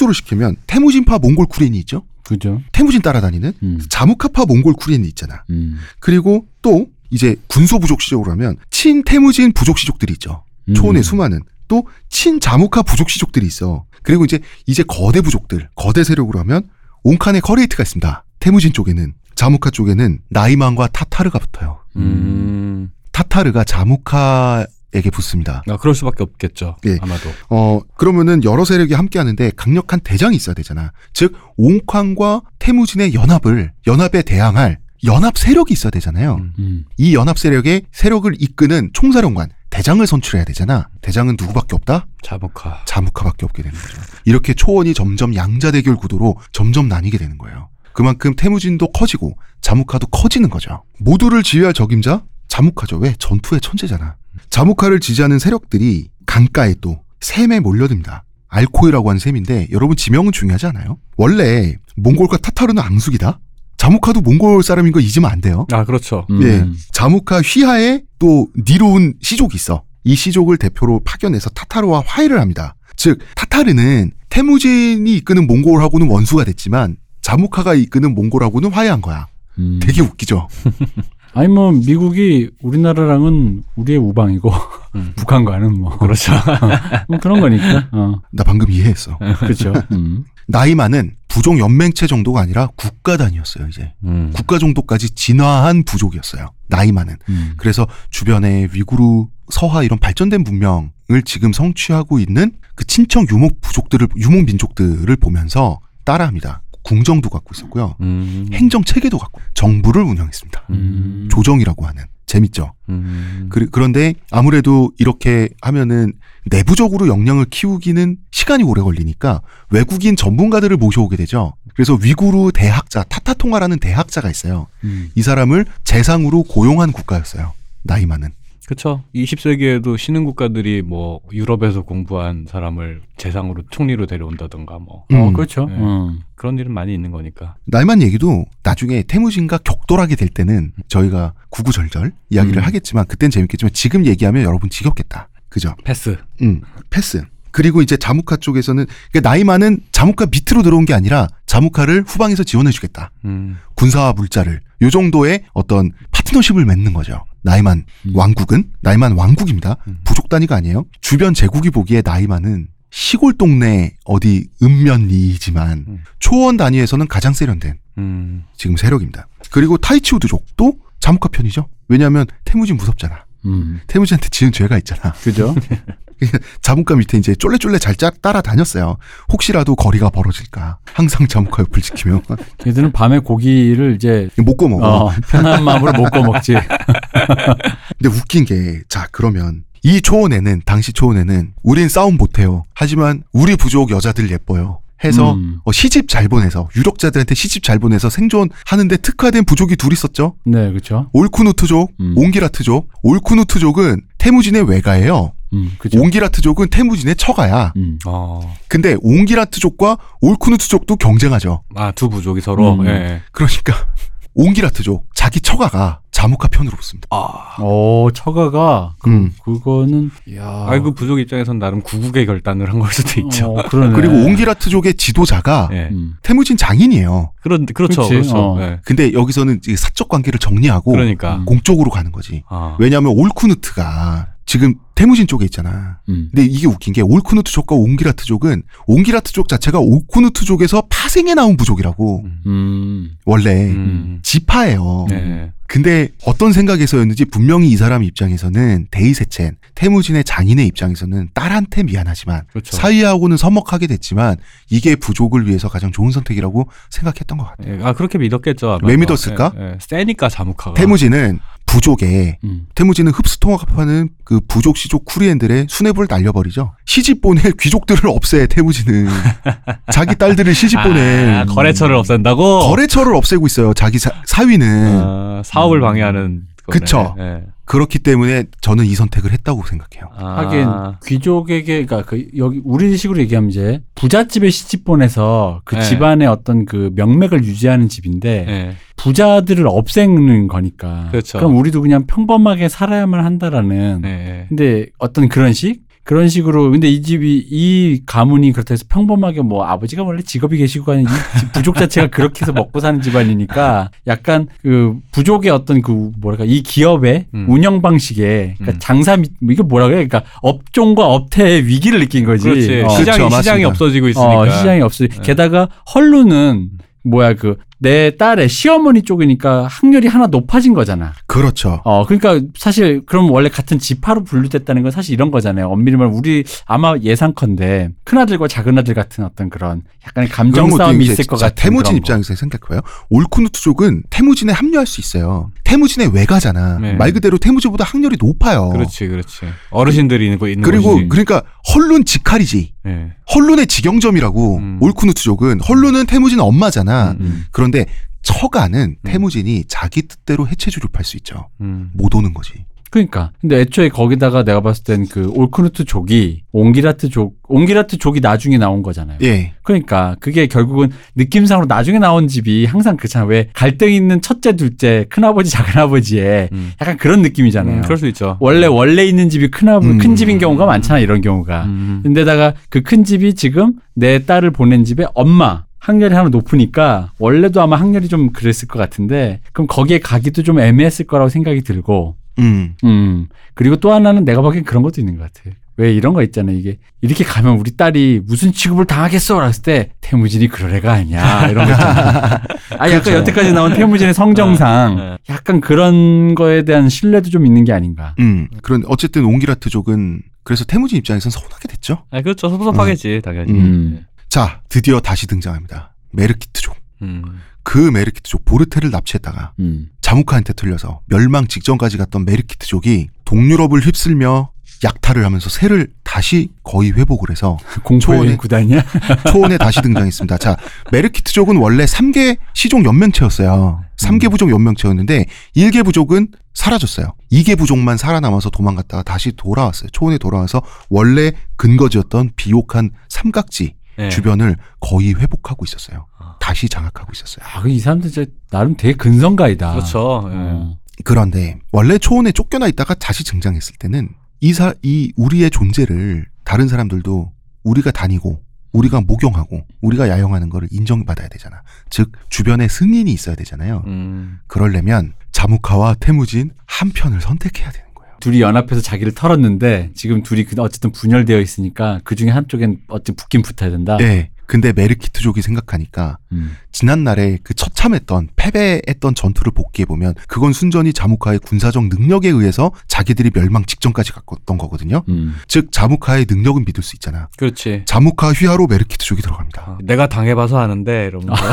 축소를 0.00 0.14
시키면 0.14 0.56
태무진파 0.66 1.18
몽골 1.18 1.46
쿠렌이 1.46 1.78
있죠. 1.80 2.02
그죠? 2.24 2.60
태무진 2.72 3.02
따라다니는 3.02 3.52
음. 3.62 3.80
자무카파 3.88 4.46
몽골 4.46 4.74
쿠렌이 4.74 5.06
있잖아. 5.08 5.44
음. 5.50 5.78
그리고 5.98 6.46
또 6.62 6.86
이제 7.10 7.36
군소 7.48 7.78
부족 7.78 8.00
시족으로 8.00 8.30
하면 8.32 8.56
친 8.70 9.02
태무진 9.02 9.52
부족 9.52 9.78
시족들이 9.78 10.12
있죠. 10.14 10.44
음. 10.68 10.74
초원의 10.74 11.02
수많은 11.02 11.40
또 11.68 11.86
친자무카 12.08 12.82
부족 12.82 13.10
씨족들이 13.10 13.46
있어. 13.46 13.84
그리고 14.02 14.24
이제 14.24 14.40
이제 14.66 14.82
거대 14.86 15.20
부족들, 15.20 15.68
거대 15.74 16.04
세력으로 16.04 16.38
하면 16.40 16.68
온칸의 17.02 17.40
커레이트가 17.40 17.82
있습니다. 17.82 18.24
태무진 18.38 18.72
쪽에는 18.72 19.12
자무카 19.34 19.70
쪽에는 19.70 20.20
나이만과 20.28 20.88
타타르가 20.88 21.38
붙어요. 21.38 21.80
음. 21.96 22.90
타타르가 23.12 23.64
자무카 23.64 24.66
에게 24.92 25.10
붙습니다. 25.10 25.62
아, 25.68 25.76
그럴 25.76 25.94
수밖에 25.94 26.22
없겠죠. 26.24 26.76
예. 26.86 26.98
아마도. 27.00 27.30
어 27.48 27.80
그러면은 27.96 28.42
여러 28.44 28.64
세력이 28.64 28.94
함께 28.94 29.18
하는데 29.18 29.50
강력한 29.56 30.00
대장이 30.00 30.34
있어야 30.36 30.54
되잖아. 30.54 30.92
즉 31.12 31.34
옹칸과 31.56 32.42
태무진의 32.58 33.14
연합을 33.14 33.72
연합에 33.86 34.22
대항할 34.22 34.78
연합 35.04 35.38
세력이 35.38 35.72
있어야 35.72 35.90
되잖아요. 35.90 36.34
음. 36.36 36.52
음. 36.58 36.84
이 36.96 37.14
연합 37.14 37.38
세력의 37.38 37.82
세력을 37.92 38.32
이끄는 38.38 38.90
총사령관 38.92 39.50
대장을 39.70 40.04
선출해야 40.04 40.44
되잖아. 40.44 40.88
대장은 41.00 41.36
누구밖에 41.38 41.76
없다? 41.76 42.06
자무카. 42.22 42.82
자무카밖에 42.86 43.46
없게 43.46 43.62
되는 43.62 43.78
거죠. 43.78 43.98
이렇게 44.24 44.52
초원이 44.52 44.94
점점 44.94 45.34
양자 45.36 45.70
대결 45.70 45.94
구도로 45.96 46.36
점점 46.52 46.88
나뉘게 46.88 47.16
되는 47.16 47.38
거예요. 47.38 47.68
그만큼 47.92 48.34
태무진도 48.34 48.90
커지고 48.92 49.32
자무카도 49.60 50.08
커지는 50.08 50.50
거죠. 50.50 50.82
모두를 50.98 51.42
지휘할 51.44 51.72
적임자 51.72 52.24
자무카죠. 52.48 52.96
왜? 52.98 53.14
전투의 53.18 53.60
천재잖아. 53.60 54.16
자무카를 54.50 55.00
지지하는 55.00 55.38
세력들이 55.38 56.08
강가에 56.26 56.74
또 56.80 56.98
샘에 57.20 57.60
몰려듭니다. 57.60 58.24
알코이라고 58.48 59.08
하는 59.08 59.20
샘인데 59.20 59.68
여러분 59.70 59.96
지명은 59.96 60.32
중요하지 60.32 60.66
않아요? 60.66 60.98
원래 61.16 61.76
몽골과 61.96 62.38
타타르는 62.38 62.82
앙숙이다. 62.82 63.38
자무카도 63.76 64.20
몽골 64.20 64.62
사람인 64.62 64.92
거 64.92 65.00
잊으면 65.00 65.30
안 65.30 65.40
돼요. 65.40 65.66
아, 65.72 65.84
그렇죠. 65.84 66.26
음. 66.30 66.42
예. 66.42 66.66
자무카 66.92 67.40
휘하에 67.40 68.02
또 68.18 68.48
니로운 68.68 69.14
시족이 69.22 69.54
있어. 69.56 69.84
이 70.04 70.14
시족을 70.14 70.56
대표로 70.58 71.00
파견해서 71.04 71.50
타타르와 71.50 72.02
화해를 72.04 72.40
합니다. 72.40 72.74
즉 72.96 73.20
타타르는 73.36 74.10
태무진이 74.28 75.14
이끄는 75.18 75.46
몽골하고는 75.46 76.08
원수가 76.08 76.44
됐지만 76.44 76.96
자무카가 77.22 77.74
이끄는 77.74 78.14
몽골하고는 78.14 78.72
화해한 78.72 79.00
거야. 79.00 79.28
음. 79.58 79.78
되게 79.80 80.02
웃기죠. 80.02 80.48
아니 81.32 81.48
뭐 81.48 81.72
미국이 81.72 82.50
우리나라랑은 82.62 83.62
우리의 83.76 83.98
우방이고 83.98 84.50
음. 84.96 85.12
북한과는 85.16 85.80
뭐 85.80 85.96
그렇죠. 85.98 86.32
뭐 87.08 87.18
그런 87.18 87.40
거니까. 87.40 87.88
어. 87.92 88.14
나 88.32 88.44
방금 88.44 88.70
이해했어. 88.70 89.16
그렇죠. 89.38 89.72
음. 89.92 90.24
나이만은 90.48 91.16
부족 91.28 91.58
연맹체 91.58 92.08
정도가 92.08 92.40
아니라 92.40 92.68
국가 92.74 93.16
단위였어요. 93.16 93.68
이제 93.68 93.92
음. 94.04 94.32
국가 94.34 94.58
정도까지 94.58 95.10
진화한 95.14 95.84
부족이었어요. 95.84 96.48
나이만은. 96.68 97.16
음. 97.28 97.54
그래서 97.56 97.86
주변에 98.10 98.68
위구르, 98.72 99.26
서하 99.50 99.84
이런 99.84 99.98
발전된 99.98 100.42
문명을 100.42 101.22
지금 101.24 101.52
성취하고 101.52 102.18
있는 102.18 102.52
그 102.74 102.84
친척 102.86 103.30
유목 103.30 103.60
부족들을 103.60 104.08
유목 104.16 104.44
민족들을 104.46 105.14
보면서 105.16 105.80
따라합니다. 106.04 106.62
궁정도 106.90 107.30
갖고 107.30 107.50
있었고요. 107.54 107.94
음. 108.00 108.48
행정 108.52 108.82
체계도 108.82 109.16
갖고 109.18 109.40
정부를 109.54 110.02
운영했습니다. 110.02 110.64
음. 110.70 111.28
조정이라고 111.30 111.86
하는 111.86 112.02
재밌죠. 112.26 112.72
음. 112.88 113.46
그, 113.48 113.68
그런데 113.70 114.14
아무래도 114.32 114.90
이렇게 114.98 115.48
하면은 115.62 116.12
내부적으로 116.46 117.06
역량을 117.06 117.44
키우기는 117.44 118.16
시간이 118.32 118.64
오래 118.64 118.82
걸리니까 118.82 119.40
외국인 119.70 120.16
전문가들을 120.16 120.76
모셔오게 120.76 121.16
되죠. 121.16 121.54
그래서 121.74 121.94
위구르 121.94 122.50
대학자 122.52 123.04
타타통화라는 123.04 123.78
대학자가 123.78 124.28
있어요. 124.28 124.66
음. 124.82 125.10
이 125.14 125.22
사람을 125.22 125.66
재상으로 125.84 126.42
고용한 126.42 126.90
국가였어요. 126.90 127.52
나이 127.84 128.04
많은. 128.04 128.30
그렇죠. 128.70 129.02
20세기에도 129.16 129.98
신흥 129.98 130.22
국가들이 130.22 130.82
뭐 130.82 131.20
유럽에서 131.32 131.82
공부한 131.82 132.46
사람을 132.48 133.00
재상으로 133.16 133.64
총리로 133.68 134.06
데려온다던가 134.06 134.78
뭐 134.78 135.06
어, 135.12 135.28
음. 135.28 135.32
그렇죠. 135.32 135.66
네. 135.66 135.74
어. 135.76 136.14
그런 136.36 136.56
일은 136.56 136.72
많이 136.72 136.94
있는 136.94 137.10
거니까. 137.10 137.56
나이만 137.64 138.00
얘기도 138.00 138.44
나중에 138.62 139.02
태무진과 139.02 139.58
격돌하게 139.64 140.14
될 140.14 140.28
때는 140.28 140.70
저희가 140.86 141.32
구구절절 141.48 142.12
이야기를 142.30 142.62
음. 142.62 142.64
하겠지만 142.64 143.06
그땐 143.06 143.30
재밌겠지만 143.30 143.72
지금 143.72 144.06
얘기하면 144.06 144.44
여러분 144.44 144.70
지겹겠다. 144.70 145.30
그죠? 145.48 145.74
패스. 145.82 146.16
음, 146.40 146.60
패스. 146.90 147.24
그리고 147.50 147.82
이제 147.82 147.96
자무카 147.96 148.36
쪽에서는 148.36 148.86
그러니까 149.10 149.28
나이 149.28 149.42
많은 149.42 149.80
자무카 149.90 150.26
밑으로 150.26 150.62
들어온 150.62 150.84
게 150.84 150.94
아니라 150.94 151.26
자무카를 151.46 152.04
후방에서 152.06 152.44
지원해 152.44 152.70
주겠다. 152.70 153.10
음. 153.24 153.58
군사와 153.74 154.12
물자를 154.12 154.60
요 154.82 154.90
정도의 154.90 155.44
어떤 155.52 155.90
파트너십을 156.30 156.64
맺는 156.64 156.92
거죠. 156.92 157.24
나이만 157.42 157.84
음. 158.06 158.12
왕국은 158.14 158.70
나이만 158.80 159.12
왕국입니다. 159.12 159.76
음. 159.88 159.98
부족 160.04 160.28
단위가 160.28 160.56
아니에요. 160.56 160.84
주변 161.00 161.34
제국이 161.34 161.70
보기에 161.70 162.02
나이만은 162.04 162.68
시골 162.90 163.34
동네 163.34 163.96
어디 164.04 164.48
읍면리이지만 164.62 165.84
음. 165.88 166.04
초원 166.18 166.56
단위에서는 166.56 167.06
가장 167.08 167.32
세련된 167.32 167.78
음. 167.98 168.44
지금 168.56 168.76
세력입니다. 168.76 169.28
그리고 169.50 169.76
타이치우드족도 169.76 170.78
자무카 171.00 171.28
편이죠. 171.28 171.68
왜냐하면 171.88 172.26
태무진 172.44 172.76
무섭잖아. 172.76 173.24
음. 173.46 173.80
태무진한테 173.86 174.28
지은 174.30 174.52
죄가 174.52 174.78
있잖아. 174.78 175.12
그죠? 175.12 175.54
자무카 176.62 176.94
밑에 176.96 177.18
이제 177.18 177.34
쫄래쫄래 177.34 177.78
잘 177.78 177.94
짜- 177.96 178.10
따라다녔어요. 178.22 178.96
혹시라도 179.32 179.74
거리가 179.76 180.10
벌어질까. 180.10 180.78
항상 180.92 181.26
자무카 181.26 181.62
옆을 181.64 181.82
지키며 181.82 182.22
걔들은 182.58 182.92
밤에 182.92 183.18
고기를 183.20 183.94
이제 183.94 184.28
못 184.38 184.56
꺼먹어. 184.56 184.86
어, 185.06 185.10
편한 185.28 185.64
마음으로 185.64 185.92
못 185.92 186.10
꺼먹지. 186.10 186.54
근데 187.98 188.08
웃긴 188.16 188.44
게, 188.44 188.80
자, 188.88 189.06
그러면 189.12 189.64
이 189.82 190.00
초원에는, 190.00 190.62
당시 190.66 190.92
초원에는 190.92 191.52
우린 191.62 191.88
싸움 191.88 192.16
못해요. 192.16 192.64
하지만 192.74 193.22
우리 193.32 193.56
부족 193.56 193.90
여자들 193.90 194.30
예뻐요. 194.30 194.80
해서 195.02 195.32
음. 195.32 195.56
어, 195.64 195.72
시집 195.72 196.08
잘 196.10 196.28
보내서, 196.28 196.68
유력자들한테 196.76 197.34
시집 197.34 197.62
잘 197.62 197.78
보내서 197.78 198.10
생존하는데 198.10 198.98
특화된 198.98 199.44
부족이 199.44 199.76
둘 199.76 199.94
있었죠. 199.94 200.34
네, 200.44 200.68
그렇죠. 200.68 201.08
올쿠누트족, 201.14 201.92
음. 202.00 202.12
옹기라트족. 202.18 202.90
올쿠누트족은 203.02 204.02
태무진의 204.18 204.68
외가예요. 204.68 205.32
음, 205.52 205.72
그죠. 205.78 206.00
옹기라트족은 206.00 206.68
태무진의 206.70 207.16
처가야. 207.16 207.72
음. 207.76 207.98
어. 208.06 208.54
근데 208.68 208.96
옹기라트족과 209.02 209.98
올쿠누트족도 210.20 210.96
경쟁하죠. 210.96 211.62
아, 211.74 211.90
두 211.92 212.08
부족이 212.08 212.40
서로. 212.40 212.74
음. 212.74 212.86
예. 212.86 213.20
그러니까 213.32 213.74
옹기라트족, 214.34 215.06
자기 215.14 215.40
처가가 215.40 216.00
자무카 216.12 216.48
편으로 216.48 216.76
붙습니다. 216.76 217.08
아. 217.10 217.56
오, 217.60 218.10
처가가 218.12 218.94
음. 219.08 219.32
그거는 219.42 220.10
야. 220.36 220.66
아, 220.68 220.78
그 220.80 220.92
부족 220.92 221.18
입장에선 221.18 221.58
나름 221.58 221.82
구국의 221.82 222.26
결단을 222.26 222.70
한 222.70 222.78
걸 222.78 222.90
수도 222.92 223.20
있죠. 223.22 223.52
어, 223.56 223.62
그러네. 223.68 223.94
그리고 223.94 224.14
옹기라트족의 224.14 224.94
지도자가 224.94 225.68
예. 225.72 225.88
음. 225.90 226.14
태무진 226.22 226.56
장인이에요. 226.56 227.32
그런 227.42 227.66
그렇죠. 227.66 228.06
그렇죠. 228.08 228.36
어. 228.36 228.60
예. 228.62 228.78
근데 228.84 229.12
여기서는 229.12 229.60
사적 229.76 230.08
관계를 230.08 230.38
정리하고 230.38 230.92
그러니까. 230.92 231.36
음. 231.38 231.44
공적으로 231.44 231.90
가는 231.90 232.12
거지. 232.12 232.44
아. 232.48 232.76
왜냐하면 232.78 233.12
올쿠누트가 233.16 234.28
지금 234.50 234.74
태무진 234.96 235.28
쪽에 235.28 235.44
있잖아. 235.44 236.00
음. 236.08 236.28
근데 236.32 236.44
이게 236.44 236.66
웃긴 236.66 236.92
게 236.92 237.02
올쿠누트족과 237.02 237.76
옹기라트족은 237.76 238.64
옹기라트족 238.88 239.46
자체가 239.46 239.78
올쿠누트족에서 239.78 240.88
파생해 240.90 241.34
나온 241.34 241.56
부족이라고 241.56 242.24
음. 242.24 242.40
음. 242.46 243.10
원래 243.26 243.70
음. 243.70 244.18
지파예요. 244.24 245.06
네. 245.08 245.52
근데 245.70 246.08
어떤 246.26 246.52
생각에서였는지 246.52 247.26
분명히 247.26 247.68
이 247.70 247.76
사람 247.76 248.02
입장에서는 248.02 248.88
데이세첸 248.90 249.52
태무진의 249.76 250.24
장인의 250.24 250.66
입장에서는 250.66 251.28
딸한테 251.32 251.84
미안하지만 251.84 252.42
그렇죠. 252.50 252.76
사위하고는 252.76 253.36
서먹하게 253.36 253.86
됐지만 253.86 254.36
이게 254.68 254.96
부족을 254.96 255.46
위해서 255.46 255.68
가장 255.68 255.92
좋은 255.92 256.10
선택이라고 256.10 256.68
생각했던 256.90 257.38
것 257.38 257.44
같아요. 257.44 257.78
예. 257.78 257.84
아, 257.84 257.92
그렇게 257.92 258.18
믿었겠죠. 258.18 258.68
아마. 258.72 258.80
왜 258.82 258.96
믿었을까? 258.96 259.52
예, 259.58 259.62
예. 259.62 259.78
세니까 259.78 260.28
자무카가. 260.28 260.74
태무진은 260.74 261.38
부족에 261.70 262.38
음. 262.42 262.66
태무진은 262.74 263.12
흡수통합하는 263.12 264.08
그 264.24 264.40
부족 264.48 264.76
시족 264.76 265.04
쿠리엔들의 265.04 265.66
수뇌부를 265.68 266.08
날려버리죠. 266.10 266.72
시집 266.84 267.20
보낼 267.20 267.52
귀족들을 267.52 268.08
없애 268.08 268.48
태무진은 268.48 269.08
자기 269.92 270.16
딸들을 270.16 270.52
시집 270.52 270.82
보낼 270.82 271.30
아, 271.30 271.44
거래처를 271.44 271.94
없앤다고? 271.94 272.68
거래처를 272.68 273.14
없애고 273.14 273.46
있어요. 273.46 273.72
자기 273.72 274.00
사, 274.00 274.10
사위는 274.24 275.00
아, 275.00 275.42
사업을 275.60 275.78
음. 275.78 275.82
방해하는. 275.82 276.42
거네. 276.66 276.78
그쵸. 276.78 277.14
예. 277.18 277.42
그렇기 277.64 278.00
때문에 278.00 278.44
저는 278.60 278.84
이 278.84 278.94
선택을 278.96 279.32
했다고 279.32 279.62
생각해요. 279.64 280.10
아. 280.16 280.38
하긴 280.38 280.66
귀족에게 281.06 281.86
그러니까 281.86 282.02
그 282.02 282.26
여기 282.36 282.60
우리 282.64 282.96
식으로 282.96 283.20
얘기하면 283.20 283.50
이제 283.50 283.80
부잣집에 283.94 284.50
시집 284.50 284.84
보내서 284.84 285.62
그 285.64 285.76
네. 285.76 285.82
집안의 285.82 286.26
어떤 286.26 286.64
그 286.64 286.90
명맥을 286.96 287.44
유지하는 287.44 287.88
집인데 287.88 288.46
예. 288.48 288.76
부자들을 288.96 289.68
없애는 289.68 290.48
거니까. 290.48 291.08
그렇죠. 291.12 291.38
럼 291.38 291.56
우리도 291.56 291.80
그냥 291.80 292.06
평범하게 292.06 292.68
살아야만 292.68 293.24
한다라는. 293.24 294.02
예. 294.04 294.46
근데 294.48 294.86
어떤 294.98 295.28
그런 295.28 295.52
식 295.52 295.82
그런 296.02 296.28
식으로 296.28 296.70
근데 296.70 296.88
이 296.88 297.02
집이 297.02 297.46
이 297.50 298.02
가문이 298.06 298.52
그렇다 298.52 298.74
해서 298.74 298.84
평범하게 298.88 299.42
뭐 299.42 299.64
아버지가 299.64 300.02
원래 300.02 300.22
직업이 300.22 300.56
계시고 300.58 300.90
하는 300.90 301.04
이 301.04 301.06
집- 301.38 301.52
부족 301.52 301.76
자체가 301.76 302.08
그렇게 302.08 302.42
해서 302.42 302.52
먹고 302.52 302.80
사는 302.80 303.00
집안이니까 303.00 303.90
약간 304.06 304.48
그 304.62 304.96
부족의 305.12 305.50
어떤 305.50 305.82
그 305.82 306.10
뭐랄까 306.18 306.44
이 306.46 306.62
기업의 306.62 307.26
음. 307.34 307.46
운영 307.48 307.80
방식에 307.82 308.54
그러니까 308.58 308.72
음. 308.72 308.78
장사 308.80 309.16
미- 309.16 309.28
이게 309.50 309.62
뭐라고 309.62 309.92
해 309.92 310.06
그러니까 310.06 310.24
업종과 310.42 311.06
업태의 311.06 311.66
위기를 311.66 312.00
느낀 312.00 312.24
거지. 312.24 312.44
그렇지. 312.48 312.82
어. 312.82 312.88
시장이 312.88 313.18
그렇죠, 313.18 313.36
시장이. 313.36 313.64
없어지고 313.64 314.08
있으니까. 314.08 314.38
어, 314.40 314.50
시장이 314.50 314.80
없으니 314.80 315.08
네. 315.10 315.18
게다가 315.22 315.68
헐루는 315.94 316.70
뭐야 317.04 317.34
그 317.34 317.56
내 317.82 318.14
딸의 318.16 318.48
시어머니 318.50 319.02
쪽이니까 319.02 319.66
학렬이 319.66 320.06
하나 320.06 320.26
높아진 320.26 320.74
거잖아. 320.74 321.14
그렇죠. 321.26 321.80
어 321.84 322.04
그러니까 322.06 322.46
사실 322.56 323.02
그럼 323.06 323.30
원래 323.30 323.48
같은 323.48 323.78
지파로 323.78 324.22
분류됐다는 324.24 324.82
건 324.82 324.92
사실 324.92 325.14
이런 325.14 325.30
거잖아요. 325.30 325.68
엄밀히 325.68 325.96
말하면 325.96 326.16
우리 326.18 326.44
아마 326.66 326.94
예상컨대 327.00 327.88
큰 328.04 328.18
아들과 328.18 328.48
작은 328.48 328.78
아들 328.78 328.94
같은 328.94 329.24
어떤 329.24 329.48
그런 329.48 329.82
약간의 330.06 330.28
감정 330.28 330.70
싸움이 330.70 331.04
있을 331.06 331.24
것 331.26 331.36
자, 331.36 331.48
같은 331.48 331.62
태무진. 331.70 331.96
입장에서 331.96 332.34
생각해봐요. 332.34 332.80
올쿠누트족은 333.08 334.04
태무진에 334.10 334.52
합류할 334.52 334.86
수 334.86 335.00
있어요. 335.00 335.50
태무진의 335.64 336.12
외가잖아. 336.14 336.78
네. 336.78 336.92
말 336.94 337.12
그대로 337.12 337.38
태무진보다 337.38 337.84
학렬이 337.84 338.16
높아요. 338.20 338.68
그렇지, 338.70 339.06
그렇지. 339.08 339.46
어르신들이 339.70 340.24
있는 340.24 340.38
거 340.38 340.48
있는 340.48 340.62
그리고 340.62 340.92
곳이지. 340.92 341.08
그러니까 341.08 341.42
헐룬 341.74 342.04
직할이지. 342.04 342.72
예. 342.86 343.12
헐룬의 343.34 343.66
직영점이라고 343.66 344.56
음. 344.56 344.78
올쿠누트족은 344.80 345.60
헐룬은 345.60 346.06
태무진 346.06 346.40
엄마잖아. 346.40 347.16
음. 347.20 347.44
그런데 347.52 347.86
처가는 348.22 348.96
태무진이 349.04 349.64
자기 349.68 350.02
뜻대로 350.02 350.46
해체 350.46 350.70
조립할 350.70 351.04
수 351.04 351.16
있죠. 351.18 351.48
음. 351.60 351.90
못 351.94 352.14
오는 352.14 352.32
거지. 352.34 352.64
그러니까 352.90 353.30
근데 353.40 353.60
애초에 353.60 353.88
거기다가 353.88 354.42
내가 354.42 354.60
봤을 354.60 354.82
땐 354.84 355.06
그 355.10 355.30
올크누트 355.34 355.84
족이 355.84 356.42
옹기라트 356.52 357.08
족 357.08 357.36
옹기라트 357.48 357.98
족이 357.98 358.20
나중에 358.20 358.58
나온 358.58 358.82
거잖아요. 358.82 359.18
예. 359.22 359.52
그러니까 359.62 360.16
그게 360.20 360.46
결국은 360.46 360.90
느낌상으로 361.16 361.66
나중에 361.66 361.98
나온 361.98 362.26
집이 362.28 362.66
항상 362.66 362.96
그렇잖아. 362.96 363.24
왜 363.26 363.48
갈등 363.54 363.92
있는 363.92 364.20
첫째, 364.20 364.56
둘째, 364.56 365.06
큰아버지, 365.08 365.50
작은아버지의 365.50 366.48
음. 366.52 366.72
약간 366.80 366.96
그런 366.96 367.22
느낌이잖아요. 367.22 367.76
음, 367.76 367.82
그럴 367.82 367.96
수 367.96 368.06
있죠. 368.08 368.36
원래 368.40 368.66
원래 368.66 369.04
있는 369.04 369.28
집이 369.30 369.48
큰아버 369.48 369.86
음. 369.86 369.98
큰 369.98 370.16
집인 370.16 370.38
경우가 370.38 370.66
많잖아. 370.66 370.98
이런 371.00 371.20
경우가. 371.20 371.64
음. 371.64 372.00
근데다가 372.02 372.54
그 372.68 372.80
큰 372.82 373.04
집이 373.04 373.34
지금 373.34 373.74
내 373.94 374.24
딸을 374.24 374.50
보낸 374.50 374.84
집에 374.84 375.04
엄마 375.14 375.64
학렬이 375.78 376.12
하나 376.14 376.28
높으니까 376.28 377.12
원래도 377.18 377.60
아마 377.62 377.76
학렬이 377.76 378.08
좀 378.08 378.32
그랬을 378.32 378.66
것 378.68 378.78
같은데 378.78 379.40
그럼 379.52 379.66
거기에 379.66 379.98
가기도 380.00 380.42
좀 380.42 380.58
애매했을 380.60 381.06
거라고 381.06 381.28
생각이 381.28 381.62
들고 381.62 382.16
음. 382.38 382.74
음. 382.84 383.28
그리고 383.54 383.76
또 383.76 383.92
하나는 383.92 384.24
내가 384.24 384.40
보기엔 384.40 384.64
그런 384.64 384.82
것도 384.82 385.00
있는 385.00 385.16
것 385.16 385.32
같아. 385.32 385.54
왜 385.76 385.94
이런 385.94 386.12
거 386.12 386.22
있잖아요. 386.22 386.56
이게 386.58 386.76
이렇게 387.00 387.24
가면 387.24 387.56
우리 387.56 387.74
딸이 387.74 388.20
무슨 388.26 388.52
취급을 388.52 388.84
당하겠어? 388.84 389.40
라했을 389.40 389.62
때 389.62 389.90
태무진이 390.02 390.48
그럴 390.48 390.74
애가 390.74 390.92
아니야. 390.92 391.48
이런 391.48 391.64
거 391.64 391.72
있잖아. 391.72 392.42
아, 392.78 392.86
약간 392.86 393.00
그렇죠. 393.00 393.12
여태까지 393.14 393.52
나온 393.52 393.72
태무진의 393.72 394.12
성정상 394.12 394.96
네. 394.96 395.18
약간 395.30 395.62
그런 395.62 396.34
거에 396.34 396.64
대한 396.64 396.90
신뢰도 396.90 397.30
좀 397.30 397.46
있는 397.46 397.64
게 397.64 397.72
아닌가. 397.72 398.14
음. 398.18 398.48
그런 398.62 398.82
어쨌든 398.88 399.24
옹기라트족은 399.24 400.20
그래서 400.42 400.64
태무진 400.64 400.98
입장에서는 400.98 401.30
서운하게 401.30 401.68
됐죠. 401.68 402.04
아, 402.10 402.20
그렇죠. 402.20 402.50
섭섭하겠지, 402.50 403.22
당연히. 403.24 403.52
음. 403.52 404.04
자, 404.28 404.60
드디어 404.68 405.00
다시 405.00 405.26
등장합니다. 405.26 405.94
메르키트족. 406.12 406.76
음. 407.02 407.22
그 407.62 407.78
메르키트족 407.78 408.44
보르테를 408.44 408.90
납치했다가 408.90 409.52
음. 409.60 409.88
자무카한테 410.00 410.52
틀려서 410.54 411.00
멸망 411.06 411.46
직전까지 411.46 411.96
갔던 411.98 412.24
메르키트족이 412.24 413.08
동유럽을 413.24 413.80
휩쓸며 413.80 414.50
약탈을 414.82 415.24
하면서 415.26 415.50
새를 415.50 415.88
다시 416.04 416.48
거의 416.64 416.92
회복을 416.92 417.30
해서 417.30 417.58
초원에- 417.84 418.38
구단이야? 418.38 418.82
초원에 419.30 419.58
다시 419.58 419.82
등장했습니다. 419.82 420.38
자, 420.38 420.56
메르키트족은 420.90 421.56
원래 421.56 421.84
3개 421.84 422.38
시종 422.54 422.84
연맹체였어요. 422.86 423.84
3개 423.98 424.30
부족 424.30 424.50
연맹체였는데 424.50 425.26
1개 425.56 425.84
부족은 425.84 426.28
사라졌어요. 426.54 427.12
2개 427.30 427.58
부족만 427.58 427.98
살아남아서 427.98 428.48
도망갔다가 428.50 429.02
다시 429.02 429.32
돌아왔어요. 429.36 429.90
초원에 429.90 430.16
돌아와서 430.16 430.62
원래 430.88 431.32
근거지였던 431.56 432.30
비옥한 432.36 432.90
삼각지 433.10 433.74
네. 433.98 434.08
주변을 434.08 434.56
거의 434.80 435.14
회복하고 435.14 435.64
있었어요. 435.66 436.06
아. 436.40 436.46
다시 436.46 436.68
장악하고 436.68 437.12
있었어요. 437.14 437.44
아, 437.46 437.66
이 437.68 437.78
사람들 437.78 438.10
진짜 438.10 438.30
나름 438.50 438.76
되게 438.76 438.94
근성가이다. 438.94 439.72
그렇죠. 439.72 440.28
예. 440.32 440.34
어. 440.36 440.78
그런데 441.04 441.58
원래 441.72 441.96
초원에 441.98 442.32
쫓겨나 442.32 442.66
있다가 442.68 442.94
다시 442.94 443.24
등장했을 443.24 443.76
때는 443.78 444.08
이사 444.40 444.74
이 444.82 445.12
우리의 445.16 445.50
존재를 445.50 446.26
다른 446.44 446.68
사람들도 446.68 447.32
우리가 447.62 447.90
다니고 447.90 448.42
우리가 448.72 449.00
목용하고 449.00 449.66
우리가 449.80 450.08
야영하는 450.08 450.48
거를 450.48 450.68
인정받아야 450.70 451.28
되잖아. 451.28 451.62
즉 451.90 452.12
주변에 452.28 452.68
승인이 452.68 453.10
있어야 453.12 453.34
되잖아요. 453.34 453.82
음. 453.86 454.38
그러려면 454.46 455.12
자무카와 455.32 455.94
태무진 456.00 456.50
한 456.66 456.90
편을 456.90 457.20
선택해야 457.20 457.70
되는 457.70 457.86
거예요. 457.94 458.14
둘이 458.20 458.40
연합해서 458.40 458.80
자기를 458.80 459.14
털었는데 459.14 459.90
지금 459.94 460.22
둘이 460.22 460.44
그- 460.44 460.60
어쨌든 460.60 460.92
분열되어 460.92 461.40
있으니까 461.40 462.00
그 462.04 462.14
중에 462.14 462.30
한쪽엔 462.30 462.80
어쨌든 462.88 463.16
붙긴 463.16 463.42
붙어야 463.42 463.70
된다. 463.70 463.96
네. 463.96 464.30
근데 464.50 464.72
메르키트족이 464.72 465.42
생각하니까 465.42 466.18
음. 466.32 466.56
지난날에 466.72 467.38
그 467.44 467.54
처참했던 467.54 468.30
패배했던 468.34 469.14
전투를 469.14 469.52
복귀해 469.52 469.86
보면 469.86 470.14
그건 470.26 470.52
순전히 470.52 470.92
자무카의 470.92 471.38
군사적 471.38 471.84
능력에 471.84 472.28
의해서 472.30 472.72
자기들이 472.88 473.30
멸망 473.30 473.64
직전까지 473.64 474.10
갔던 474.10 474.58
거거든요. 474.58 475.04
음. 475.08 475.36
즉 475.46 475.70
자무카의 475.70 476.26
능력은 476.28 476.64
믿을 476.64 476.82
수 476.82 476.96
있잖아. 476.96 477.28
그렇지. 477.38 477.84
자무카 477.86 478.32
휘하로 478.32 478.66
메르키트족이 478.66 479.22
들어갑니다. 479.22 479.62
어, 479.62 479.78
내가 479.84 480.08
당해봐서 480.08 480.58
아는데 480.58 481.06
이러면서 481.06 481.44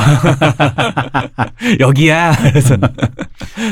여기야. 1.79 2.35
그래서 2.49 2.77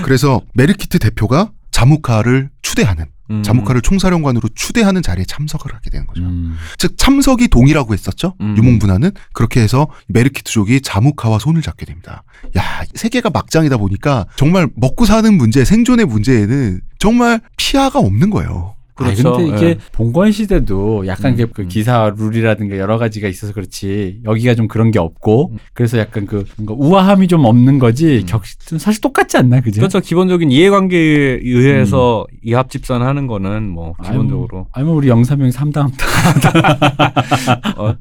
그래서 0.03 0.41
메르키트 0.53 0.99
대표가 0.99 1.49
자무카를 1.71 2.51
추대하는 2.61 3.05
음. 3.32 3.43
자무카를 3.43 3.82
총사령관으로 3.82 4.49
추대하는 4.55 5.01
자리에 5.01 5.26
참석을 5.26 5.73
하게 5.73 5.89
되는 5.89 6.05
거죠. 6.07 6.21
음. 6.23 6.55
즉 6.78 6.97
참석이 6.97 7.47
동이라고 7.47 7.93
했었죠. 7.93 8.36
음. 8.41 8.55
유목분화는 8.57 9.11
그렇게 9.34 9.61
해서 9.61 9.88
메르키트족이 10.07 10.82
자무카와 10.82 11.39
손을 11.39 11.61
잡게 11.61 11.86
됩니다. 11.86 12.23
야 12.57 12.84
세계가 12.93 13.30
막장이다 13.32 13.78
보니까 13.78 14.26
정말 14.36 14.69
먹고 14.76 15.05
사는 15.05 15.34
문제, 15.34 15.65
생존의 15.65 16.05
문제에는 16.05 16.82
정말 16.99 17.41
피하가 17.57 17.99
없는 17.99 18.30
거예요. 18.30 18.74
그렇죠. 18.96 19.36
아니, 19.36 19.50
근데 19.50 19.58
이게 19.58 19.80
봉건 19.91 20.32
시대도 20.32 21.06
약간 21.08 21.34
음, 21.34 21.38
그- 21.38 21.48
그 21.52 21.62
음. 21.64 21.68
기사 21.68 22.14
룰이라든가 22.18 22.78
여러 22.78 22.98
가지가 22.98 23.28
있어서 23.28 23.52
그렇지 23.54 24.22
여기가 24.24 24.56
좀 24.56 24.68
그런 24.68 24.89
게 24.91 25.00
없고 25.00 25.52
음. 25.52 25.58
그래서 25.74 25.98
약간 25.98 26.26
그 26.26 26.46
뭔가 26.58 26.74
우아함이 26.78 27.28
좀 27.28 27.43
없는 27.46 27.78
거지 27.80 28.20
음. 28.22 28.26
격 28.26 28.43
사실 28.80 29.02
똑같지 29.02 29.38
않나 29.38 29.60
그죠? 29.62 29.82
그렇죠. 29.82 30.00
기본적인 30.00 30.50
이해관계에 30.52 31.39
의해서 31.43 32.26
이합 32.43 32.70
집산하는 32.70 33.28
거는 33.28 33.70
뭐 33.70 33.93
기본적으로 34.04 34.68
아니 34.72 34.86
뭐 34.86 34.96
우리 34.96 35.10
영사명 35.10 35.52
삼다함다. 35.52 36.06
어, 37.78 37.96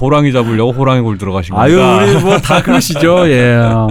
호랑이 0.00 0.32
잡으려고 0.32 0.72
호랑이 0.72 1.00
골 1.02 1.18
들어가신 1.18 1.54
아유 1.56 1.76
겁니다. 1.76 2.04
우리 2.18 2.22
뭐 2.24 2.38
다 2.38 2.62
그러시죠. 2.62 3.28
예. 3.30 3.54
어, 3.56 3.88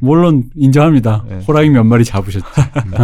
물론 0.00 0.44
인정합니다. 0.56 1.24
예. 1.30 1.34
호랑이 1.46 1.68
몇 1.70 1.84
마리 1.84 2.04
잡으셨죠. 2.04 2.46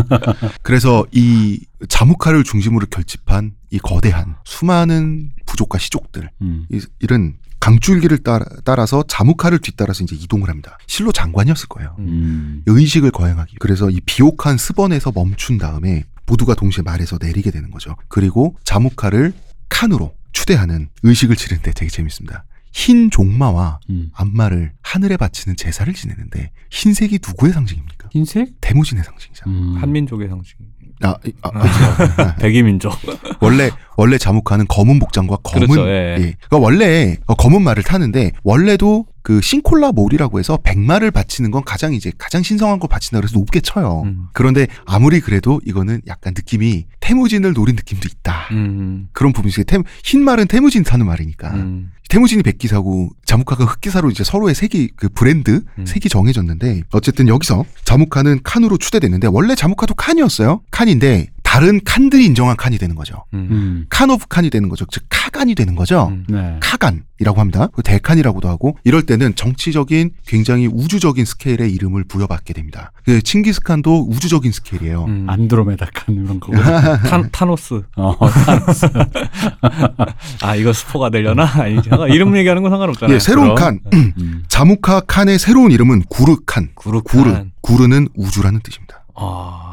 그래서 0.62 1.05
이 1.12 1.61
자무카를 1.89 2.45
중심으로 2.45 2.87
결집한 2.87 3.53
이 3.70 3.78
거대한 3.78 4.37
수많은 4.45 5.33
부족과 5.47 5.78
시족들 5.78 6.30
음. 6.43 6.66
이, 6.70 6.80
이런 7.01 7.35
강줄기를 7.61 8.18
따라, 8.18 8.45
따라 8.64 8.87
서 8.87 9.05
자무카를 9.07 9.61
뒤따라서 9.61 10.03
이제 10.03 10.16
이동을 10.16 10.49
합니다. 10.49 10.78
실로 10.89 11.12
장관이었을 11.12 11.68
거예요. 11.68 11.95
음. 12.01 12.62
의식을 12.66 13.12
거행하기. 13.12 13.57
그래서 13.61 13.89
이 13.89 14.01
비옥한 14.01 14.59
스번에서 14.59 15.12
멈춘 15.14 15.59
다음에 15.59 16.05
모두가 16.26 16.55
동시에 16.55 16.83
말에서 16.83 17.18
내리게 17.20 17.53
되는 17.53 17.70
거죠. 17.70 17.97
그리고 18.09 18.57
자무카를 18.64 19.33
칸으로 19.68 20.12
추대하는 20.33 20.89
의식을 21.05 21.37
치르는데 21.37 21.72
되게 21.72 21.89
재밌습니다. 21.89 22.45
흰 22.72 23.11
종마와 23.11 23.80
음. 23.91 24.11
안마를 24.14 24.72
하늘에 24.83 25.16
바치는 25.16 25.57
제사를 25.57 25.93
지내는데 25.93 26.51
흰색이 26.70 27.20
누구의 27.26 27.53
상징입니까? 27.53 28.09
흰색? 28.11 28.61
대무진의 28.61 29.05
상징이잖아. 29.05 29.53
음. 29.53 29.76
한민족의 29.76 30.28
상징. 30.28 30.57
아, 31.03 31.16
이- 31.26 31.32
아, 31.42 31.50
그렇죠. 31.50 32.34
백이민족. 32.40 32.92
원래 33.40 33.70
원래 33.96 34.18
자무카는 34.18 34.66
검은 34.68 34.98
복장과 34.98 35.38
검은 35.42 35.66
그렇죠, 35.68 35.88
예. 35.88 36.16
예. 36.18 36.34
그러니까 36.48 36.59
원래 36.59 37.16
어, 37.26 37.34
검은 37.34 37.62
말을 37.62 37.82
타는데 37.82 38.32
원래도 38.42 39.07
그 39.22 39.40
싱콜라 39.40 39.92
몰이라고 39.92 40.38
해서 40.38 40.59
백마를 40.62 41.11
바치는 41.11 41.50
건 41.50 41.62
가장 41.64 41.94
이제 41.94 42.11
가장 42.18 42.42
신성한 42.42 42.78
걸 42.80 42.88
바친다 42.88 43.20
그래서 43.20 43.38
높게 43.38 43.61
쳐요. 43.61 44.03
음. 44.05 44.26
그런데 44.32 44.66
아무리 44.86 45.20
그래도 45.20 45.61
이거는 45.64 46.00
약간 46.09 46.32
느낌이 46.36 46.86
태무진을 47.00 47.53
노린 47.53 47.76
느낌도 47.76 48.09
있다. 48.11 48.48
음. 48.53 49.09
그런 49.12 49.32
부분이. 49.32 49.53
태, 49.66 49.78
흰 50.03 50.22
말은 50.24 50.46
태무진 50.48 50.82
타는 50.82 51.07
말이니까. 51.07 51.50
음. 51.55 51.92
태무진이 52.13 52.43
백기사고 52.43 53.09
자무카가 53.25 53.65
흑기사로 53.65 54.11
이제 54.11 54.23
서로의 54.23 54.55
색이 54.55 54.91
그 54.97 55.09
브랜드 55.09 55.63
음. 55.79 55.87
색이 55.87 56.11
정해졌는데 56.11 56.83
어쨌든 56.93 57.27
여기서 57.27 57.65
자무카는 57.87 58.41
칸으로 58.45 58.77
추대됐는데 58.77 59.29
원래 59.29 59.55
자무카도 59.55 59.95
칸이었어요. 59.95 60.61
칸인데 60.71 61.29
다른 61.53 61.82
칸들이 61.84 62.24
인정한 62.24 62.57
칸이 62.57 62.78
되는 62.78 62.94
거죠. 62.94 63.26
음. 63.34 63.48
음. 63.50 63.86
칸 63.90 64.09
of 64.09 64.24
칸이 64.30 64.48
되는 64.48 64.70
거죠. 64.70 64.86
즉 64.90 65.05
카간이 65.11 65.55
되는 65.55 65.74
거죠. 65.74 66.09
음. 66.09 66.24
네. 66.26 66.57
카간이라고 66.61 67.38
합니다. 67.38 67.68
그 67.74 67.82
대칸이라고도 67.82 68.48
하고 68.48 68.78
이럴 68.84 69.03
때는 69.03 69.34
정치적인 69.34 70.12
굉장히 70.26 70.66
우주적인 70.66 71.26
스케일의 71.26 71.70
이름을 71.74 72.05
부여받게 72.05 72.55
됩니다. 72.55 72.90
그 73.05 73.20
칭기스칸도 73.20 74.07
우주적인 74.09 74.50
스케일이에요. 74.50 75.05
음. 75.05 75.26
안드로메다 75.28 75.90
칸 75.92 76.14
이런 76.14 76.40
거. 76.40 76.53
탄, 77.07 77.28
타노스. 77.30 77.82
어, 77.98 78.16
아, 80.40 80.57
이거 80.57 80.72
스포가 80.72 81.11
되려나? 81.11 81.44
아니지. 81.53 81.90
아, 81.92 82.09
이름 82.09 82.34
얘기하는 82.34 82.62
건 82.62 82.72
상관없잖아요. 82.72 83.14
예, 83.14 83.18
새로운 83.18 83.55
그럼. 83.55 83.59
칸. 83.59 83.80
음. 83.92 84.42
자무카 84.48 85.00
칸의 85.00 85.38
새로운 85.38 85.70
이름은 85.70 86.05
구르 86.09 86.36
칸. 86.46 86.70
구르 86.74 87.03
구르. 87.03 87.30
칸. 87.30 87.53
구르는 87.61 88.09
우주라는 88.14 88.61
뜻입니다. 88.62 89.05
아. 89.14 89.72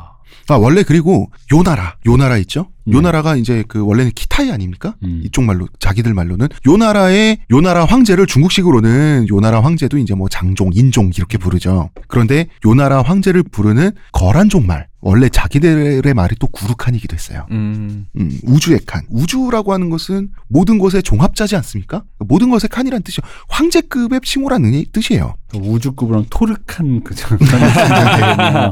아, 0.54 0.58
원래 0.58 0.84
그리고 0.84 1.32
요 1.54 1.64
나라. 1.64 1.96
요 2.08 2.18
나라 2.18 2.38
있죠? 2.38 2.68
네. 2.90 2.98
요나라가 2.98 3.36
이제 3.36 3.64
그 3.68 3.86
원래는 3.86 4.12
키타이 4.16 4.52
아닙니까? 4.52 4.96
음. 5.04 5.22
이쪽 5.24 5.44
말로 5.44 5.68
자기들 5.80 6.14
말로는 6.14 6.48
요 6.68 6.78
나라의 6.78 7.38
요 7.52 7.62
나라 7.62 7.86
황제를 7.86 8.26
중국식으로는 8.26 9.28
요 9.30 9.40
나라 9.40 9.62
황제도 9.62 9.98
이제 9.98 10.16
뭐 10.16 10.28
장종, 10.28 10.72
인종 10.74 11.12
이렇게 11.16 11.38
부르죠. 11.38 11.92
그런데 12.08 12.48
요 12.66 12.74
나라 12.74 13.02
황제를 13.04 13.44
부르는 13.44 13.92
거란족 14.12 14.66
말 14.66 14.88
원래 15.02 15.30
자기들의 15.30 16.14
말이 16.14 16.36
또 16.40 16.48
구르칸이기도 16.48 17.14
했어요. 17.16 17.46
음. 17.52 18.08
음, 18.18 18.40
우주의 18.44 18.80
칸. 18.86 19.04
우주라고 19.10 19.72
하는 19.72 19.90
것은 19.90 20.30
모든 20.50 20.78
것의 20.78 21.04
종합자지 21.04 21.56
않습니까? 21.58 22.04
모든 22.18 22.50
것의 22.50 22.62
칸이란 22.70 23.04
뜻이요. 23.04 23.22
황제급의 23.48 24.22
칭호라는 24.24 24.84
뜻이에요. 24.92 25.36
우주급으로는 25.54 26.26
토르칸 26.30 27.04
그 27.04 27.16
정도 27.16 27.46
되겠네요. 27.46 28.72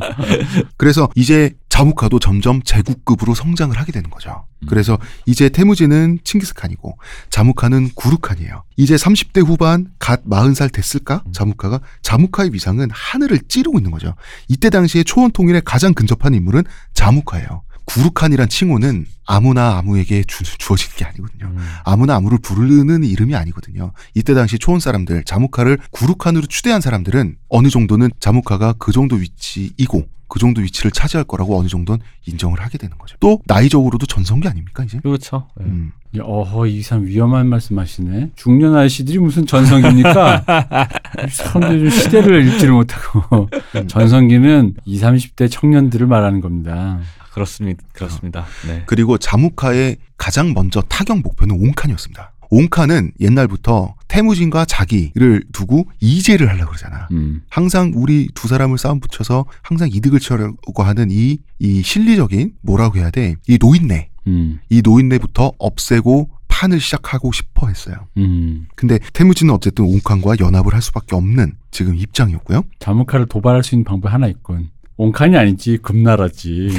그래서 0.75 1.07
이제 1.15 1.51
자무카도 1.69 2.19
점점 2.19 2.61
제국급으로 2.63 3.35
성장을 3.35 3.77
하게 3.77 3.91
되는 3.91 4.09
거죠. 4.09 4.45
음. 4.59 4.67
그래서 4.67 4.97
이제 5.25 5.49
태무지는 5.49 6.19
칭기스칸이고 6.23 6.97
자무카는 7.29 7.89
구르칸이에요. 7.95 8.63
이제 8.77 8.95
30대 8.95 9.45
후반 9.45 9.91
갓 9.99 10.23
40살 10.25 10.71
됐을까? 10.71 11.23
음. 11.25 11.33
자무카가 11.33 11.81
자무카의 12.01 12.53
위상은 12.53 12.89
하늘을 12.91 13.39
찌르고 13.47 13.79
있는 13.79 13.91
거죠. 13.91 14.15
이때 14.47 14.69
당시에 14.69 15.03
초원 15.03 15.31
통일에 15.31 15.61
가장 15.63 15.93
근접한 15.93 16.33
인물은 16.33 16.63
자무카예요. 16.93 17.63
구르칸이란 17.87 18.49
칭호는 18.49 19.05
아무나 19.25 19.77
아무에게 19.77 20.23
주, 20.27 20.43
주어지는 20.43 20.95
게 20.97 21.05
아니거든요. 21.05 21.45
음. 21.45 21.57
아무나 21.85 22.15
아무를 22.15 22.37
부르는 22.37 23.03
이름이 23.03 23.33
아니거든요. 23.33 23.93
이때 24.13 24.33
당시 24.33 24.59
초원 24.59 24.81
사람들, 24.81 25.23
자무카를 25.23 25.79
구르칸으로 25.91 26.47
추대한 26.47 26.81
사람들은 26.81 27.37
어느 27.47 27.69
정도는 27.69 28.09
자무카가 28.19 28.73
그 28.73 28.91
정도 28.91 29.15
위치이고 29.15 30.05
그 30.27 30.39
정도 30.39 30.61
위치를 30.61 30.91
차지할 30.91 31.23
거라고 31.23 31.57
어느 31.57 31.67
정도는 31.67 32.01
인정을 32.25 32.59
하게 32.59 32.77
되는 32.77 32.97
거죠. 32.97 33.15
또 33.19 33.39
나이적으로도 33.45 34.05
전성기 34.05 34.47
아닙니까 34.47 34.83
이제? 34.83 34.99
그렇죠. 34.99 35.47
예. 35.59 35.63
음. 35.63 35.91
야, 36.17 36.21
어허 36.23 36.67
이 36.67 36.81
사람 36.81 37.05
위험한 37.05 37.47
말씀하시네. 37.47 38.31
중년 38.35 38.75
아저씨들이 38.75 39.19
무슨 39.19 39.45
전성기입니까? 39.45 40.45
사람들이 41.29 41.89
좀 41.89 41.89
시대를 41.89 42.47
읽지를 42.47 42.73
못하고 42.73 43.49
전성기는 43.87 44.75
20, 44.85 45.03
30대 45.03 45.51
청년들을 45.51 46.07
말하는 46.07 46.41
겁니다. 46.41 46.99
그렇습니다. 47.31 47.83
그렇습니다. 47.93 48.45
네. 48.67 48.83
그리고 48.87 49.17
자무카의 49.17 49.97
가장 50.17 50.53
먼저 50.53 50.81
타격 50.81 51.21
목표는 51.21 51.55
옹칸이었습니다. 51.59 52.31
옹칸은 52.49 53.11
옛날부터 53.19 53.95
태무진과 54.07 54.65
자기를 54.65 55.43
두고 55.51 55.89
이제를 55.99 56.49
하려고 56.49 56.71
그러잖아. 56.71 57.07
음. 57.11 57.41
항상 57.49 57.91
우리 57.95 58.29
두 58.33 58.47
사람을 58.47 58.77
싸움 58.77 58.99
붙여서 58.99 59.45
항상 59.61 59.89
이득을 59.91 60.19
취하려고 60.19 60.83
하는 60.83 61.09
이, 61.11 61.39
이 61.59 61.81
실리적인 61.81 62.53
뭐라고 62.61 62.97
해야 62.97 63.09
돼? 63.11 63.35
이 63.47 63.57
노인네. 63.59 64.09
음. 64.27 64.59
이 64.69 64.81
노인네부터 64.83 65.53
없애고 65.57 66.29
판을 66.47 66.79
시작하고 66.79 67.31
싶어 67.31 67.67
했어요. 67.67 68.07
음. 68.17 68.67
근데 68.75 68.99
태무진은 69.13 69.53
어쨌든 69.53 69.85
옹칸과 69.85 70.37
연합을 70.39 70.73
할 70.73 70.81
수밖에 70.81 71.15
없는 71.15 71.53
지금 71.69 71.95
입장이었고요. 71.95 72.63
자무카를 72.79 73.27
도발할 73.27 73.63
수 73.63 73.75
있는 73.75 73.83
방법이 73.83 74.11
하나 74.11 74.27
있군. 74.27 74.69
온칸이 74.97 75.37
아니지 75.37 75.77
금나라지. 75.83 76.71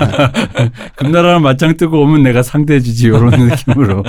금나라랑 0.96 1.42
맞짱 1.42 1.76
뜨고 1.76 2.02
오면 2.02 2.22
내가 2.22 2.42
상대해주지 2.42 3.06
이런 3.08 3.30
느낌으로. 3.30 4.02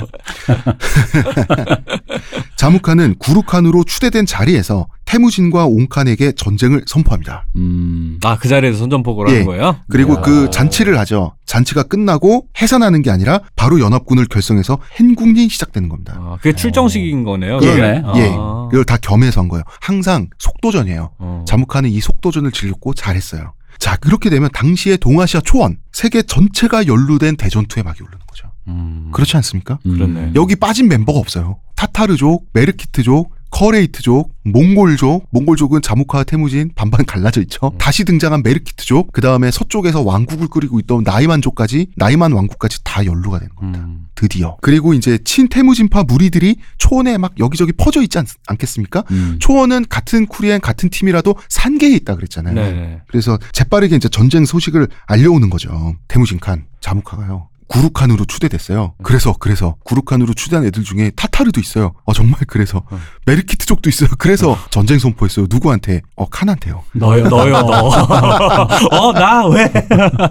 자무칸은 2.56 3.16
구루칸으로 3.18 3.84
추대된 3.84 4.24
자리에서 4.26 4.88
태무진과 5.10 5.66
옹칸에게 5.66 6.32
전쟁을 6.36 6.84
선포합니다. 6.86 7.44
음. 7.56 8.20
아, 8.22 8.38
그 8.38 8.46
자리에서 8.46 8.78
선전포고를 8.78 9.32
예. 9.32 9.34
하는 9.38 9.46
거예요? 9.46 9.76
그리고 9.88 10.14
야. 10.14 10.20
그 10.20 10.50
잔치를 10.50 10.96
하죠. 11.00 11.34
잔치가 11.46 11.82
끝나고 11.82 12.46
해산하는 12.62 13.02
게 13.02 13.10
아니라 13.10 13.40
바로 13.56 13.80
연합군을 13.80 14.26
결성해서 14.26 14.78
행군이 15.00 15.48
시작되는 15.48 15.88
겁니다. 15.88 16.14
아, 16.16 16.36
그게 16.36 16.54
출정식인 16.54 17.24
거네요. 17.24 17.58
예. 17.60 17.66
그러네. 17.66 18.02
예. 18.18 18.34
아. 18.38 18.68
이걸 18.72 18.84
다 18.84 18.96
겸해서 18.98 19.40
한 19.40 19.48
거예요. 19.48 19.64
항상 19.80 20.28
속도전이에요. 20.38 21.10
어. 21.18 21.44
자무칸은 21.48 21.90
이 21.90 22.00
속도전을 22.00 22.52
즐겼고 22.52 22.94
잘했어요. 22.94 23.54
자, 23.80 23.96
그렇게 23.96 24.30
되면 24.30 24.48
당시의 24.52 24.98
동아시아 24.98 25.40
초원, 25.40 25.78
세계 25.90 26.22
전체가 26.22 26.86
연루된 26.86 27.36
대전투의 27.36 27.82
막이 27.82 28.00
오르는 28.00 28.18
거죠. 28.28 28.48
음. 28.68 29.10
그렇지 29.12 29.36
않습니까? 29.38 29.80
음. 29.86 29.92
그렇네. 29.94 30.32
여기 30.36 30.54
빠진 30.54 30.86
멤버가 30.86 31.18
없어요. 31.18 31.58
타타르족, 31.74 32.46
메르키트족, 32.52 33.39
커레이트족, 33.50 34.32
몽골족, 34.44 35.28
몽골족은 35.30 35.82
자무카 35.82 36.24
태무진 36.24 36.70
반반 36.74 37.04
갈라져 37.04 37.40
있죠. 37.42 37.68
음. 37.68 37.78
다시 37.78 38.04
등장한 38.04 38.42
메르키트족, 38.42 39.12
그 39.12 39.20
다음에 39.20 39.50
서쪽에서 39.50 40.02
왕국을 40.02 40.48
꾸리고 40.48 40.80
있던 40.80 41.02
나이만족까지, 41.02 41.88
나이만 41.96 42.32
왕국까지 42.32 42.82
다 42.84 43.04
연루가 43.04 43.38
되는 43.38 43.54
겁니다. 43.54 43.80
음. 43.80 44.06
드디어. 44.14 44.56
그리고 44.60 44.94
이제 44.94 45.18
친태무진파 45.24 46.04
무리들이 46.04 46.56
초원에 46.78 47.18
막 47.18 47.32
여기저기 47.38 47.72
퍼져 47.72 48.02
있지 48.02 48.18
않, 48.18 48.26
겠습니까 48.58 49.04
음. 49.10 49.36
초원은 49.40 49.86
같은 49.88 50.26
쿠리엔 50.26 50.60
같은 50.60 50.90
팀이라도 50.90 51.34
산개해 51.48 51.90
있다 51.96 52.16
그랬잖아요. 52.16 52.54
네. 52.54 53.00
그래서 53.08 53.38
재빠르게 53.52 53.96
이제 53.96 54.08
전쟁 54.08 54.44
소식을 54.44 54.88
알려오는 55.06 55.50
거죠. 55.50 55.96
태무진 56.08 56.38
칸, 56.38 56.66
자무카가요. 56.80 57.49
구루칸으로 57.70 58.24
추대됐어요. 58.24 58.94
그래서 59.02 59.32
그래서 59.38 59.76
구루칸으로 59.84 60.34
추대한 60.34 60.66
애들 60.66 60.82
중에 60.82 61.10
타타르도 61.14 61.60
있어요. 61.60 61.92
어 62.04 62.12
정말 62.12 62.40
그래서 62.48 62.82
어. 62.90 63.00
메르키트족도 63.26 63.88
있어요. 63.88 64.10
그래서 64.18 64.58
전쟁 64.70 64.98
선포했어요. 64.98 65.46
누구한테? 65.48 66.02
어 66.16 66.28
칸한테요. 66.28 66.82
너요, 66.94 67.28
너요, 67.28 67.52
너. 67.60 67.88
어, 68.90 69.12
나 69.12 69.46
왜? 69.46 69.72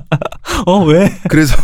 어, 0.67 0.83
왜? 0.83 1.17
그래서 1.29 1.55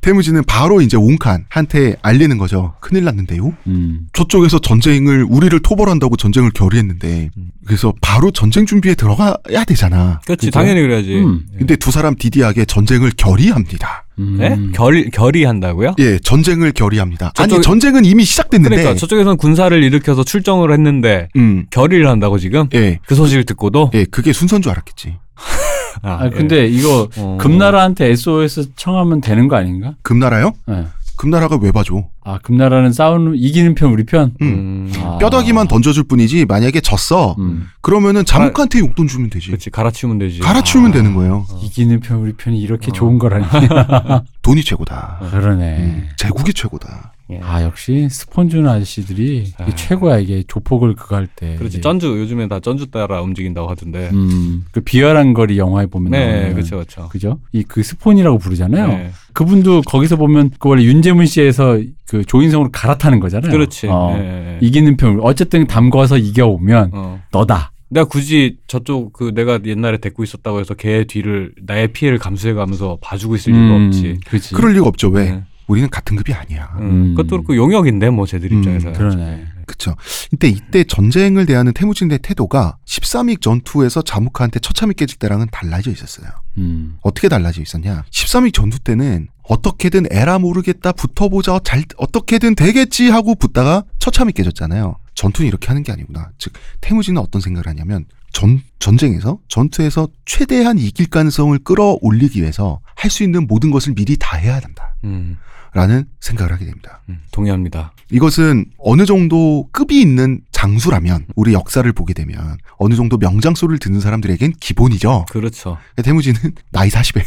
태무진은 0.00 0.44
바로 0.44 0.80
이제 0.80 0.96
옹칸한테 0.96 1.96
알리는 2.02 2.38
거죠. 2.38 2.74
큰일 2.80 3.04
났는데요. 3.04 3.52
음. 3.66 4.06
저쪽에서 4.14 4.58
전쟁을 4.58 5.26
우리를 5.28 5.58
토벌한다고 5.60 6.16
전쟁을 6.16 6.50
결의했는데 6.52 7.30
음. 7.36 7.50
그래서 7.66 7.92
바로 8.00 8.30
전쟁 8.30 8.64
준비에 8.66 8.94
들어가야 8.94 9.64
되잖아. 9.66 10.20
그렇지, 10.24 10.46
그죠? 10.46 10.50
당연히 10.58 10.80
그래야지. 10.80 11.18
음. 11.18 11.44
예. 11.54 11.58
근데 11.58 11.76
두 11.76 11.90
사람 11.90 12.16
디디하게 12.16 12.64
전쟁을 12.64 13.12
결의합니다. 13.16 14.06
음. 14.18 14.36
네? 14.38 14.58
결, 14.74 15.04
결의한다고요? 15.10 15.94
예, 15.98 16.18
전쟁을 16.18 16.72
결의합니다. 16.72 17.32
아니 17.38 17.52
저쪽에- 17.54 17.62
전쟁은 17.62 18.04
이미 18.04 18.24
시작됐는데. 18.24 18.76
그러니까 18.76 18.98
저쪽에서는 18.98 19.36
군사를 19.36 19.82
일으켜서 19.82 20.24
출정을 20.24 20.72
했는데 20.72 21.28
음, 21.36 21.66
결의를 21.70 22.08
한다고 22.08 22.38
지금? 22.38 22.68
예, 22.74 22.98
그 23.06 23.14
소식을 23.14 23.44
듣고도? 23.44 23.90
예, 23.94 24.04
그게 24.04 24.32
순서인 24.32 24.62
줄 24.62 24.72
알았겠지. 24.72 25.16
아 26.02 26.28
근데 26.30 26.66
이거 26.66 27.08
어. 27.16 27.38
금나라한테 27.40 28.06
SOS 28.10 28.74
청하면 28.76 29.20
되는 29.20 29.48
거 29.48 29.56
아닌가? 29.56 29.94
금나라요? 30.02 30.52
네. 30.66 30.86
금나라가 31.16 31.58
왜 31.60 31.70
봐줘? 31.72 32.04
아 32.22 32.38
금나라는 32.38 32.92
싸우는 32.92 33.34
이기는 33.36 33.74
편 33.74 33.90
우리 33.92 34.04
편. 34.04 34.34
음. 34.42 34.46
음. 34.46 34.92
아. 35.02 35.18
뼈다귀만 35.18 35.68
던져줄 35.68 36.04
뿐이지 36.04 36.44
만약에 36.46 36.80
졌어. 36.80 37.34
음. 37.38 37.66
그러면은 37.80 38.24
자묵한테 38.24 38.80
용돈 38.80 39.06
주면 39.08 39.30
되지. 39.30 39.46
그렇지, 39.48 39.70
갈아치우면 39.70 40.18
되지. 40.18 40.40
갈아치우면 40.40 40.90
아. 40.90 40.94
되는 40.94 41.14
거예요. 41.14 41.46
이기는 41.62 42.00
편 42.00 42.18
우리 42.18 42.32
편이 42.34 42.60
이렇게 42.60 42.90
어. 42.90 42.92
좋은 42.92 43.18
거라니. 43.18 43.44
돈이 44.42 44.62
최고다. 44.64 45.28
그러네. 45.30 45.76
음, 45.78 46.08
제국이 46.16 46.52
최고다. 46.52 47.12
예. 47.32 47.38
아 47.44 47.62
역시 47.62 48.08
스폰주는 48.10 48.68
아저씨들이 48.68 49.38
이게 49.44 49.52
아. 49.62 49.72
최고야 49.76 50.18
이게 50.18 50.42
조폭을 50.48 50.96
그거 50.96 51.14
할 51.14 51.28
때. 51.28 51.54
그렇지, 51.56 51.76
이게. 51.76 51.80
전주, 51.80 52.08
요즘에 52.18 52.48
다 52.48 52.58
전주 52.58 52.90
따라 52.90 53.22
움직인다고 53.22 53.70
하던데. 53.70 54.10
음, 54.12 54.64
그 54.72 54.80
비열한 54.80 55.32
거리 55.32 55.56
영화에 55.56 55.86
보면 55.86 56.10
네, 56.10 56.52
그렇죠, 56.52 56.76
그렇죠. 56.76 57.08
그죠? 57.08 57.38
이 57.52 57.62
그 57.62 57.84
스폰이라고 57.84 58.38
부르잖아요. 58.38 58.88
네. 58.88 59.10
그분도 59.32 59.82
거기서 59.82 60.16
보면 60.16 60.50
그 60.58 60.68
원래 60.70 60.82
윤재문 60.82 61.26
씨에서 61.26 61.78
그 62.10 62.24
조인성으로 62.24 62.72
갈아타는 62.72 63.20
거잖아요. 63.20 63.52
그렇지. 63.52 63.86
어, 63.86 64.16
예, 64.18 64.20
예. 64.20 64.58
이기는 64.60 64.96
편 64.96 65.20
어쨌든 65.22 65.68
담궈서 65.68 66.18
이겨오면 66.18 66.90
어. 66.92 67.22
너다. 67.30 67.70
내가 67.88 68.08
굳이 68.08 68.56
저쪽 68.66 69.12
그 69.12 69.30
내가 69.32 69.60
옛날에 69.64 69.98
데리고 69.98 70.24
있었다고 70.24 70.58
해서 70.58 70.74
걔 70.74 71.04
뒤를 71.04 71.52
나의 71.62 71.92
피해를 71.92 72.18
감수해가면서 72.18 72.98
봐주고 73.00 73.36
있을 73.36 73.54
이유가 73.54 73.76
음, 73.76 73.86
없지. 73.86 74.18
그렇지. 74.26 74.54
그럴 74.54 74.72
리가 74.72 74.88
없죠. 74.88 75.08
왜? 75.10 75.30
네. 75.30 75.44
우리는 75.68 75.88
같은 75.88 76.16
급이 76.16 76.34
아니야. 76.34 76.74
음. 76.80 76.82
음. 76.82 77.14
그것도 77.14 77.28
그렇고 77.28 77.54
용역인데 77.54 78.10
뭐 78.10 78.26
쟤들 78.26 78.50
음, 78.50 78.58
입장에서. 78.58 78.90
그러네. 78.92 79.44
그쵸. 79.68 79.94
근데 80.30 80.48
이때 80.48 80.82
전쟁을 80.82 81.46
대하는 81.46 81.72
태무진의 81.72 82.18
태도가 82.22 82.78
13위 82.88 83.40
전투에서 83.40 84.02
자무카한테 84.02 84.58
처참히 84.58 84.94
깨질 84.94 85.16
때랑은 85.20 85.46
달라져 85.52 85.92
있었어요. 85.92 86.28
음. 86.58 86.96
어떻게 87.02 87.28
달라져 87.28 87.62
있었냐? 87.62 88.02
13위 88.10 88.52
전투 88.52 88.80
때는 88.80 89.28
어떻게든 89.50 90.06
에라 90.12 90.38
모르겠다 90.38 90.92
붙어보자 90.92 91.58
잘 91.64 91.82
어떻게든 91.96 92.54
되겠지 92.54 93.10
하고 93.10 93.34
붙다가 93.34 93.82
처참히 93.98 94.32
깨졌잖아요. 94.32 94.96
전투는 95.16 95.48
이렇게 95.48 95.66
하는 95.68 95.82
게 95.82 95.90
아니구나. 95.90 96.30
즉 96.38 96.52
태무진은 96.80 97.20
어떤 97.20 97.40
생각을 97.42 97.66
하냐면 97.66 98.04
전 98.32 98.62
전쟁에서 98.78 99.38
전투에서 99.48 100.08
최대한 100.24 100.78
이길 100.78 101.10
가능성을 101.10 101.58
끌어올리기 101.64 102.40
위해서 102.40 102.80
할 102.94 103.10
수 103.10 103.24
있는 103.24 103.48
모든 103.48 103.72
것을 103.72 103.94
미리 103.94 104.16
다 104.16 104.36
해야 104.36 104.54
한다. 104.54 104.94
음, 105.02 105.36
라는 105.74 106.04
생각을 106.20 106.52
하게 106.52 106.66
됩니다. 106.66 107.00
음, 107.08 107.20
동의합니다. 107.32 107.92
이것은 108.12 108.66
어느 108.78 109.04
정도 109.04 109.68
급이 109.72 110.00
있는 110.00 110.42
장수라면 110.60 111.24
우리 111.36 111.54
역사를 111.54 111.90
보게 111.90 112.12
되면 112.12 112.58
어느 112.76 112.94
정도 112.94 113.16
명장소를 113.16 113.78
듣는 113.78 113.98
사람들에겐 114.00 114.52
기본이죠. 114.60 115.24
그렇죠. 115.30 115.78
태무진은 115.96 116.38
나이 116.70 116.90
40에 116.90 117.22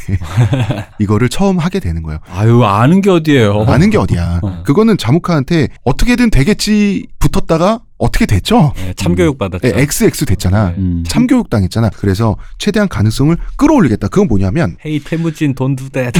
이거를 0.99 1.29
처음 1.29 1.57
하게 1.57 1.79
되는 1.79 2.03
거예요. 2.03 2.19
아유 2.29 2.63
아는 2.63 3.01
게 3.01 3.09
어디예요? 3.09 3.63
아는 3.63 3.89
게 3.89 3.97
어디야. 3.97 4.39
어. 4.43 4.61
그거는 4.63 4.99
자무카한테 4.99 5.69
어떻게든 5.83 6.29
되겠지 6.29 7.07
붙었다가 7.17 7.79
어떻게 7.97 8.27
됐죠? 8.27 8.73
네, 8.75 8.93
참교육 8.93 9.39
받았죠. 9.39 9.67
네, 9.67 9.81
XX 9.81 10.25
됐잖아. 10.25 10.69
네. 10.69 10.75
음. 10.77 11.03
참교육 11.07 11.49
당했잖아. 11.49 11.89
그래서 11.89 12.37
최대한 12.59 12.87
가능성을 12.87 13.35
끌어올리겠다. 13.55 14.09
그건 14.09 14.27
뭐냐면 14.27 14.77
Hey 14.85 14.99
태무진 14.99 15.55
don't 15.55 15.75
do 15.75 15.86
that. 15.86 16.11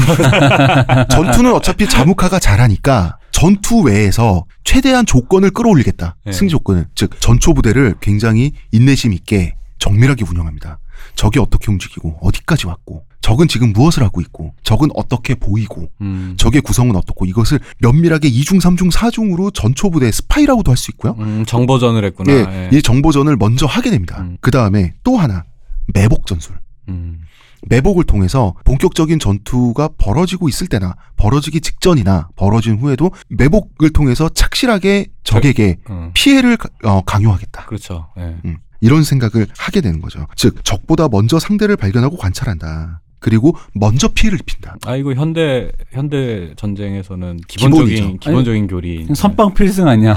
전투는 1.11 1.53
어차피 1.53 1.88
자무카가 1.88 2.39
잘하니까 2.39 3.18
전투 3.43 3.81
외에서 3.81 4.45
최대한 4.63 5.05
조건을 5.05 5.49
끌어올리겠다. 5.49 6.15
네. 6.25 6.31
승리 6.31 6.49
조건을. 6.49 6.87
즉 6.95 7.19
전초 7.19 7.53
부대를 7.53 7.95
굉장히 7.99 8.53
인내심 8.71 9.11
있게 9.11 9.55
정밀하게 9.79 10.23
운영합니다. 10.23 10.79
적이 11.15 11.39
어떻게 11.39 11.69
움직이고 11.69 12.19
어디까지 12.21 12.67
왔고 12.67 13.03
적은 13.19 13.49
지금 13.49 13.73
무엇을 13.73 14.01
하고 14.01 14.21
있고 14.21 14.53
적은 14.63 14.87
어떻게 14.95 15.35
보이고 15.35 15.89
음, 15.99 16.35
적의 16.37 16.61
구성은 16.61 16.95
어떻고 16.95 17.25
이것을 17.25 17.59
면밀하게 17.79 18.29
2중, 18.29 18.61
3중, 18.61 18.89
4중으로 18.93 19.53
전초 19.53 19.89
부대 19.89 20.09
스파이라고도 20.09 20.71
할 20.71 20.77
수 20.77 20.91
있고요. 20.91 21.13
음, 21.19 21.43
정보전을 21.45 22.05
했구나. 22.05 22.31
예, 22.31 22.69
예. 22.71 22.77
이 22.77 22.81
정보전을 22.81 23.35
먼저 23.35 23.65
하게 23.65 23.89
됩니다. 23.91 24.21
음. 24.21 24.37
그 24.39 24.51
다음에 24.51 24.93
또 25.03 25.17
하나 25.17 25.43
매복 25.93 26.27
전술. 26.27 26.55
음, 26.87 27.19
매복을 27.70 28.03
통해서 28.03 28.53
본격적인 28.66 29.20
전투가 29.20 29.89
벌어지고 29.97 30.49
있을 30.49 30.68
때나 30.68 30.95
벌어지기 31.18 31.61
직전이나 31.61 32.30
벌어진 32.36 32.78
후에도 32.78 33.11
매복을 33.30 33.91
통해서 33.91 34.30
착실하게 34.30 35.07
적에게 35.24 35.78
어, 35.89 36.11
피해를 36.14 36.57
가- 36.57 36.70
어, 36.84 37.01
강요하겠다. 37.01 37.66
그렇죠. 37.66 38.07
예. 38.18 38.36
음, 38.45 38.57
이런 38.82 39.03
생각을 39.03 39.47
하게 39.57 39.82
되는 39.82 40.01
거죠. 40.01 40.26
즉 40.36 40.64
적보다 40.66 41.07
먼저 41.07 41.39
상대를 41.39 41.78
발견하고 41.78 42.18
관찰한다. 42.18 43.01
그리고 43.20 43.55
먼저 43.74 44.09
피해를 44.09 44.38
입힌다. 44.41 44.76
아 44.86 44.97
이거 44.97 45.14
현대 45.14 45.72
현대 45.91 46.53
전쟁에서는 46.57 47.39
기본적인 47.47 47.95
기본이죠. 47.95 48.18
기본적인 48.20 48.68
교리. 48.68 49.07
선빵 49.16 49.53
필승 49.53 49.88
아니야? 49.88 50.14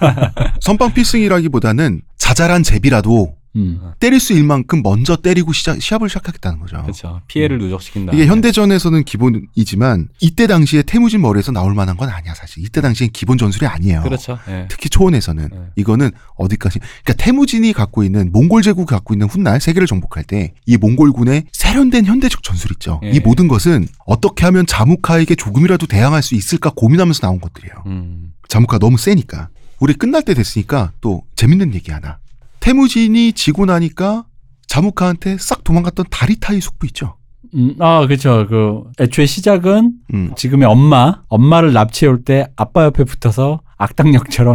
선빵 0.60 0.92
필승이라기보다는 0.92 2.02
자잘한 2.18 2.62
제비라도 2.62 3.34
음. 3.56 3.80
때릴 4.00 4.20
수 4.20 4.32
있을 4.32 4.44
만큼 4.44 4.82
먼저 4.82 5.16
때리고 5.16 5.52
시작, 5.52 5.80
시합을 5.80 6.08
시작하겠다는 6.08 6.58
거죠. 6.58 6.82
그렇죠. 6.82 7.20
피해를 7.28 7.58
누적시킨다. 7.58 8.12
이게 8.12 8.26
현대전에서는 8.26 9.04
기본이지만 9.04 10.08
이때 10.20 10.46
당시에 10.46 10.82
태무진 10.82 11.20
머리에서 11.20 11.52
나올 11.52 11.74
만한 11.74 11.96
건 11.96 12.08
아니야 12.08 12.34
사실. 12.34 12.62
이때 12.64 12.80
당시엔 12.80 13.10
기본 13.12 13.38
전술이 13.38 13.66
아니에요. 13.66 14.02
그렇죠. 14.02 14.38
예. 14.48 14.66
특히 14.68 14.88
초원에서는 14.88 15.48
네. 15.50 15.58
이거는 15.76 16.10
어디까지 16.36 16.78
그러니까 17.04 17.12
태무진이 17.24 17.72
갖고 17.72 18.02
있는 18.02 18.30
몽골 18.32 18.62
제국이 18.62 18.90
갖고 18.90 19.14
있는 19.14 19.28
훗날 19.28 19.60
세계를 19.60 19.86
정복할 19.86 20.24
때 20.24 20.54
이 20.66 20.76
몽골군의 20.76 21.44
세련된 21.52 22.06
현대적 22.06 22.42
전술 22.42 22.72
있죠. 22.72 23.00
예. 23.04 23.10
이 23.10 23.20
모든 23.20 23.48
것은 23.48 23.86
어떻게 24.06 24.44
하면 24.46 24.66
자무카에게 24.66 25.34
조금이라도 25.34 25.86
대항할 25.86 26.22
수 26.22 26.34
있을까 26.34 26.70
고민하면서 26.74 27.20
나온 27.20 27.40
것들이에요. 27.40 27.74
음. 27.86 28.32
자무카 28.48 28.78
너무 28.78 28.98
세니까. 28.98 29.48
우리 29.80 29.94
끝날 29.94 30.22
때 30.22 30.34
됐으니까 30.34 30.92
또 31.00 31.22
재밌는 31.36 31.74
얘기 31.74 31.90
하나. 31.92 32.18
태무진이 32.64 33.34
지고 33.34 33.66
나니까 33.66 34.24
자무카한테 34.68 35.36
싹 35.38 35.64
도망갔던 35.64 36.06
다리타이 36.10 36.62
숙부 36.62 36.86
있죠. 36.86 37.16
음, 37.54 37.76
아, 37.78 38.06
그렇죠. 38.06 38.46
그 38.48 38.84
애초에 38.98 39.26
시작은 39.26 39.92
음. 40.14 40.32
지금의 40.34 40.66
엄마, 40.66 41.20
엄마를 41.28 41.74
납치해 41.74 42.10
올 42.10 42.24
때 42.24 42.46
아빠 42.56 42.84
옆에 42.84 43.04
붙어서 43.04 43.60
악당력처럼 43.76 44.54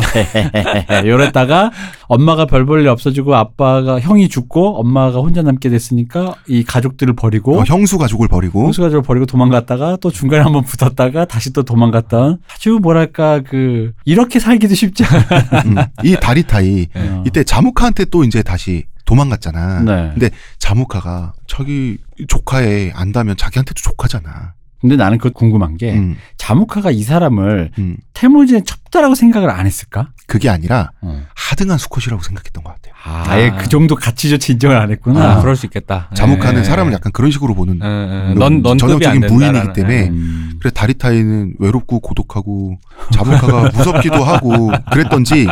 이랬다가 1.03 1.71
엄마가 2.07 2.45
별 2.45 2.65
볼 2.65 2.79
일 2.81 2.87
없어지고 2.87 3.35
아빠가 3.35 3.99
형이 3.99 4.29
죽고 4.29 4.79
엄마가 4.79 5.19
혼자 5.19 5.41
남게 5.41 5.69
됐으니까 5.69 6.35
이 6.47 6.63
가족들을 6.63 7.15
버리고 7.15 7.59
어, 7.59 7.63
형수 7.65 7.97
가족을 7.97 8.27
버리고 8.27 8.63
홍수 8.63 8.81
가족을 8.81 9.01
버리고 9.01 9.25
도망갔다가 9.25 9.97
또 10.01 10.11
중간에 10.11 10.43
한번 10.43 10.63
붙었다가 10.63 11.25
다시 11.25 11.51
또 11.51 11.63
도망갔던 11.63 12.39
아주 12.53 12.79
뭐랄까 12.81 13.41
그 13.41 13.91
이렇게 14.05 14.39
살기도 14.39 14.75
쉽지 14.75 15.03
않아. 15.05 15.25
음, 15.65 15.75
이 16.03 16.15
다리타이 16.19 16.87
예. 16.95 17.21
이때 17.25 17.43
자무카한테 17.43 18.05
또 18.05 18.23
이제 18.23 18.41
다시 18.43 18.85
도망갔잖아. 19.05 19.81
네. 19.81 20.09
근데 20.13 20.29
자무카가 20.59 21.33
자기 21.47 21.97
조카에 22.27 22.91
안다면 22.93 23.35
자기한테도 23.37 23.73
조카잖아. 23.81 24.53
근데 24.81 24.95
나는 24.95 25.17
그 25.17 25.31
궁금한 25.31 25.75
게 25.77 25.93
음, 25.93 26.15
자무카가 26.37 26.91
이 26.91 27.03
사람을 27.03 27.71
음. 27.79 27.97
태무진의 28.13 28.63
첩자라고 28.63 29.13
생각을 29.15 29.49
안 29.49 29.65
했을까? 29.65 30.09
그게 30.25 30.49
아니라 30.49 30.91
어. 31.01 31.21
하등한 31.35 31.77
수컷이라고 31.77 32.23
생각했던 32.23 32.63
것 32.63 32.73
같아요. 32.75 32.93
아예 33.03 33.51
그 33.57 33.67
정도 33.67 33.95
가치 33.95 34.29
조치 34.29 34.53
인정을 34.53 34.77
안 34.77 34.89
했구나. 34.91 35.33
아, 35.37 35.41
그럴 35.41 35.55
수 35.55 35.65
있겠다. 35.65 36.09
자무카는 36.13 36.61
예. 36.61 36.63
사람을 36.63 36.93
약간 36.93 37.11
그런 37.11 37.29
식으로 37.31 37.55
보는 37.55 37.79
예, 37.83 37.87
예. 37.87 38.33
넌- 38.35 38.61
넌, 38.61 38.61
넌 38.61 38.77
전형적인 38.77 39.21
된다라는, 39.21 39.73
때문에 39.73 39.95
예. 39.95 40.07
음. 40.09 40.57
그래 40.59 40.71
다리타이는 40.73 41.55
외롭고 41.59 41.99
고독하고 41.99 42.77
자무카가 43.11 43.71
무섭기도 43.75 44.23
하고 44.23 44.71
그랬던지 44.91 45.47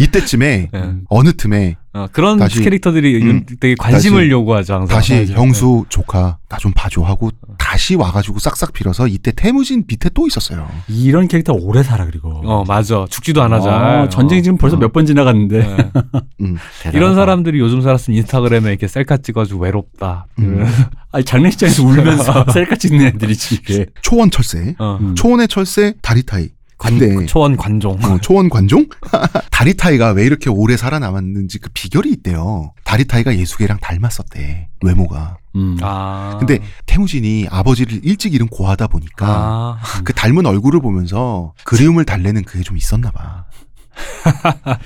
이때쯤에 0.00 0.70
예. 0.74 0.92
어느 1.08 1.32
틈에 1.32 1.76
어, 1.94 2.08
그런 2.12 2.38
다시- 2.38 2.60
캐릭터들이 2.60 3.22
음. 3.22 3.46
되게 3.60 3.74
관심을 3.78 4.22
다시- 4.24 4.30
요구하죠 4.32 4.74
항상. 4.74 4.96
다시 4.98 5.14
맞아. 5.14 5.34
형수 5.34 5.84
조카 5.88 6.38
나 6.48 6.56
좀 6.58 6.72
봐줘 6.74 7.02
하고 7.02 7.30
다시 7.58 7.94
와가지고 7.96 8.38
싹싹 8.38 8.72
빌어서 8.72 9.06
이때 9.08 9.32
태무진 9.34 9.84
밑에 9.88 10.08
또 10.14 10.26
있었어요. 10.26 10.68
이런 10.88 11.26
캐릭터 11.28 11.52
오래 11.52 11.82
살아 11.82 12.04
그리고. 12.06 12.30
어 12.44 12.64
맞아 12.64 13.06
죽지도 13.10 13.42
안 13.42 13.52
하자. 13.52 14.02
어, 14.02 14.08
전쟁이 14.08 14.42
지금 14.42 14.56
벌써 14.58 14.76
어. 14.76 14.78
몇번 14.80 15.06
지나갔는데. 15.06 15.58
예. 15.58 15.90
음. 16.42 16.56
이런 16.94 17.14
사람들이 17.14 17.58
요즘 17.58 17.80
살았으면 17.80 18.18
인스타그램에 18.18 18.68
이렇게 18.70 18.86
셀카 18.88 19.18
찍어가지고 19.18 19.60
외롭다. 19.60 20.26
음. 20.40 20.64
아니, 21.12 21.24
장례식장에서 21.24 21.82
울면서 21.84 22.46
셀카 22.52 22.76
찍는 22.76 23.06
애들이지. 23.06 23.86
초원 24.02 24.30
철새, 24.30 24.74
어. 24.78 24.98
음. 25.00 25.14
초원의 25.14 25.48
철새 25.48 25.94
다리타이. 26.02 26.48
관, 26.84 26.98
근데 26.98 27.26
초원 27.26 27.56
관종. 27.56 27.98
어, 28.04 28.18
초원 28.20 28.50
관종? 28.50 28.86
다리타이가 29.50 30.10
왜 30.10 30.26
이렇게 30.26 30.50
오래 30.50 30.76
살아남았는지 30.76 31.58
그 31.58 31.70
비결이 31.72 32.10
있대요. 32.10 32.74
다리타이가 32.84 33.36
예수계랑 33.36 33.78
닮았었대. 33.80 34.68
외모가. 34.82 35.38
음. 35.56 35.78
아. 35.80 36.36
근데 36.38 36.58
태무진이 36.84 37.46
아버지를 37.50 38.00
일찍 38.04 38.34
잃은 38.34 38.48
고하다 38.48 38.88
보니까 38.88 39.26
아. 39.26 39.78
그 40.04 40.12
닮은 40.12 40.44
얼굴을 40.44 40.80
보면서 40.80 41.54
그리움을 41.64 42.04
달래는 42.04 42.44
그게 42.44 42.62
좀 42.62 42.76
있었나 42.76 43.10
봐. 43.10 43.46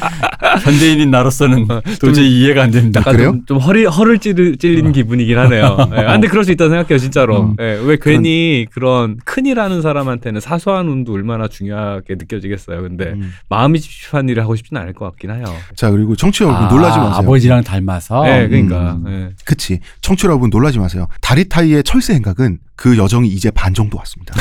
현대인인 0.64 1.10
나로서는 1.10 1.66
도저히 2.00 2.40
이해가 2.40 2.62
안 2.64 2.70
됩니다. 2.70 3.00
약간 3.00 3.14
그래요? 3.14 3.30
좀, 3.30 3.46
좀 3.46 3.58
허리 3.58 3.84
허를 3.84 4.18
찌르, 4.18 4.56
찔린 4.56 4.92
기분이긴 4.92 5.38
하네요. 5.38 5.76
예, 5.94 5.98
아, 6.00 6.12
근데 6.12 6.28
그럴 6.28 6.44
수 6.44 6.52
있다고 6.52 6.70
생각해요, 6.70 6.98
진짜로. 6.98 7.42
음. 7.42 7.56
예, 7.60 7.80
왜 7.84 7.96
괜히 8.00 8.66
그런 8.72 9.16
큰일하는 9.24 9.82
사람한테는 9.82 10.40
사소한 10.40 10.88
운도 10.88 11.12
얼마나 11.12 11.48
중요하게 11.48 12.14
느껴지겠어요. 12.18 12.82
근데 12.82 13.10
음. 13.10 13.32
마음이 13.48 13.80
찝찝한 13.80 14.28
일을 14.28 14.42
하고 14.42 14.56
싶지는 14.56 14.82
않을 14.82 14.94
것 14.94 15.04
같긴 15.06 15.30
해요. 15.30 15.44
자 15.74 15.90
그리고 15.90 16.16
청취자 16.16 16.46
여러분 16.46 16.66
아, 16.66 16.68
놀라지 16.68 16.98
마세요. 16.98 17.14
아버지랑 17.14 17.64
닮아서. 17.64 18.28
예, 18.28 18.48
그러니까. 18.48 18.98
음. 19.04 19.04
예. 19.08 19.34
그치. 19.44 19.80
청취자 20.00 20.28
여러분 20.28 20.50
놀라지 20.50 20.78
마세요. 20.78 21.06
다리 21.20 21.48
타이의 21.48 21.82
철새 21.84 22.14
행각은 22.14 22.58
그 22.80 22.96
여정이 22.96 23.28
이제 23.28 23.50
반 23.50 23.74
정도 23.74 23.98
왔습니다. 23.98 24.34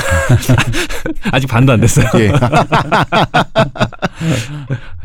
아직 1.29 1.47
반도 1.47 1.73
안 1.73 1.81
됐어요. 1.81 2.07
예. 2.15 2.31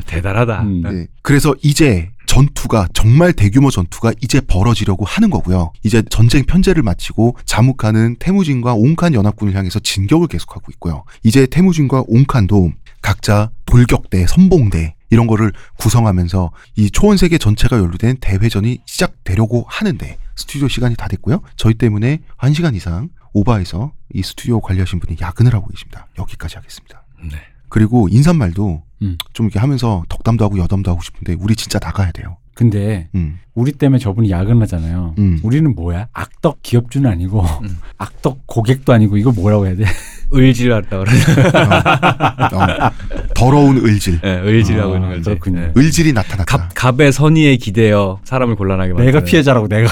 대단하다. 0.07 0.62
음. 0.62 0.82
네. 0.82 1.07
그래서 1.20 1.53
이제 1.61 2.11
전투가 2.26 2.87
정말 2.95 3.32
대규모 3.32 3.72
전투가 3.72 4.12
이제 4.20 4.41
벌어지려고 4.41 5.05
하는 5.05 5.30
거고요. 5.30 5.72
이제 5.82 6.05
전쟁 6.11 6.45
편제를 6.45 6.85
마치고 6.85 7.37
자무칸은 7.45 8.18
태무진과 8.20 8.74
옹칸 8.74 9.14
연합군을 9.14 9.57
향해서 9.57 9.80
진격을 9.80 10.28
계속하고 10.28 10.70
있고요. 10.74 11.03
이제 11.24 11.45
태무진과 11.45 12.05
옹칸도 12.07 12.70
각자 13.03 13.51
돌격대, 13.66 14.28
선봉대 14.28 14.95
이런 15.11 15.26
거를 15.26 15.53
구성하면서 15.78 16.53
이 16.76 16.89
초원 16.89 17.16
세계 17.16 17.39
전체가 17.39 17.78
연루된 17.78 18.18
대회전이 18.20 18.78
시작되려고 18.87 19.64
하는데 19.66 20.18
스튜디오 20.37 20.68
시간이 20.68 20.95
다 20.95 21.09
됐고요. 21.09 21.43
저희 21.57 21.74
때문에 21.74 22.20
한 22.37 22.55
시간 22.55 22.76
이상 22.76 23.09
오바에서 23.35 23.93
이 24.14 24.22
스튜디오 24.22 24.61
관리하신 24.61 25.01
분이 25.01 25.18
야근을 25.20 25.53
하고 25.53 25.66
계십니다. 25.68 26.07
여기까지 26.18 26.57
하겠습니다. 26.57 27.05
네. 27.20 27.37
그리고 27.68 28.09
인사말도 28.09 28.82
음. 29.03 29.18
좀 29.32 29.47
이렇게 29.47 29.59
하면서 29.59 30.05
덕담도 30.09 30.45
하고 30.45 30.59
여담도 30.59 30.91
하고 30.91 31.03
싶은데 31.03 31.35
우리 31.41 31.57
진짜 31.57 31.78
나가야 31.82 32.12
돼요. 32.12 32.37
근데 32.55 33.11
음, 33.16 33.41
우리 33.55 33.71
때문에 33.71 33.99
저분이 34.01 34.31
야근하잖아요. 34.31 35.15
음. 35.19 35.39
우리는 35.43 35.75
뭐야? 35.75 36.09
악덕 36.13 36.59
기업주는 36.63 37.09
아니고 37.09 37.43
음. 37.63 37.77
악덕 37.99 38.47
고객도 38.47 38.93
아니고 38.93 39.17
이거 39.17 39.31
뭐라고 39.31 39.67
해야 39.67 39.77
돼? 39.77 39.85
을질하다 40.35 40.99
그래. 40.99 41.11
어, 42.53 42.91
더러운 43.35 43.77
을질, 43.77 44.21
네, 44.21 44.41
을질하고 44.41 44.95
아, 44.95 44.97
있는 44.97 45.09
거지. 45.11 45.23
그렇군요. 45.23 45.61
네. 45.61 45.73
을질이 45.77 46.13
나타났다. 46.13 46.45
갑 46.45 46.75
갑의 46.75 47.13
선의에 47.13 47.57
기대어 47.57 48.19
사람을 48.25 48.57
곤란하게 48.57 48.95
만드는. 48.95 49.13
내가 49.13 49.25
피해자라고 49.25 49.69
내가. 49.69 49.89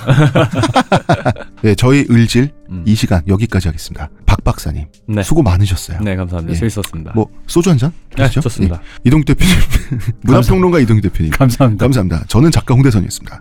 네, 1.63 1.77
저희 1.77 2.05
을질 2.11 2.51
음. 2.71 2.83
이 2.85 2.97
시간 2.97 3.23
여기까지 3.29 3.69
하겠습니다. 3.69 4.09
박 4.27 4.43
박사님 4.43 4.87
네. 5.07 5.23
수고 5.23 5.43
많으셨어요. 5.43 6.01
네, 6.01 6.17
감사합니다. 6.17 6.55
예. 6.55 6.59
재밌었습니다. 6.59 7.13
뭐 7.15 7.29
소주 7.47 7.71
한 7.71 7.79
잔? 7.79 7.93
네? 8.17 8.29
좋습니다. 8.29 8.81
예. 8.83 9.01
이동욱 9.05 9.27
대표님, 9.27 9.55
문화평론가 10.23 10.81
이동욱 10.81 11.03
대표님. 11.03 11.31
감사합니다. 11.31 11.85
감사합니다. 11.85 12.25
저는 12.27 12.51
작가 12.51 12.75
홍대선이었습니다. 12.75 13.41